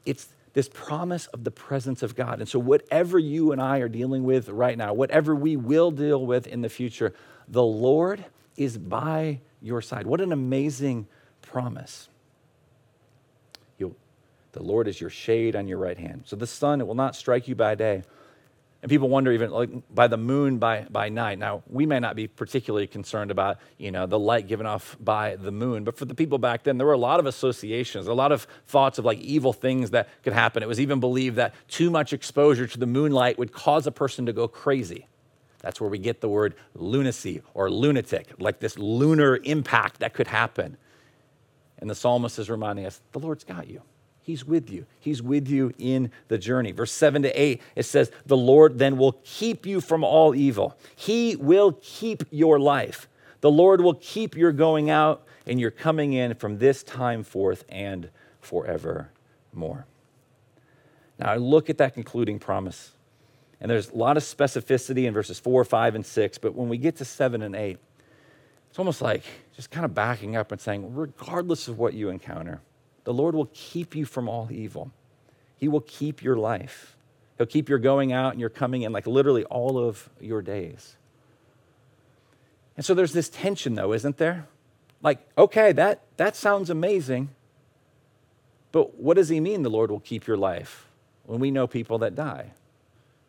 It's 0.04 0.28
this 0.52 0.68
promise 0.68 1.26
of 1.28 1.44
the 1.44 1.50
presence 1.50 2.02
of 2.02 2.16
God. 2.16 2.40
And 2.40 2.48
so, 2.48 2.58
whatever 2.58 3.18
you 3.18 3.52
and 3.52 3.62
I 3.62 3.78
are 3.78 3.88
dealing 3.88 4.24
with 4.24 4.48
right 4.48 4.76
now, 4.76 4.92
whatever 4.92 5.34
we 5.34 5.56
will 5.56 5.92
deal 5.92 6.26
with 6.26 6.48
in 6.48 6.62
the 6.62 6.68
future, 6.68 7.14
the 7.46 7.62
Lord 7.62 8.24
is 8.56 8.76
by 8.76 9.40
your 9.62 9.80
side. 9.80 10.06
What 10.06 10.20
an 10.20 10.32
amazing 10.32 11.06
promise. 11.42 12.08
The 14.52 14.62
Lord 14.62 14.88
is 14.88 15.00
your 15.00 15.10
shade 15.10 15.54
on 15.54 15.68
your 15.68 15.78
right 15.78 15.98
hand. 15.98 16.22
So 16.26 16.36
the 16.36 16.46
sun, 16.46 16.80
it 16.80 16.86
will 16.86 16.94
not 16.94 17.14
strike 17.14 17.46
you 17.46 17.54
by 17.54 17.74
day. 17.74 18.02
And 18.82 18.88
people 18.88 19.10
wonder 19.10 19.30
even 19.30 19.50
like 19.50 19.70
by 19.94 20.08
the 20.08 20.16
moon 20.16 20.58
by, 20.58 20.86
by 20.90 21.10
night. 21.10 21.38
Now, 21.38 21.62
we 21.68 21.84
may 21.84 22.00
not 22.00 22.16
be 22.16 22.26
particularly 22.26 22.86
concerned 22.86 23.30
about, 23.30 23.58
you 23.76 23.90
know, 23.90 24.06
the 24.06 24.18
light 24.18 24.46
given 24.46 24.64
off 24.64 24.96
by 24.98 25.36
the 25.36 25.52
moon, 25.52 25.84
but 25.84 25.98
for 25.98 26.06
the 26.06 26.14
people 26.14 26.38
back 26.38 26.62
then, 26.62 26.78
there 26.78 26.86
were 26.86 26.94
a 26.94 26.98
lot 26.98 27.20
of 27.20 27.26
associations, 27.26 28.06
a 28.06 28.14
lot 28.14 28.32
of 28.32 28.46
thoughts 28.66 28.98
of 28.98 29.04
like 29.04 29.18
evil 29.18 29.52
things 29.52 29.90
that 29.90 30.08
could 30.22 30.32
happen. 30.32 30.62
It 30.62 30.66
was 30.66 30.80
even 30.80 30.98
believed 30.98 31.36
that 31.36 31.54
too 31.68 31.90
much 31.90 32.14
exposure 32.14 32.66
to 32.66 32.78
the 32.78 32.86
moonlight 32.86 33.38
would 33.38 33.52
cause 33.52 33.86
a 33.86 33.92
person 33.92 34.24
to 34.26 34.32
go 34.32 34.48
crazy. 34.48 35.06
That's 35.60 35.78
where 35.78 35.90
we 35.90 35.98
get 35.98 36.22
the 36.22 36.28
word 36.30 36.54
lunacy 36.74 37.42
or 37.52 37.70
lunatic, 37.70 38.32
like 38.38 38.60
this 38.60 38.78
lunar 38.78 39.40
impact 39.44 40.00
that 40.00 40.14
could 40.14 40.26
happen. 40.26 40.78
And 41.78 41.90
the 41.90 41.94
psalmist 41.94 42.38
is 42.38 42.48
reminding 42.48 42.86
us 42.86 43.02
the 43.12 43.18
Lord's 43.18 43.44
got 43.44 43.68
you. 43.68 43.82
He's 44.22 44.44
with 44.44 44.70
you. 44.70 44.86
He's 44.98 45.22
with 45.22 45.48
you 45.48 45.72
in 45.78 46.10
the 46.28 46.38
journey. 46.38 46.72
Verse 46.72 46.92
7 46.92 47.22
to 47.22 47.30
8, 47.30 47.60
it 47.74 47.82
says, 47.84 48.10
The 48.26 48.36
Lord 48.36 48.78
then 48.78 48.96
will 48.96 49.20
keep 49.24 49.66
you 49.66 49.80
from 49.80 50.04
all 50.04 50.34
evil. 50.34 50.76
He 50.94 51.36
will 51.36 51.78
keep 51.80 52.24
your 52.30 52.58
life. 52.58 53.08
The 53.40 53.50
Lord 53.50 53.80
will 53.80 53.94
keep 53.94 54.36
your 54.36 54.52
going 54.52 54.90
out 54.90 55.24
and 55.46 55.58
your 55.58 55.70
coming 55.70 56.12
in 56.12 56.34
from 56.34 56.58
this 56.58 56.82
time 56.82 57.24
forth 57.24 57.64
and 57.68 58.10
forevermore. 58.40 59.86
Now, 61.18 61.30
I 61.30 61.36
look 61.36 61.70
at 61.70 61.78
that 61.78 61.94
concluding 61.94 62.38
promise, 62.38 62.92
and 63.60 63.70
there's 63.70 63.90
a 63.90 63.96
lot 63.96 64.16
of 64.16 64.22
specificity 64.22 65.06
in 65.06 65.14
verses 65.14 65.38
4, 65.38 65.64
5, 65.64 65.94
and 65.94 66.06
6, 66.06 66.38
but 66.38 66.54
when 66.54 66.68
we 66.68 66.78
get 66.78 66.96
to 66.96 67.04
7 67.04 67.42
and 67.42 67.54
8, 67.54 67.78
it's 68.68 68.78
almost 68.78 69.02
like 69.02 69.24
just 69.56 69.70
kind 69.70 69.84
of 69.84 69.94
backing 69.94 70.36
up 70.36 70.52
and 70.52 70.60
saying, 70.60 70.94
regardless 70.94 71.68
of 71.68 71.78
what 71.78 71.92
you 71.94 72.08
encounter, 72.08 72.60
the 73.04 73.12
Lord 73.12 73.34
will 73.34 73.50
keep 73.52 73.94
you 73.94 74.04
from 74.04 74.28
all 74.28 74.48
evil. 74.50 74.90
He 75.56 75.68
will 75.68 75.80
keep 75.80 76.22
your 76.22 76.36
life. 76.36 76.96
He'll 77.38 77.46
keep 77.46 77.68
your 77.68 77.78
going 77.78 78.12
out 78.12 78.32
and 78.32 78.40
your 78.40 78.50
coming 78.50 78.82
in, 78.82 78.92
like 78.92 79.06
literally 79.06 79.44
all 79.44 79.78
of 79.78 80.08
your 80.20 80.42
days. 80.42 80.96
And 82.76 82.84
so 82.84 82.94
there's 82.94 83.12
this 83.12 83.28
tension, 83.28 83.74
though, 83.74 83.92
isn't 83.92 84.16
there? 84.16 84.46
Like, 85.02 85.26
okay, 85.36 85.72
that, 85.72 86.02
that 86.16 86.36
sounds 86.36 86.70
amazing, 86.70 87.30
but 88.72 89.00
what 89.00 89.16
does 89.16 89.28
he 89.28 89.40
mean 89.40 89.62
the 89.62 89.70
Lord 89.70 89.90
will 89.90 90.00
keep 90.00 90.26
your 90.26 90.36
life 90.36 90.86
when 91.24 91.40
we 91.40 91.50
know 91.50 91.66
people 91.66 91.98
that 91.98 92.14
die? 92.14 92.52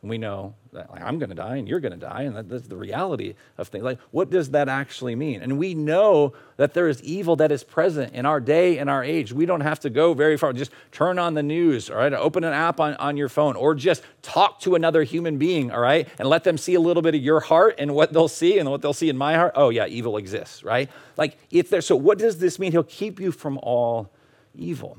We 0.10 0.18
know 0.18 0.56
that 0.74 0.90
like, 0.90 1.04
I'm 1.04 1.20
going 1.20 1.30
to 1.30 1.36
die 1.36 1.58
and 1.58 1.68
you're 1.68 1.80
going 1.80 1.92
to 1.92 1.98
die, 1.98 2.24
and 2.24 2.36
that, 2.36 2.50
that's 2.50 2.68
the 2.68 2.76
reality 2.76 3.36
of 3.60 3.68
things. 3.68 3.84
Like, 3.84 4.00
what 4.10 4.32
does 4.32 4.50
that 4.52 4.68
actually 4.68 5.16
mean? 5.16 5.44
And 5.44 5.60
we 5.60 5.76
know 5.76 6.34
that 6.58 6.74
there 6.74 6.88
is 6.88 7.04
evil 7.04 7.36
that 7.36 7.52
is 7.52 7.64
present 7.64 8.16
in 8.16 8.26
our 8.26 8.40
day 8.40 8.80
and 8.80 8.90
our 8.90 9.04
age. 9.04 9.32
We 9.32 9.46
don't 9.46 9.62
have 9.62 9.80
to 9.82 9.92
go 9.92 10.16
very 10.16 10.38
far. 10.38 10.54
Just 10.54 10.72
turn 10.92 11.20
on 11.20 11.36
the 11.36 11.44
news, 11.44 11.92
all 11.92 11.98
right? 11.98 12.12
Open 12.14 12.44
an 12.44 12.54
app 12.54 12.80
on, 12.80 12.96
on 12.96 13.16
your 13.16 13.30
phone, 13.30 13.56
or 13.56 13.76
just 13.76 14.02
talk 14.24 14.60
to 14.62 14.74
another 14.74 15.04
human 15.04 15.38
being, 15.38 15.72
all 15.72 15.82
right? 15.82 16.08
And 16.18 16.28
let 16.28 16.44
them 16.44 16.58
see 16.58 16.74
a 16.74 16.82
little 16.82 17.04
bit 17.04 17.14
of 17.14 17.22
your 17.22 17.40
heart 17.40 17.76
and 17.78 17.94
what 17.94 18.12
they'll 18.12 18.28
see 18.28 18.58
and 18.58 18.72
what 18.72 18.82
they'll 18.82 18.94
see 18.94 19.10
in 19.10 19.18
my 19.18 19.36
heart. 19.36 19.54
Oh, 19.56 19.70
yeah, 19.70 19.86
evil 19.86 20.18
exists, 20.18 20.64
right? 20.64 20.90
Like, 21.16 21.38
it's 21.52 21.70
there. 21.70 21.82
So, 21.82 21.96
what 21.96 22.18
does 22.18 22.40
this 22.40 22.58
mean? 22.58 22.72
He'll 22.72 22.84
keep 22.84 23.20
you 23.20 23.32
from 23.32 23.60
all 23.60 24.12
evil. 24.56 24.98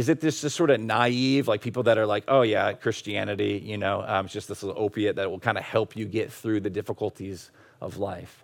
Is 0.00 0.08
it 0.08 0.22
this 0.22 0.40
just 0.40 0.56
sort 0.56 0.70
of 0.70 0.80
naive, 0.80 1.46
like 1.46 1.60
people 1.60 1.82
that 1.82 1.98
are 1.98 2.06
like, 2.06 2.24
oh 2.26 2.40
yeah, 2.40 2.72
Christianity, 2.72 3.62
you 3.62 3.76
know, 3.76 4.02
um, 4.06 4.24
it's 4.24 4.32
just 4.32 4.48
this 4.48 4.62
little 4.62 4.82
opiate 4.82 5.16
that 5.16 5.30
will 5.30 5.38
kind 5.38 5.58
of 5.58 5.64
help 5.64 5.94
you 5.94 6.06
get 6.06 6.32
through 6.32 6.60
the 6.60 6.70
difficulties 6.70 7.50
of 7.82 7.98
life? 7.98 8.42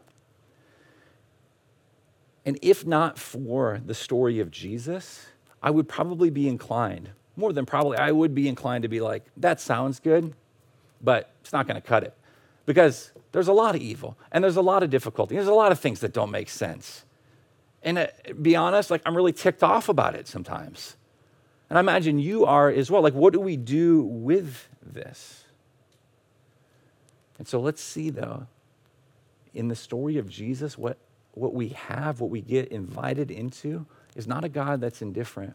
And 2.44 2.58
if 2.60 2.84
not 2.84 3.18
for 3.18 3.80
the 3.86 3.94
story 3.94 4.38
of 4.38 4.50
Jesus, 4.50 5.28
I 5.62 5.70
would 5.70 5.88
probably 5.88 6.28
be 6.28 6.46
inclined, 6.46 7.08
more 7.36 7.54
than 7.54 7.64
probably, 7.64 7.96
I 7.96 8.12
would 8.12 8.34
be 8.34 8.48
inclined 8.48 8.82
to 8.82 8.88
be 8.88 9.00
like, 9.00 9.24
that 9.38 9.58
sounds 9.58 9.98
good, 9.98 10.34
but 11.00 11.30
it's 11.40 11.54
not 11.54 11.66
going 11.66 11.80
to 11.80 11.88
cut 11.88 12.02
it. 12.02 12.12
Because 12.66 13.12
there's 13.32 13.48
a 13.48 13.54
lot 13.54 13.74
of 13.74 13.80
evil 13.80 14.18
and 14.30 14.44
there's 14.44 14.56
a 14.56 14.60
lot 14.60 14.82
of 14.82 14.90
difficulty. 14.90 15.36
There's 15.36 15.48
a 15.48 15.54
lot 15.54 15.72
of 15.72 15.80
things 15.80 16.00
that 16.00 16.12
don't 16.12 16.30
make 16.30 16.50
sense. 16.50 17.06
And 17.82 17.96
uh, 17.96 18.08
be 18.42 18.54
honest, 18.56 18.90
like 18.90 19.00
I'm 19.06 19.16
really 19.16 19.32
ticked 19.32 19.62
off 19.62 19.88
about 19.88 20.14
it 20.14 20.28
sometimes. 20.28 20.96
And 21.68 21.78
I 21.78 21.80
imagine 21.80 22.18
you 22.18 22.44
are 22.44 22.68
as 22.70 22.90
well. 22.90 23.02
Like, 23.02 23.14
what 23.14 23.32
do 23.32 23.40
we 23.40 23.56
do 23.56 24.02
with 24.02 24.68
this? 24.82 25.44
And 27.38 27.46
so 27.46 27.60
let's 27.60 27.82
see, 27.82 28.10
though, 28.10 28.46
in 29.52 29.68
the 29.68 29.76
story 29.76 30.18
of 30.18 30.28
Jesus, 30.28 30.78
what, 30.78 30.96
what 31.32 31.54
we 31.54 31.68
have, 31.70 32.20
what 32.20 32.30
we 32.30 32.40
get 32.40 32.68
invited 32.68 33.30
into, 33.30 33.86
is 34.14 34.26
not 34.26 34.44
a 34.44 34.48
God 34.48 34.80
that's 34.80 35.02
indifferent, 35.02 35.54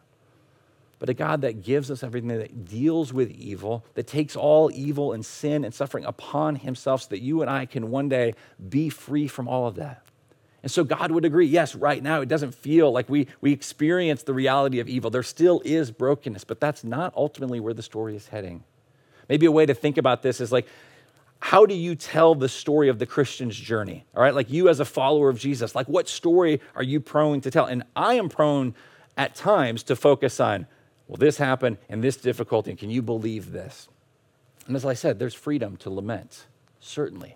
but 1.00 1.10
a 1.10 1.14
God 1.14 1.42
that 1.42 1.64
gives 1.64 1.90
us 1.90 2.04
everything, 2.04 2.28
that 2.28 2.66
deals 2.66 3.14
with 3.14 3.32
evil, 3.32 3.84
that 3.96 4.06
takes 4.06 4.36
all 4.36 4.70
evil 4.74 5.14
and 5.14 5.26
sin 5.26 5.64
and 5.64 5.74
suffering 5.74 6.06
upon 6.06 6.56
himself 6.58 7.04
so 7.04 7.10
that 7.10 7.22
you 7.22 7.42
and 7.42 7.50
I 7.50 7.66
can 7.66 7.90
one 7.90 8.10
day 8.10 8.34
be 8.70 8.90
free 8.90 9.28
from 9.28 9.48
all 9.48 9.66
of 9.66 9.76
that. 9.76 10.06
And 10.64 10.72
so 10.72 10.84
God 10.84 11.12
would 11.12 11.26
agree, 11.26 11.48
yes, 11.48 11.74
right 11.74 12.02
now 12.02 12.22
it 12.22 12.30
doesn't 12.30 12.54
feel 12.54 12.92
like 12.92 13.10
we, 13.10 13.28
we 13.42 13.52
experience 13.52 14.24
the 14.24 14.34
reality 14.34 14.80
of 14.80 14.88
evil. 14.88 15.10
There 15.10 15.24
still 15.24 15.62
is 15.66 15.90
brokenness, 15.90 16.44
but 16.44 16.60
that's 16.60 16.84
not 16.84 17.14
ultimately 17.16 17.60
where 17.60 17.74
the 17.74 17.82
story 17.82 18.16
is 18.16 18.28
heading. 18.28 18.64
Maybe 19.28 19.48
a 19.48 19.52
way 19.52 19.66
to 19.66 19.74
think 19.74 19.98
about 19.98 20.22
this 20.22 20.40
is 20.40 20.52
like, 20.52 20.68
how 21.40 21.66
do 21.66 21.74
you 21.74 21.96
tell 21.96 22.36
the 22.36 22.48
story 22.48 22.90
of 22.90 23.00
the 23.00 23.08
Christian's 23.08 23.58
journey? 23.58 24.06
All 24.16 24.22
right, 24.22 24.36
like 24.36 24.52
you 24.52 24.70
as 24.70 24.80
a 24.80 24.86
follower 24.86 25.30
of 25.30 25.40
Jesus, 25.40 25.74
like 25.74 25.90
what 25.90 26.08
story 26.08 26.62
are 26.76 26.84
you 26.84 27.00
prone 27.00 27.42
to 27.42 27.50
tell? 27.50 27.66
And 27.66 27.84
I 27.96 28.14
am 28.14 28.30
prone 28.30 28.76
at 29.18 29.34
times 29.34 29.82
to 29.84 29.96
focus 29.96 30.40
on, 30.40 30.68
well, 31.08 31.18
this 31.18 31.38
happened 31.38 31.78
and 31.90 32.04
this 32.04 32.18
difficulty, 32.18 32.70
and 32.70 32.80
can 32.80 32.92
you 32.92 33.02
believe 33.02 33.52
this? 33.52 33.90
And 34.68 34.76
as 34.76 34.86
I 34.86 34.94
said, 34.94 35.18
there's 35.18 35.34
freedom 35.34 35.76
to 35.78 35.90
lament, 35.90 36.46
certainly. 36.80 37.36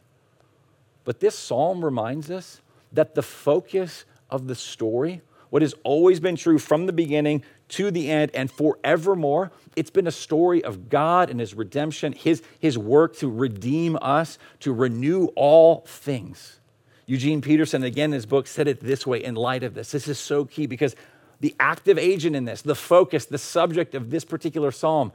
But 1.04 1.20
this 1.20 1.38
psalm 1.38 1.84
reminds 1.84 2.30
us 2.30 2.62
that 2.96 3.16
the 3.16 3.22
focus 3.22 4.06
of 4.30 4.48
the 4.48 4.56
story, 4.56 5.22
what 5.50 5.62
has 5.62 5.76
always 5.84 6.20
been 6.20 6.36
true 6.36 6.60
from 6.60 6.86
the 6.86 6.94
beginning 6.94 7.44
to 7.68 7.92
the 7.92 8.10
end 8.10 8.32
and 8.34 8.52
forevermore, 8.52 9.52
it's 9.76 9.90
been 9.90 10.08
a 10.08 10.12
story 10.12 10.64
of 10.64 10.90
God 10.90 11.30
and 11.30 11.40
his 11.40 11.54
redemption, 11.54 12.14
his, 12.14 12.42
his 12.60 12.78
work 12.78 13.16
to 13.18 13.30
redeem 13.30 13.98
us, 14.02 14.38
to 14.62 14.74
renew 14.74 15.26
all 15.36 15.82
things. 15.88 16.60
Eugene 17.06 17.42
Peterson, 17.42 17.84
again 17.84 18.10
in 18.10 18.14
his 18.14 18.26
book, 18.26 18.48
said 18.48 18.68
it 18.68 18.80
this 18.80 19.06
way 19.06 19.24
in 19.24 19.36
light 19.36 19.64
of 19.64 19.76
this. 19.76 19.92
This 19.92 20.08
is 20.08 20.18
so 20.18 20.46
key 20.46 20.66
because 20.66 20.96
the 21.40 21.56
active 21.60 21.98
agent 21.98 22.36
in 22.36 22.46
this, 22.46 22.62
the 22.62 22.76
focus, 22.76 23.26
the 23.26 23.38
subject 23.38 23.94
of 23.94 24.10
this 24.10 24.26
particular 24.26 24.72
psalm, 24.72 25.12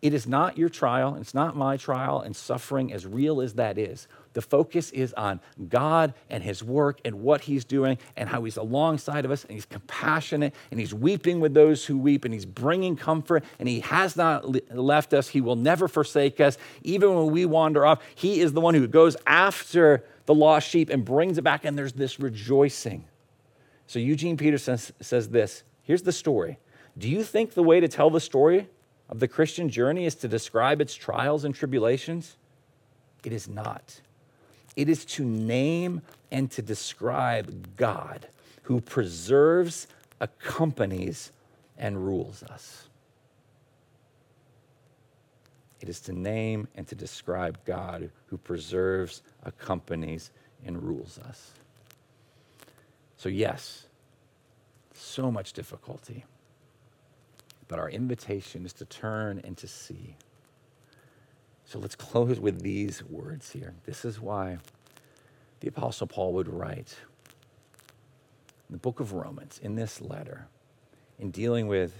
it 0.00 0.14
is 0.14 0.26
not 0.26 0.56
your 0.56 0.68
trial, 0.68 1.16
it's 1.16 1.34
not 1.34 1.56
my 1.56 1.76
trial 1.76 2.20
and 2.20 2.36
suffering, 2.36 2.92
as 2.92 3.04
real 3.04 3.40
as 3.40 3.54
that 3.54 3.78
is. 3.78 4.06
The 4.32 4.42
focus 4.42 4.90
is 4.90 5.12
on 5.14 5.40
God 5.68 6.14
and 6.30 6.42
His 6.42 6.62
work 6.62 7.00
and 7.04 7.20
what 7.20 7.42
He's 7.42 7.64
doing 7.64 7.98
and 8.16 8.28
how 8.28 8.44
He's 8.44 8.56
alongside 8.56 9.24
of 9.24 9.30
us 9.30 9.44
and 9.44 9.52
He's 9.52 9.66
compassionate 9.66 10.54
and 10.70 10.78
He's 10.78 10.94
weeping 10.94 11.40
with 11.40 11.54
those 11.54 11.84
who 11.84 11.98
weep 11.98 12.24
and 12.24 12.32
He's 12.32 12.46
bringing 12.46 12.96
comfort 12.96 13.44
and 13.58 13.68
He 13.68 13.80
has 13.80 14.16
not 14.16 14.72
left 14.74 15.14
us. 15.14 15.28
He 15.28 15.40
will 15.40 15.56
never 15.56 15.88
forsake 15.88 16.40
us. 16.40 16.58
Even 16.82 17.14
when 17.14 17.30
we 17.30 17.46
wander 17.46 17.84
off, 17.86 18.02
He 18.14 18.40
is 18.40 18.52
the 18.52 18.60
one 18.60 18.74
who 18.74 18.86
goes 18.86 19.16
after 19.26 20.04
the 20.26 20.34
lost 20.34 20.68
sheep 20.68 20.90
and 20.90 21.06
brings 21.06 21.38
it 21.38 21.42
back, 21.42 21.64
and 21.64 21.76
there's 21.76 21.94
this 21.94 22.20
rejoicing. 22.20 23.06
So 23.86 23.98
Eugene 23.98 24.36
Peterson 24.36 24.76
says 25.00 25.30
this 25.30 25.62
here's 25.82 26.02
the 26.02 26.12
story. 26.12 26.58
Do 26.98 27.08
you 27.08 27.24
think 27.24 27.54
the 27.54 27.62
way 27.62 27.80
to 27.80 27.88
tell 27.88 28.10
the 28.10 28.20
story 28.20 28.68
of 29.08 29.20
the 29.20 29.28
Christian 29.28 29.70
journey 29.70 30.04
is 30.04 30.14
to 30.16 30.28
describe 30.28 30.80
its 30.80 30.94
trials 30.94 31.44
and 31.44 31.54
tribulations? 31.54 32.36
It 33.24 33.32
is 33.32 33.48
not. 33.48 34.02
It 34.78 34.88
is 34.88 35.04
to 35.06 35.24
name 35.24 36.02
and 36.30 36.48
to 36.52 36.62
describe 36.62 37.76
God 37.76 38.28
who 38.62 38.80
preserves, 38.80 39.88
accompanies, 40.20 41.32
and 41.76 42.06
rules 42.06 42.44
us. 42.44 42.86
It 45.80 45.88
is 45.88 45.98
to 46.02 46.12
name 46.12 46.68
and 46.76 46.86
to 46.86 46.94
describe 46.94 47.58
God 47.64 48.12
who 48.26 48.38
preserves, 48.38 49.22
accompanies, 49.42 50.30
and 50.64 50.80
rules 50.80 51.18
us. 51.26 51.50
So, 53.16 53.28
yes, 53.28 53.86
so 54.94 55.32
much 55.32 55.54
difficulty. 55.54 56.24
But 57.66 57.80
our 57.80 57.90
invitation 57.90 58.64
is 58.64 58.72
to 58.74 58.84
turn 58.84 59.40
and 59.42 59.56
to 59.56 59.66
see. 59.66 60.14
So 61.68 61.78
let's 61.78 61.94
close 61.94 62.40
with 62.40 62.62
these 62.62 63.04
words 63.04 63.50
here. 63.50 63.74
This 63.84 64.04
is 64.04 64.18
why 64.18 64.58
the 65.60 65.68
Apostle 65.68 66.06
Paul 66.06 66.32
would 66.32 66.48
write 66.48 66.96
in 68.68 68.72
the 68.72 68.78
book 68.78 69.00
of 69.00 69.12
Romans, 69.12 69.60
in 69.62 69.74
this 69.74 70.00
letter, 70.00 70.46
in 71.18 71.30
dealing 71.30 71.68
with 71.68 71.92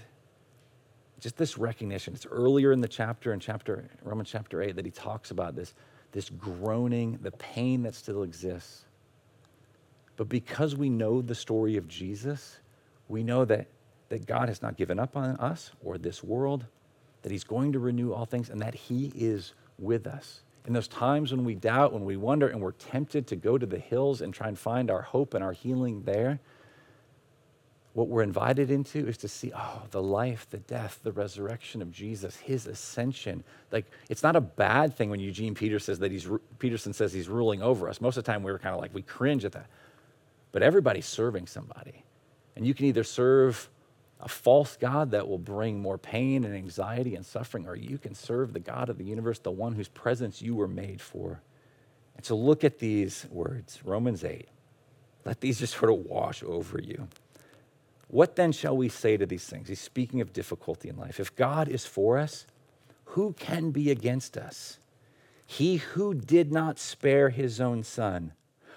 just 1.19 1.37
this 1.37 1.57
recognition. 1.57 2.15
It's 2.15 2.25
earlier 2.25 2.71
in 2.71 2.81
the 2.81 2.87
chapter, 2.87 3.31
in 3.31 3.39
chapter 3.39 3.87
Romans 4.01 4.29
chapter 4.31 4.61
8, 4.61 4.75
that 4.75 4.85
he 4.85 4.91
talks 4.91 5.29
about 5.31 5.55
this, 5.55 5.75
this 6.11 6.29
groaning, 6.31 7.19
the 7.21 7.31
pain 7.31 7.83
that 7.83 7.93
still 7.93 8.23
exists 8.23 8.85
but 10.19 10.27
because 10.27 10.75
we 10.75 10.89
know 10.89 11.21
the 11.21 11.33
story 11.33 11.77
of 11.77 11.87
Jesus, 11.87 12.59
we 13.07 13.23
know 13.23 13.45
that, 13.45 13.67
that 14.09 14.25
God 14.25 14.49
has 14.49 14.61
not 14.61 14.75
given 14.75 14.99
up 14.99 15.15
on 15.15 15.37
us 15.37 15.71
or 15.81 15.97
this 15.97 16.21
world, 16.21 16.65
that 17.21 17.31
He's 17.31 17.43
going 17.43 17.71
to 17.73 17.79
renew 17.79 18.13
all 18.13 18.25
things, 18.25 18.49
and 18.49 18.61
that 18.61 18.75
He 18.75 19.11
is 19.15 19.53
with 19.77 20.07
us. 20.07 20.41
In 20.65 20.73
those 20.73 20.87
times 20.87 21.31
when 21.31 21.43
we 21.43 21.55
doubt, 21.55 21.93
when 21.93 22.05
we 22.05 22.17
wonder, 22.17 22.47
and 22.47 22.61
we're 22.61 22.73
tempted 22.73 23.27
to 23.27 23.35
go 23.35 23.57
to 23.57 23.65
the 23.65 23.79
hills 23.79 24.21
and 24.21 24.33
try 24.33 24.47
and 24.47 24.57
find 24.57 24.91
our 24.91 25.01
hope 25.01 25.33
and 25.33 25.43
our 25.43 25.53
healing 25.53 26.03
there, 26.03 26.39
what 27.93 28.07
we're 28.07 28.21
invited 28.21 28.69
into 28.69 29.07
is 29.07 29.17
to 29.17 29.27
see, 29.27 29.51
oh, 29.55 29.81
the 29.91 30.01
life, 30.01 30.47
the 30.51 30.59
death, 30.59 30.99
the 31.03 31.11
resurrection 31.11 31.81
of 31.81 31.91
Jesus, 31.91 32.37
his 32.37 32.67
ascension. 32.67 33.43
Like, 33.71 33.85
it's 34.09 34.21
not 34.21 34.35
a 34.35 34.41
bad 34.41 34.95
thing 34.95 35.09
when 35.09 35.19
Eugene 35.19 35.55
Peterson 35.55 35.93
says 35.93 35.99
that 35.99 36.11
he's, 36.11 36.29
Peterson 36.59 36.93
says 36.93 37.11
he's 37.11 37.27
ruling 37.27 37.63
over 37.63 37.89
us. 37.89 37.99
Most 37.99 38.17
of 38.17 38.23
the 38.23 38.31
time, 38.31 38.43
we 38.43 38.51
were 38.51 38.59
kind 38.59 38.75
of 38.75 38.79
like, 38.79 38.93
we 38.93 39.01
cringe 39.01 39.43
at 39.43 39.53
that 39.53 39.67
but 40.51 40.63
everybody's 40.63 41.05
serving 41.05 41.47
somebody. 41.47 42.03
And 42.55 42.65
you 42.65 42.73
can 42.73 42.85
either 42.85 43.03
serve 43.03 43.69
a 44.19 44.27
false 44.27 44.75
God 44.75 45.11
that 45.11 45.27
will 45.27 45.37
bring 45.37 45.81
more 45.81 45.97
pain 45.97 46.43
and 46.43 46.53
anxiety 46.53 47.15
and 47.15 47.25
suffering, 47.25 47.67
or 47.67 47.75
you 47.75 47.97
can 47.97 48.13
serve 48.13 48.51
the 48.51 48.59
God 48.59 48.89
of 48.89 48.97
the 48.97 49.05
universe, 49.05 49.39
the 49.39 49.51
one 49.51 49.73
whose 49.73 49.87
presence 49.87 50.41
you 50.41 50.55
were 50.55 50.67
made 50.67 51.01
for. 51.01 51.41
And 52.17 52.25
so 52.25 52.35
look 52.35 52.63
at 52.63 52.79
these 52.79 53.25
words 53.29 53.79
Romans 53.85 54.23
8. 54.23 54.47
Let 55.25 55.39
these 55.39 55.59
just 55.59 55.77
sort 55.77 55.91
of 55.91 55.99
wash 55.99 56.43
over 56.43 56.81
you. 56.81 57.07
What 58.07 58.35
then 58.35 58.51
shall 58.51 58.75
we 58.75 58.89
say 58.89 59.17
to 59.17 59.25
these 59.25 59.45
things? 59.45 59.69
He's 59.69 59.79
speaking 59.79 60.19
of 60.19 60.33
difficulty 60.33 60.89
in 60.89 60.97
life. 60.97 61.19
If 61.19 61.35
God 61.35 61.69
is 61.69 61.85
for 61.85 62.17
us, 62.17 62.45
who 63.05 63.33
can 63.33 63.71
be 63.71 63.91
against 63.91 64.35
us? 64.35 64.79
He 65.45 65.77
who 65.77 66.13
did 66.13 66.51
not 66.51 66.77
spare 66.77 67.29
his 67.29 67.61
own 67.61 67.83
son 67.83 68.33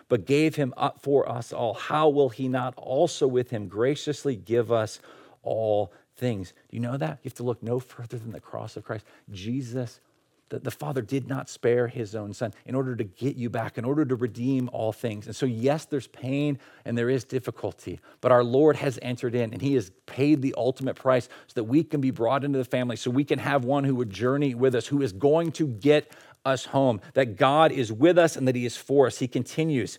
but 0.09 0.27
gave 0.27 0.57
him 0.57 0.75
up 0.77 1.01
for 1.01 1.27
us 1.27 1.55
all, 1.55 1.73
how 1.73 2.07
will 2.07 2.29
he 2.29 2.47
not 2.47 2.75
also 2.77 3.27
with 3.27 3.49
him 3.49 3.67
graciously 3.67 4.37
give 4.37 4.71
us 4.71 5.01
all 5.43 5.93
things? 6.17 6.53
Do 6.71 6.77
you 6.77 6.81
know 6.81 6.97
that? 6.97 7.19
You 7.23 7.29
have 7.29 7.35
to 7.35 7.43
look 7.43 7.63
no 7.63 7.81
further 7.81 8.19
than 8.19 8.33
the 8.33 8.41
cross 8.41 8.77
of 8.77 8.85
Christ. 8.85 9.05
Jesus, 9.31 10.01
the, 10.49 10.59
the 10.59 10.71
Father 10.71 11.01
did 11.01 11.29
not 11.29 11.49
spare 11.49 11.89
his 11.89 12.15
own 12.15 12.35
son 12.35 12.53
in 12.67 12.75
order 12.75 12.95
to 12.95 13.05
get 13.05 13.37
you 13.37 13.49
back, 13.49 13.79
in 13.79 13.85
order 13.85 14.05
to 14.05 14.15
redeem 14.15 14.69
all 14.73 14.93
things. 14.93 15.27
And 15.27 15.35
so, 15.35 15.47
yes, 15.47 15.87
there's 15.87 16.09
pain 16.09 16.59
and 16.85 16.97
there 16.97 17.09
is 17.09 17.25
difficulty, 17.25 18.01
but 18.21 18.33
our 18.33 18.45
Lord 18.45 18.77
has 18.77 18.99
entered 19.01 19.35
in 19.35 19.53
and 19.53 19.63
he 19.63 19.75
has 19.75 19.91
paid 20.05 20.43
the 20.43 20.55
ultimate 20.59 20.97
price 20.97 21.29
so 21.47 21.55
that 21.55 21.65
we 21.65 21.83
can 21.83 22.01
be 22.01 22.11
brought 22.11 22.45
into 22.45 22.59
the 22.59 22.65
family, 22.65 22.97
so 22.97 23.11
we 23.11 23.25
can 23.25 23.39
have 23.39 23.65
one 23.65 23.85
who 23.85 23.95
would 23.95 24.11
journey 24.11 24.55
with 24.55 24.75
us, 24.75 24.87
who 24.87 25.01
is 25.01 25.13
going 25.13 25.53
to 25.53 25.67
get 25.67 26.13
us 26.45 26.67
home, 26.67 27.01
that 27.15 27.37
God 27.37 27.73
is 27.73 27.91
with 27.91 28.19
us 28.19 28.37
and 28.37 28.47
that 28.47 28.57
He 28.57 28.67
is 28.67 28.77
for 28.77 29.07
us. 29.07 29.19
He 29.19 29.29
continues. 29.29 29.99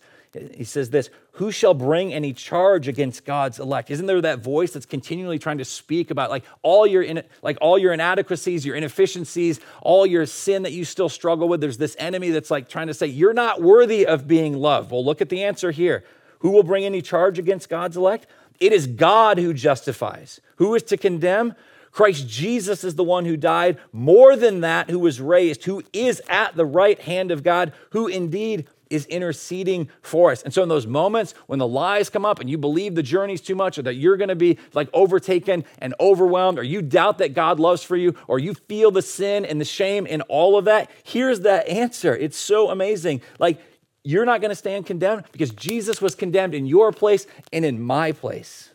He 0.54 0.64
says 0.64 0.90
this 0.90 1.10
Who 1.38 1.52
shall 1.52 1.74
bring 1.74 2.14
any 2.14 2.32
charge 2.32 2.88
against 2.88 3.26
God's 3.26 3.60
elect? 3.60 3.90
Isn't 3.90 4.06
there 4.06 4.22
that 4.22 4.40
voice 4.40 4.72
that's 4.72 4.86
continually 4.86 5.40
trying 5.40 5.58
to 5.58 5.66
speak 5.66 6.12
about 6.12 6.30
like 6.30 6.44
all 6.62 6.86
your 6.86 7.02
in, 7.02 7.24
like 7.42 7.58
all 7.60 7.80
your 7.80 7.92
inadequacies, 7.92 8.64
your 8.64 8.76
inefficiencies, 8.76 9.60
all 9.82 10.06
your 10.06 10.28
sin 10.28 10.62
that 10.62 10.74
you 10.74 10.86
still 10.86 11.10
struggle 11.10 11.48
with? 11.48 11.60
There's 11.60 11.80
this 11.80 11.96
enemy 11.98 12.30
that's 12.30 12.52
like 12.52 12.70
trying 12.70 12.86
to 12.86 12.94
say, 12.94 13.08
You're 13.08 13.34
not 13.34 13.64
worthy 13.64 14.06
of 14.06 14.28
being 14.28 14.54
loved. 14.54 14.92
Well, 14.92 15.04
look 15.04 15.22
at 15.22 15.30
the 15.30 15.44
answer 15.44 15.72
here. 15.72 16.04
Who 16.40 16.52
will 16.52 16.62
bring 16.62 16.86
any 16.86 17.02
charge 17.02 17.40
against 17.40 17.68
God's 17.68 17.98
elect? 17.98 18.28
It 18.60 18.72
is 18.72 18.86
God 18.86 19.40
who 19.40 19.56
justifies. 19.56 20.40
Who 20.58 20.76
is 20.76 20.84
to 20.84 20.98
condemn? 20.98 21.56
Christ 21.94 22.28
Jesus 22.28 22.84
is 22.84 22.96
the 22.96 23.04
one 23.04 23.26
who 23.26 23.38
died, 23.38 23.78
more 23.92 24.36
than 24.36 24.62
that, 24.62 24.90
who 24.90 24.98
was 24.98 25.22
raised, 25.22 25.64
who 25.64 25.84
is 25.94 26.22
at 26.28 26.56
the 26.56 26.66
right 26.66 27.00
hand 27.00 27.30
of 27.30 27.44
God, 27.44 27.72
who 27.92 28.08
indeed 28.08 28.68
is 28.94 29.06
interceding 29.08 29.90
for 30.02 30.32
us. 30.32 30.44
And 30.44 30.54
so, 30.54 30.64
in 30.64 30.70
those 30.70 30.88
moments 30.88 31.34
when 31.48 31.60
the 31.60 31.68
lies 31.68 32.10
come 32.10 32.26
up 32.26 32.40
and 32.40 32.50
you 32.50 32.58
believe 32.58 32.96
the 32.96 33.04
journey's 33.04 33.42
too 33.42 33.56
much, 33.56 33.78
or 33.78 33.82
that 33.82 33.96
you're 33.96 34.18
going 34.18 34.30
to 34.30 34.36
be 34.36 34.60
like 34.74 34.90
overtaken 34.94 35.66
and 35.80 35.94
overwhelmed, 36.00 36.60
or 36.60 36.64
you 36.64 36.82
doubt 36.82 37.18
that 37.18 37.34
God 37.34 37.60
loves 37.60 37.84
for 37.84 37.98
you, 37.98 38.16
or 38.28 38.40
you 38.40 38.54
feel 38.54 38.92
the 38.92 39.02
sin 39.02 39.46
and 39.46 39.60
the 39.60 39.66
shame 39.66 40.06
and 40.10 40.22
all 40.30 40.58
of 40.58 40.66
that, 40.66 40.92
here's 41.04 41.40
the 41.40 41.68
answer. 41.68 42.16
It's 42.16 42.38
so 42.38 42.70
amazing. 42.70 43.22
Like, 43.40 43.60
you're 44.04 44.26
not 44.26 44.42
going 44.42 44.50
to 44.50 44.56
stand 44.56 44.86
condemned 44.86 45.24
because 45.32 45.52
Jesus 45.52 46.02
was 46.02 46.14
condemned 46.14 46.54
in 46.54 46.66
your 46.66 46.92
place 46.92 47.26
and 47.52 47.66
in 47.66 47.82
my 47.82 48.12
place. 48.12 48.73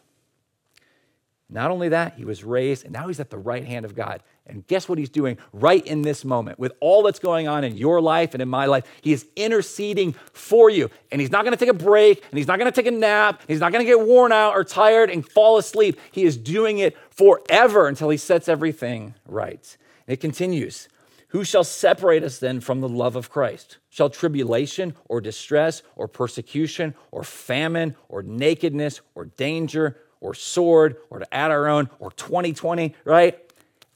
Not 1.51 1.70
only 1.70 1.88
that, 1.88 2.14
he 2.14 2.26
was 2.26 2.44
raised, 2.44 2.84
and 2.84 2.92
now 2.92 3.09
he's 3.09 3.20
at 3.20 3.30
the 3.30 3.38
right 3.38 3.64
hand 3.64 3.86
of 3.86 3.94
God. 3.94 4.22
And 4.46 4.66
guess 4.66 4.86
what 4.88 4.99
he's 4.99 5.09
doing 5.09 5.38
right 5.53 5.86
in 5.86 6.03
this 6.03 6.24
moment 6.24 6.59
with 6.59 6.72
all 6.80 7.03
that's 7.03 7.18
going 7.18 7.49
on 7.49 7.64
in 7.64 7.76
your 7.76 8.03
life 8.03 8.34
and 8.34 8.42
in 8.42 8.49
my 8.49 8.66
life? 8.66 8.84
He 9.01 9.12
is 9.12 9.26
interceding 9.34 10.12
for 10.32 10.68
you. 10.68 10.90
And 11.11 11.22
he's 11.22 11.30
not 11.30 11.44
going 11.44 11.57
to 11.57 11.59
take 11.59 11.70
a 11.70 11.78
break, 11.78 12.22
and 12.30 12.38
he's 12.38 12.46
not 12.46 12.59
going 12.59 12.70
to 12.70 12.74
take 12.74 12.86
a 12.86 12.94
nap, 12.94 13.42
he's 13.49 13.61
not 13.61 13.72
going 13.72 13.84
to 13.84 13.90
get 13.90 14.07
worn 14.07 14.30
out 14.30 14.55
or 14.55 14.62
tired 14.62 15.11
and 15.11 15.26
fall 15.26 15.57
asleep. 15.57 15.99
He 16.12 16.24
is 16.24 16.36
doing 16.36 16.78
it 16.78 16.96
forever 17.11 17.88
until 17.88 18.11
he 18.11 18.18
sets 18.18 18.49
everything 18.49 19.14
right. 19.26 19.76
And 20.07 20.12
it 20.12 20.20
continues. 20.20 20.88
Who 21.28 21.44
shall 21.44 21.64
separate 21.64 22.24
us 22.24 22.38
then 22.38 22.61
from 22.61 22.80
the 22.80 22.88
love 22.88 23.16
of 23.16 23.30
Christ? 23.30 23.78
Shall 23.90 24.09
tribulation 24.09 24.94
or 25.07 25.20
distress 25.20 25.82
or 25.94 26.09
persecution 26.09 26.94
or 27.11 27.22
famine 27.22 27.96
or 28.09 28.22
nakedness 28.22 29.01
or 29.14 29.26
danger 29.26 29.99
or 30.21 30.35
sword 30.35 30.97
or 31.11 31.19
to 31.19 31.35
add 31.35 31.51
our 31.51 31.66
own 31.69 31.89
or 31.99 32.11
2020, 32.12 32.95
right? 33.05 33.39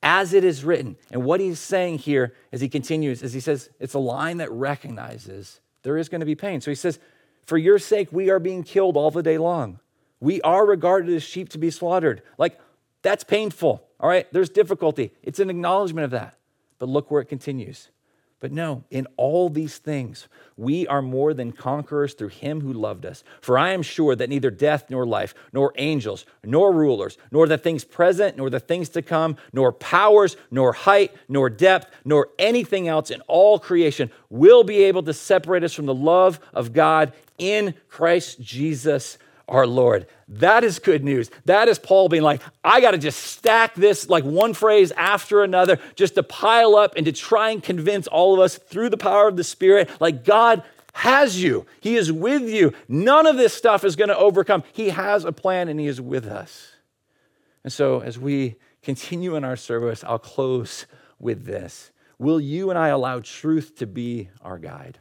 As 0.03 0.33
it 0.33 0.45
is 0.45 0.64
written. 0.64 0.97
And 1.11 1.25
what 1.25 1.41
he's 1.41 1.59
saying 1.59 1.99
here 1.99 2.35
as 2.53 2.61
he 2.61 2.68
continues 2.68 3.23
is 3.23 3.33
he 3.33 3.41
says, 3.41 3.70
it's 3.79 3.95
a 3.95 3.99
line 3.99 4.39
that 4.39 4.51
recognizes 4.51 5.61
there 5.83 5.97
is 5.97 6.09
going 6.09 6.20
to 6.20 6.27
be 6.27 6.35
pain. 6.35 6.61
So 6.61 6.70
he 6.70 6.75
says, 6.75 6.99
For 7.45 7.59
your 7.59 7.79
sake, 7.79 8.09
we 8.12 8.31
are 8.31 8.39
being 8.39 8.62
killed 8.62 8.97
all 8.97 9.11
the 9.11 9.23
day 9.23 9.39
long. 9.39 9.79
We 10.20 10.41
are 10.43 10.64
regarded 10.64 11.14
as 11.14 11.23
sheep 11.23 11.49
to 11.51 11.59
be 11.59 11.70
slaughtered. 11.70 12.23
Like, 12.39 12.59
that's 13.03 13.25
painful, 13.25 13.85
all 13.99 14.09
right? 14.09 14.33
There's 14.33 14.49
difficulty. 14.49 15.12
It's 15.23 15.41
an 15.41 15.51
acknowledgement 15.51 16.05
of 16.05 16.12
that. 16.12 16.37
But 16.79 16.89
look 16.89 17.11
where 17.11 17.20
it 17.20 17.27
continues. 17.27 17.91
But 18.43 18.51
no, 18.51 18.82
in 18.90 19.07
all 19.16 19.49
these 19.49 19.78
things, 19.78 20.26
we 20.57 20.84
are 20.88 21.01
more 21.01 21.32
than 21.32 21.53
conquerors 21.53 22.14
through 22.14 22.30
him 22.30 22.61
who 22.61 22.72
loved 22.72 23.07
us. 23.07 23.22
For 23.40 23.57
I 23.57 23.70
am 23.70 23.82
sure 23.82 24.16
that 24.16 24.28
neither 24.28 24.51
death 24.51 24.90
nor 24.90 25.07
life, 25.07 25.32
nor 25.53 25.72
angels, 25.76 26.26
nor 26.43 26.72
rulers, 26.72 27.16
nor 27.30 27.47
the 27.47 27.57
things 27.57 27.84
present, 27.84 28.36
nor 28.36 28.51
the 28.51 28.59
things 28.59 28.88
to 28.90 29.01
come, 29.01 29.36
nor 29.53 29.72
powers, 29.72 30.36
nor 30.51 30.72
height, 30.72 31.14
nor 31.28 31.49
depth, 31.49 31.95
nor 32.05 32.30
anything 32.36 32.88
else 32.88 33.12
in 33.12 33.20
all 33.28 33.61
creation 33.61 34.11
will 34.28 34.64
be 34.64 34.82
able 34.82 35.05
to 35.05 35.14
separate 35.14 35.62
us 35.62 35.72
from 35.72 35.86
the 35.86 35.95
love 35.95 36.40
of 36.53 36.72
God 36.72 37.12
in 37.38 37.74
Christ 37.88 38.40
Jesus 38.40 39.18
our 39.53 39.66
Lord. 39.66 40.07
That 40.28 40.64
is 40.64 40.78
good 40.78 41.05
news. 41.05 41.30
That 41.44 41.68
is 41.68 41.78
Paul 41.78 42.09
being 42.09 42.22
like, 42.22 42.40
I 42.64 42.80
got 42.80 42.92
to 42.92 42.98
just 42.98 43.20
stack 43.20 43.74
this 43.74 44.09
like 44.09 44.24
one 44.24 44.55
phrase 44.55 44.90
after 44.92 45.44
another 45.44 45.78
just 45.94 46.14
to 46.14 46.22
pile 46.22 46.74
up 46.74 46.94
and 46.96 47.05
to 47.05 47.12
try 47.12 47.50
and 47.50 47.62
convince 47.62 48.07
all 48.07 48.34
of 48.34 48.40
us 48.40 48.57
through 48.57 48.88
the 48.88 48.96
power 48.96 49.28
of 49.28 49.36
the 49.36 49.44
Spirit, 49.44 49.90
like 50.00 50.24
God 50.24 50.64
has 50.94 51.42
you. 51.42 51.66
He 51.80 51.96
is 51.96 52.11
with 52.11 52.48
you. 52.48 52.72
None 52.88 53.26
of 53.26 53.36
this 53.36 53.53
stuff 53.53 53.84
is 53.84 53.94
going 53.94 54.09
to 54.09 54.16
overcome. 54.16 54.64
He 54.72 54.88
has 54.88 55.24
a 55.24 55.32
plan 55.32 55.68
and 55.68 55.78
He 55.78 55.86
is 55.86 56.00
with 56.00 56.26
us. 56.26 56.72
And 57.62 57.72
so 57.72 58.00
as 58.00 58.18
we 58.18 58.57
continue 58.82 59.36
in 59.36 59.44
our 59.44 59.57
service, 59.57 60.03
I'll 60.03 60.18
close 60.18 60.86
with 61.18 61.44
this. 61.44 61.92
Will 62.18 62.40
you 62.40 62.70
and 62.70 62.78
I 62.78 62.88
allow 62.88 63.20
truth 63.20 63.76
to 63.76 63.86
be 63.86 64.30
our 64.40 64.59
guide? 64.59 64.98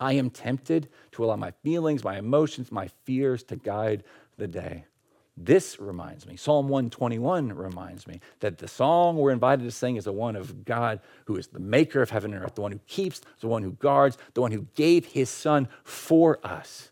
I 0.00 0.14
am 0.14 0.30
tempted 0.30 0.88
to 1.12 1.24
allow 1.24 1.36
my 1.36 1.52
feelings, 1.62 2.02
my 2.02 2.18
emotions, 2.18 2.72
my 2.72 2.88
fears 3.04 3.42
to 3.44 3.56
guide 3.56 4.02
the 4.38 4.48
day. 4.48 4.86
This 5.36 5.78
reminds 5.80 6.26
me, 6.26 6.36
Psalm 6.36 6.68
121 6.68 7.52
reminds 7.54 8.06
me 8.06 8.20
that 8.40 8.58
the 8.58 8.68
song 8.68 9.16
we're 9.16 9.30
invited 9.30 9.62
to 9.64 9.70
sing 9.70 9.96
is 9.96 10.04
the 10.04 10.12
one 10.12 10.36
of 10.36 10.64
God 10.64 11.00
who 11.26 11.36
is 11.36 11.46
the 11.46 11.60
maker 11.60 12.02
of 12.02 12.10
heaven 12.10 12.34
and 12.34 12.44
earth, 12.44 12.56
the 12.56 12.60
one 12.60 12.72
who 12.72 12.80
keeps, 12.86 13.22
the 13.40 13.48
one 13.48 13.62
who 13.62 13.72
guards, 13.72 14.18
the 14.34 14.42
one 14.42 14.52
who 14.52 14.66
gave 14.74 15.06
his 15.06 15.30
son 15.30 15.68
for 15.82 16.38
us. 16.44 16.90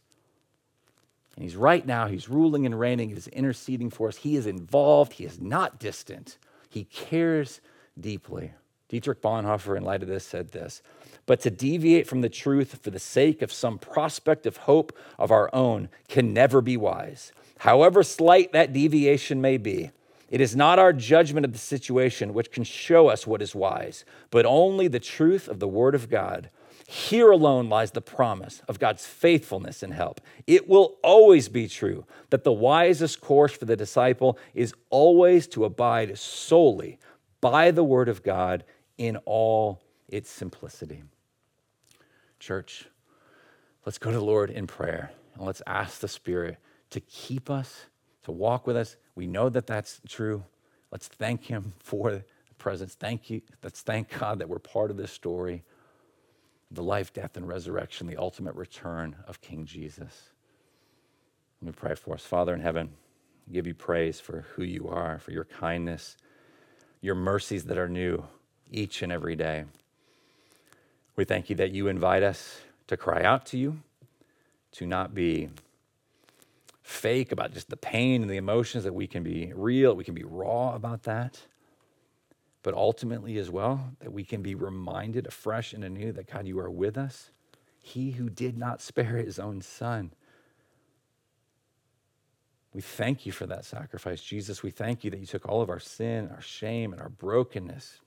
And 1.37 1.43
he's 1.45 1.57
right 1.57 1.85
now, 1.85 2.07
he's 2.07 2.29
ruling 2.29 2.65
and 2.65 2.79
reigning, 2.79 3.11
he's 3.11 3.29
interceding 3.29 3.91
for 3.91 4.09
us. 4.09 4.17
He 4.17 4.37
is 4.37 4.47
involved, 4.47 5.15
he 5.15 5.25
is 5.25 5.41
not 5.41 5.79
distant, 5.79 6.39
he 6.71 6.85
cares 6.85 7.61
deeply. 8.01 8.53
Dietrich 8.89 9.21
Bonhoeffer, 9.21 9.77
in 9.77 9.85
light 9.85 10.03
of 10.03 10.09
this, 10.09 10.25
said 10.25 10.53
this 10.53 10.83
But 11.27 11.41
to 11.41 11.51
deviate 11.51 12.07
from 12.07 12.23
the 12.23 12.29
truth 12.29 12.79
for 12.83 12.91
the 12.91 12.99
sake 12.99 13.43
of 13.43 13.53
some 13.53 13.79
prospect 13.79 14.47
of 14.47 14.59
hope 14.59 14.97
of 15.19 15.31
our 15.31 15.51
own 15.55 15.89
can 16.09 16.33
never 16.33 16.61
be 16.61 16.77
wise. 16.77 17.33
However 17.59 18.03
slight 18.03 18.53
that 18.53 18.73
deviation 18.73 19.41
may 19.41 19.57
be, 19.57 19.91
it 20.31 20.41
is 20.41 20.55
not 20.55 20.79
our 20.79 20.93
judgment 20.93 21.45
of 21.45 21.53
the 21.53 21.59
situation 21.59 22.35
which 22.35 22.53
can 22.53 22.65
show 22.65 23.09
us 23.09 23.27
what 23.27 23.43
is 23.43 23.55
wise, 23.55 24.05
but 24.31 24.47
only 24.47 24.89
the 24.89 25.01
truth 25.01 25.49
of 25.49 25.59
the 25.59 25.69
Word 25.69 25.95
of 25.95 26.11
God. 26.11 26.51
Here 26.87 27.31
alone 27.31 27.69
lies 27.69 27.91
the 27.91 28.01
promise 28.01 28.63
of 28.69 28.79
God's 28.79 29.07
faithfulness 29.07 29.83
and 29.83 29.93
help. 29.93 30.21
It 30.47 30.69
will 30.69 30.97
always 31.03 31.49
be 31.49 31.69
true 31.69 32.07
that 32.31 32.45
the 32.45 32.53
wisest 32.53 33.21
course 33.21 33.53
for 33.53 33.67
the 33.67 33.77
disciple 33.77 34.39
is 34.55 34.73
always 34.89 35.47
to 35.49 35.67
abide 35.67 36.17
solely 36.19 36.99
by 37.41 37.71
the 37.71 37.85
Word 37.85 38.09
of 38.09 38.23
God 38.23 38.65
in 38.99 39.17
all 39.25 39.81
its 40.09 40.29
simplicity. 40.29 41.03
Church, 42.39 42.87
let's 43.87 43.99
go 43.99 44.11
to 44.11 44.17
the 44.17 44.25
Lord 44.25 44.51
in 44.51 44.67
prayer 44.67 45.13
and 45.35 45.47
let's 45.47 45.63
ask 45.67 46.01
the 46.01 46.09
Spirit 46.09 46.59
to 46.91 47.01
keep 47.01 47.49
us, 47.49 47.87
to 48.25 48.33
walk 48.33 48.67
with 48.67 48.77
us. 48.77 48.97
We 49.15 49.27
know 49.27 49.49
that 49.49 49.67
that's 49.67 50.01
true. 50.09 50.45
Let's 50.91 51.09
thank 51.09 51.45
Him 51.45 51.73
for 51.79 52.11
the 52.13 52.25
presence. 52.59 52.95
Thank 52.95 53.31
you. 53.31 53.41
Let's 53.63 53.83
thank 53.83 54.19
God 54.19 54.41
that 54.41 54.49
we're 54.49 54.59
part 54.59 54.91
of 54.91 54.97
this 54.97 55.13
story 55.13 55.65
the 56.71 56.83
life, 56.83 57.15
death, 57.15 57.39
and 57.39 57.49
resurrection, 57.49 58.07
the 58.07 58.19
ultimate 58.19 58.55
return 58.55 59.17
of 59.27 59.41
King 59.41 59.65
Jesus. 59.65 60.33
Let 61.63 61.67
me 61.67 61.73
pray 61.73 61.95
for 61.95 62.15
us. 62.15 62.23
Father 62.23 62.53
in 62.53 62.61
heaven, 62.61 62.91
give 63.51 63.67
you 63.67 63.73
praise 63.73 64.21
for 64.21 64.43
who 64.55 64.63
you 64.63 64.87
are, 64.87 65.19
for 65.19 65.33
your 65.33 65.45
kindness, 65.47 66.19
your 67.01 67.15
mercies 67.15 67.65
that 67.65 67.79
are 67.79 67.89
new 67.89 68.23
each 68.71 69.03
and 69.03 69.13
every 69.13 69.37
day. 69.37 69.65
We 71.17 71.25
thank 71.25 71.51
you 71.51 71.57
that 71.57 71.73
you 71.73 71.89
invite 71.89 72.23
us 72.23 72.61
to 72.87 72.97
cry 72.97 73.23
out 73.23 73.47
to 73.47 73.59
you, 73.59 73.81
to 74.73 74.87
not 74.87 75.15
be 75.15 75.51
fake 76.83 77.33
about 77.33 77.53
just 77.53 77.69
the 77.69 77.77
pain 77.77 78.23
and 78.23 78.31
the 78.31 78.37
emotions, 78.37 78.85
that 78.85 78.95
we 78.95 79.07
can 79.07 79.23
be 79.23 79.53
real, 79.55 79.95
we 79.95 80.05
can 80.05 80.15
be 80.15 80.25
raw 80.25 80.75
about 80.75 81.03
that. 81.03 81.41
But 82.63 82.75
ultimately, 82.75 83.39
as 83.39 83.51
well, 83.51 83.93
that 84.01 84.13
we 84.13 84.25
can 84.25 84.43
be 84.43 84.55
reminded 84.55 85.27
afresh 85.27 85.73
and 85.73 85.85
anew 85.85 86.13
that 86.13 86.31
God, 86.31 86.47
you 86.47 86.59
are 86.59 86.71
with 86.71 86.97
us. 86.97 87.31
He 87.81 88.13
who 88.13 88.29
did 88.29 88.57
not 88.59 88.81
spare 88.81 89.17
his 89.17 89.39
own 89.39 89.61
son. 89.61 90.13
We 92.73 92.81
thank 92.81 93.27
you 93.27 93.33
for 93.33 93.47
that 93.47 93.65
sacrifice. 93.65 94.23
Jesus, 94.23 94.63
we 94.63 94.71
thank 94.71 95.03
you 95.03 95.11
that 95.11 95.19
you 95.19 95.27
took 95.27 95.49
all 95.49 95.63
of 95.63 95.71
our 95.71 95.81
sin, 95.81 96.31
our 96.33 96.41
shame, 96.41 96.93
and 96.93 97.01
our 97.01 97.09
brokenness 97.09 98.01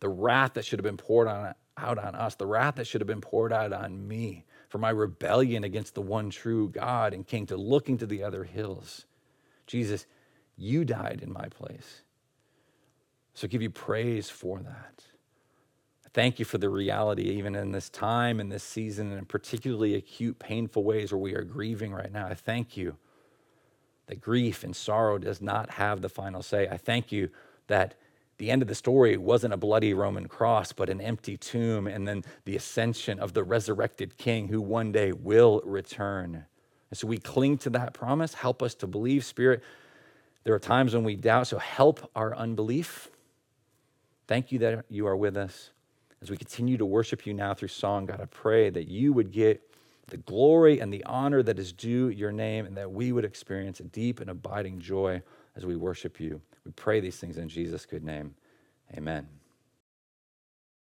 the 0.00 0.08
wrath 0.08 0.54
that 0.54 0.64
should 0.64 0.78
have 0.78 0.84
been 0.84 0.96
poured 0.96 1.28
on, 1.28 1.54
out 1.76 1.98
on 1.98 2.14
us, 2.14 2.34
the 2.34 2.46
wrath 2.46 2.76
that 2.76 2.86
should 2.86 3.00
have 3.00 3.08
been 3.08 3.20
poured 3.20 3.52
out 3.52 3.72
on 3.72 4.06
me 4.06 4.44
for 4.68 4.78
my 4.78 4.90
rebellion 4.90 5.64
against 5.64 5.94
the 5.94 6.02
one 6.02 6.30
true 6.30 6.68
God 6.68 7.14
and 7.14 7.26
came 7.26 7.46
to 7.46 7.56
looking 7.56 7.98
to 7.98 8.06
the 8.06 8.22
other 8.22 8.44
hills. 8.44 9.06
Jesus, 9.66 10.06
you 10.56 10.84
died 10.84 11.20
in 11.22 11.32
my 11.32 11.48
place. 11.48 12.02
So 13.34 13.46
I 13.46 13.48
give 13.48 13.62
you 13.62 13.70
praise 13.70 14.30
for 14.30 14.58
that. 14.60 15.02
Thank 16.14 16.38
you 16.38 16.46
for 16.46 16.56
the 16.56 16.70
reality, 16.70 17.24
even 17.24 17.54
in 17.54 17.72
this 17.72 17.90
time, 17.90 18.40
in 18.40 18.48
this 18.48 18.62
season, 18.62 19.10
and 19.10 19.18
in 19.18 19.26
particularly 19.26 19.94
acute, 19.94 20.38
painful 20.38 20.82
ways 20.82 21.12
where 21.12 21.20
we 21.20 21.34
are 21.34 21.42
grieving 21.42 21.92
right 21.92 22.10
now. 22.10 22.26
I 22.26 22.34
thank 22.34 22.74
you 22.74 22.96
that 24.06 24.22
grief 24.22 24.64
and 24.64 24.74
sorrow 24.74 25.18
does 25.18 25.42
not 25.42 25.72
have 25.72 26.00
the 26.00 26.08
final 26.08 26.42
say. 26.42 26.68
I 26.68 26.78
thank 26.78 27.12
you 27.12 27.28
that 27.66 27.96
the 28.38 28.50
end 28.50 28.62
of 28.62 28.68
the 28.68 28.74
story 28.74 29.16
wasn't 29.16 29.54
a 29.54 29.56
bloody 29.56 29.94
Roman 29.94 30.28
cross, 30.28 30.72
but 30.72 30.88
an 30.90 31.00
empty 31.00 31.36
tomb, 31.36 31.86
and 31.86 32.06
then 32.06 32.24
the 32.44 32.56
ascension 32.56 33.18
of 33.18 33.32
the 33.32 33.42
resurrected 33.42 34.16
king 34.18 34.48
who 34.48 34.60
one 34.60 34.92
day 34.92 35.12
will 35.12 35.62
return. 35.64 36.44
And 36.90 36.98
so 36.98 37.06
we 37.06 37.18
cling 37.18 37.58
to 37.58 37.70
that 37.70 37.94
promise. 37.94 38.34
Help 38.34 38.62
us 38.62 38.74
to 38.76 38.86
believe, 38.86 39.24
Spirit. 39.24 39.62
There 40.44 40.54
are 40.54 40.60
times 40.60 40.94
when 40.94 41.02
we 41.02 41.16
doubt, 41.16 41.48
so 41.48 41.58
help 41.58 42.10
our 42.14 42.34
unbelief. 42.36 43.10
Thank 44.28 44.52
you 44.52 44.58
that 44.60 44.84
you 44.88 45.06
are 45.06 45.16
with 45.16 45.36
us. 45.36 45.70
As 46.22 46.30
we 46.30 46.36
continue 46.36 46.76
to 46.76 46.86
worship 46.86 47.26
you 47.26 47.34
now 47.34 47.54
through 47.54 47.68
song, 47.68 48.06
God, 48.06 48.20
I 48.20 48.26
pray 48.26 48.70
that 48.70 48.88
you 48.88 49.12
would 49.12 49.32
get 49.32 49.62
the 50.08 50.16
glory 50.18 50.78
and 50.78 50.92
the 50.92 51.04
honor 51.04 51.42
that 51.42 51.58
is 51.58 51.72
due 51.72 52.08
your 52.08 52.32
name, 52.32 52.66
and 52.66 52.76
that 52.76 52.92
we 52.92 53.12
would 53.12 53.24
experience 53.24 53.80
a 53.80 53.84
deep 53.84 54.20
and 54.20 54.30
abiding 54.30 54.78
joy 54.78 55.22
as 55.56 55.66
we 55.66 55.74
worship 55.74 56.20
you. 56.20 56.40
We 56.66 56.72
pray 56.72 57.00
these 57.00 57.16
things 57.18 57.38
in 57.38 57.48
Jesus' 57.48 57.86
good 57.86 58.04
name. 58.04 58.34
Amen. 58.98 59.28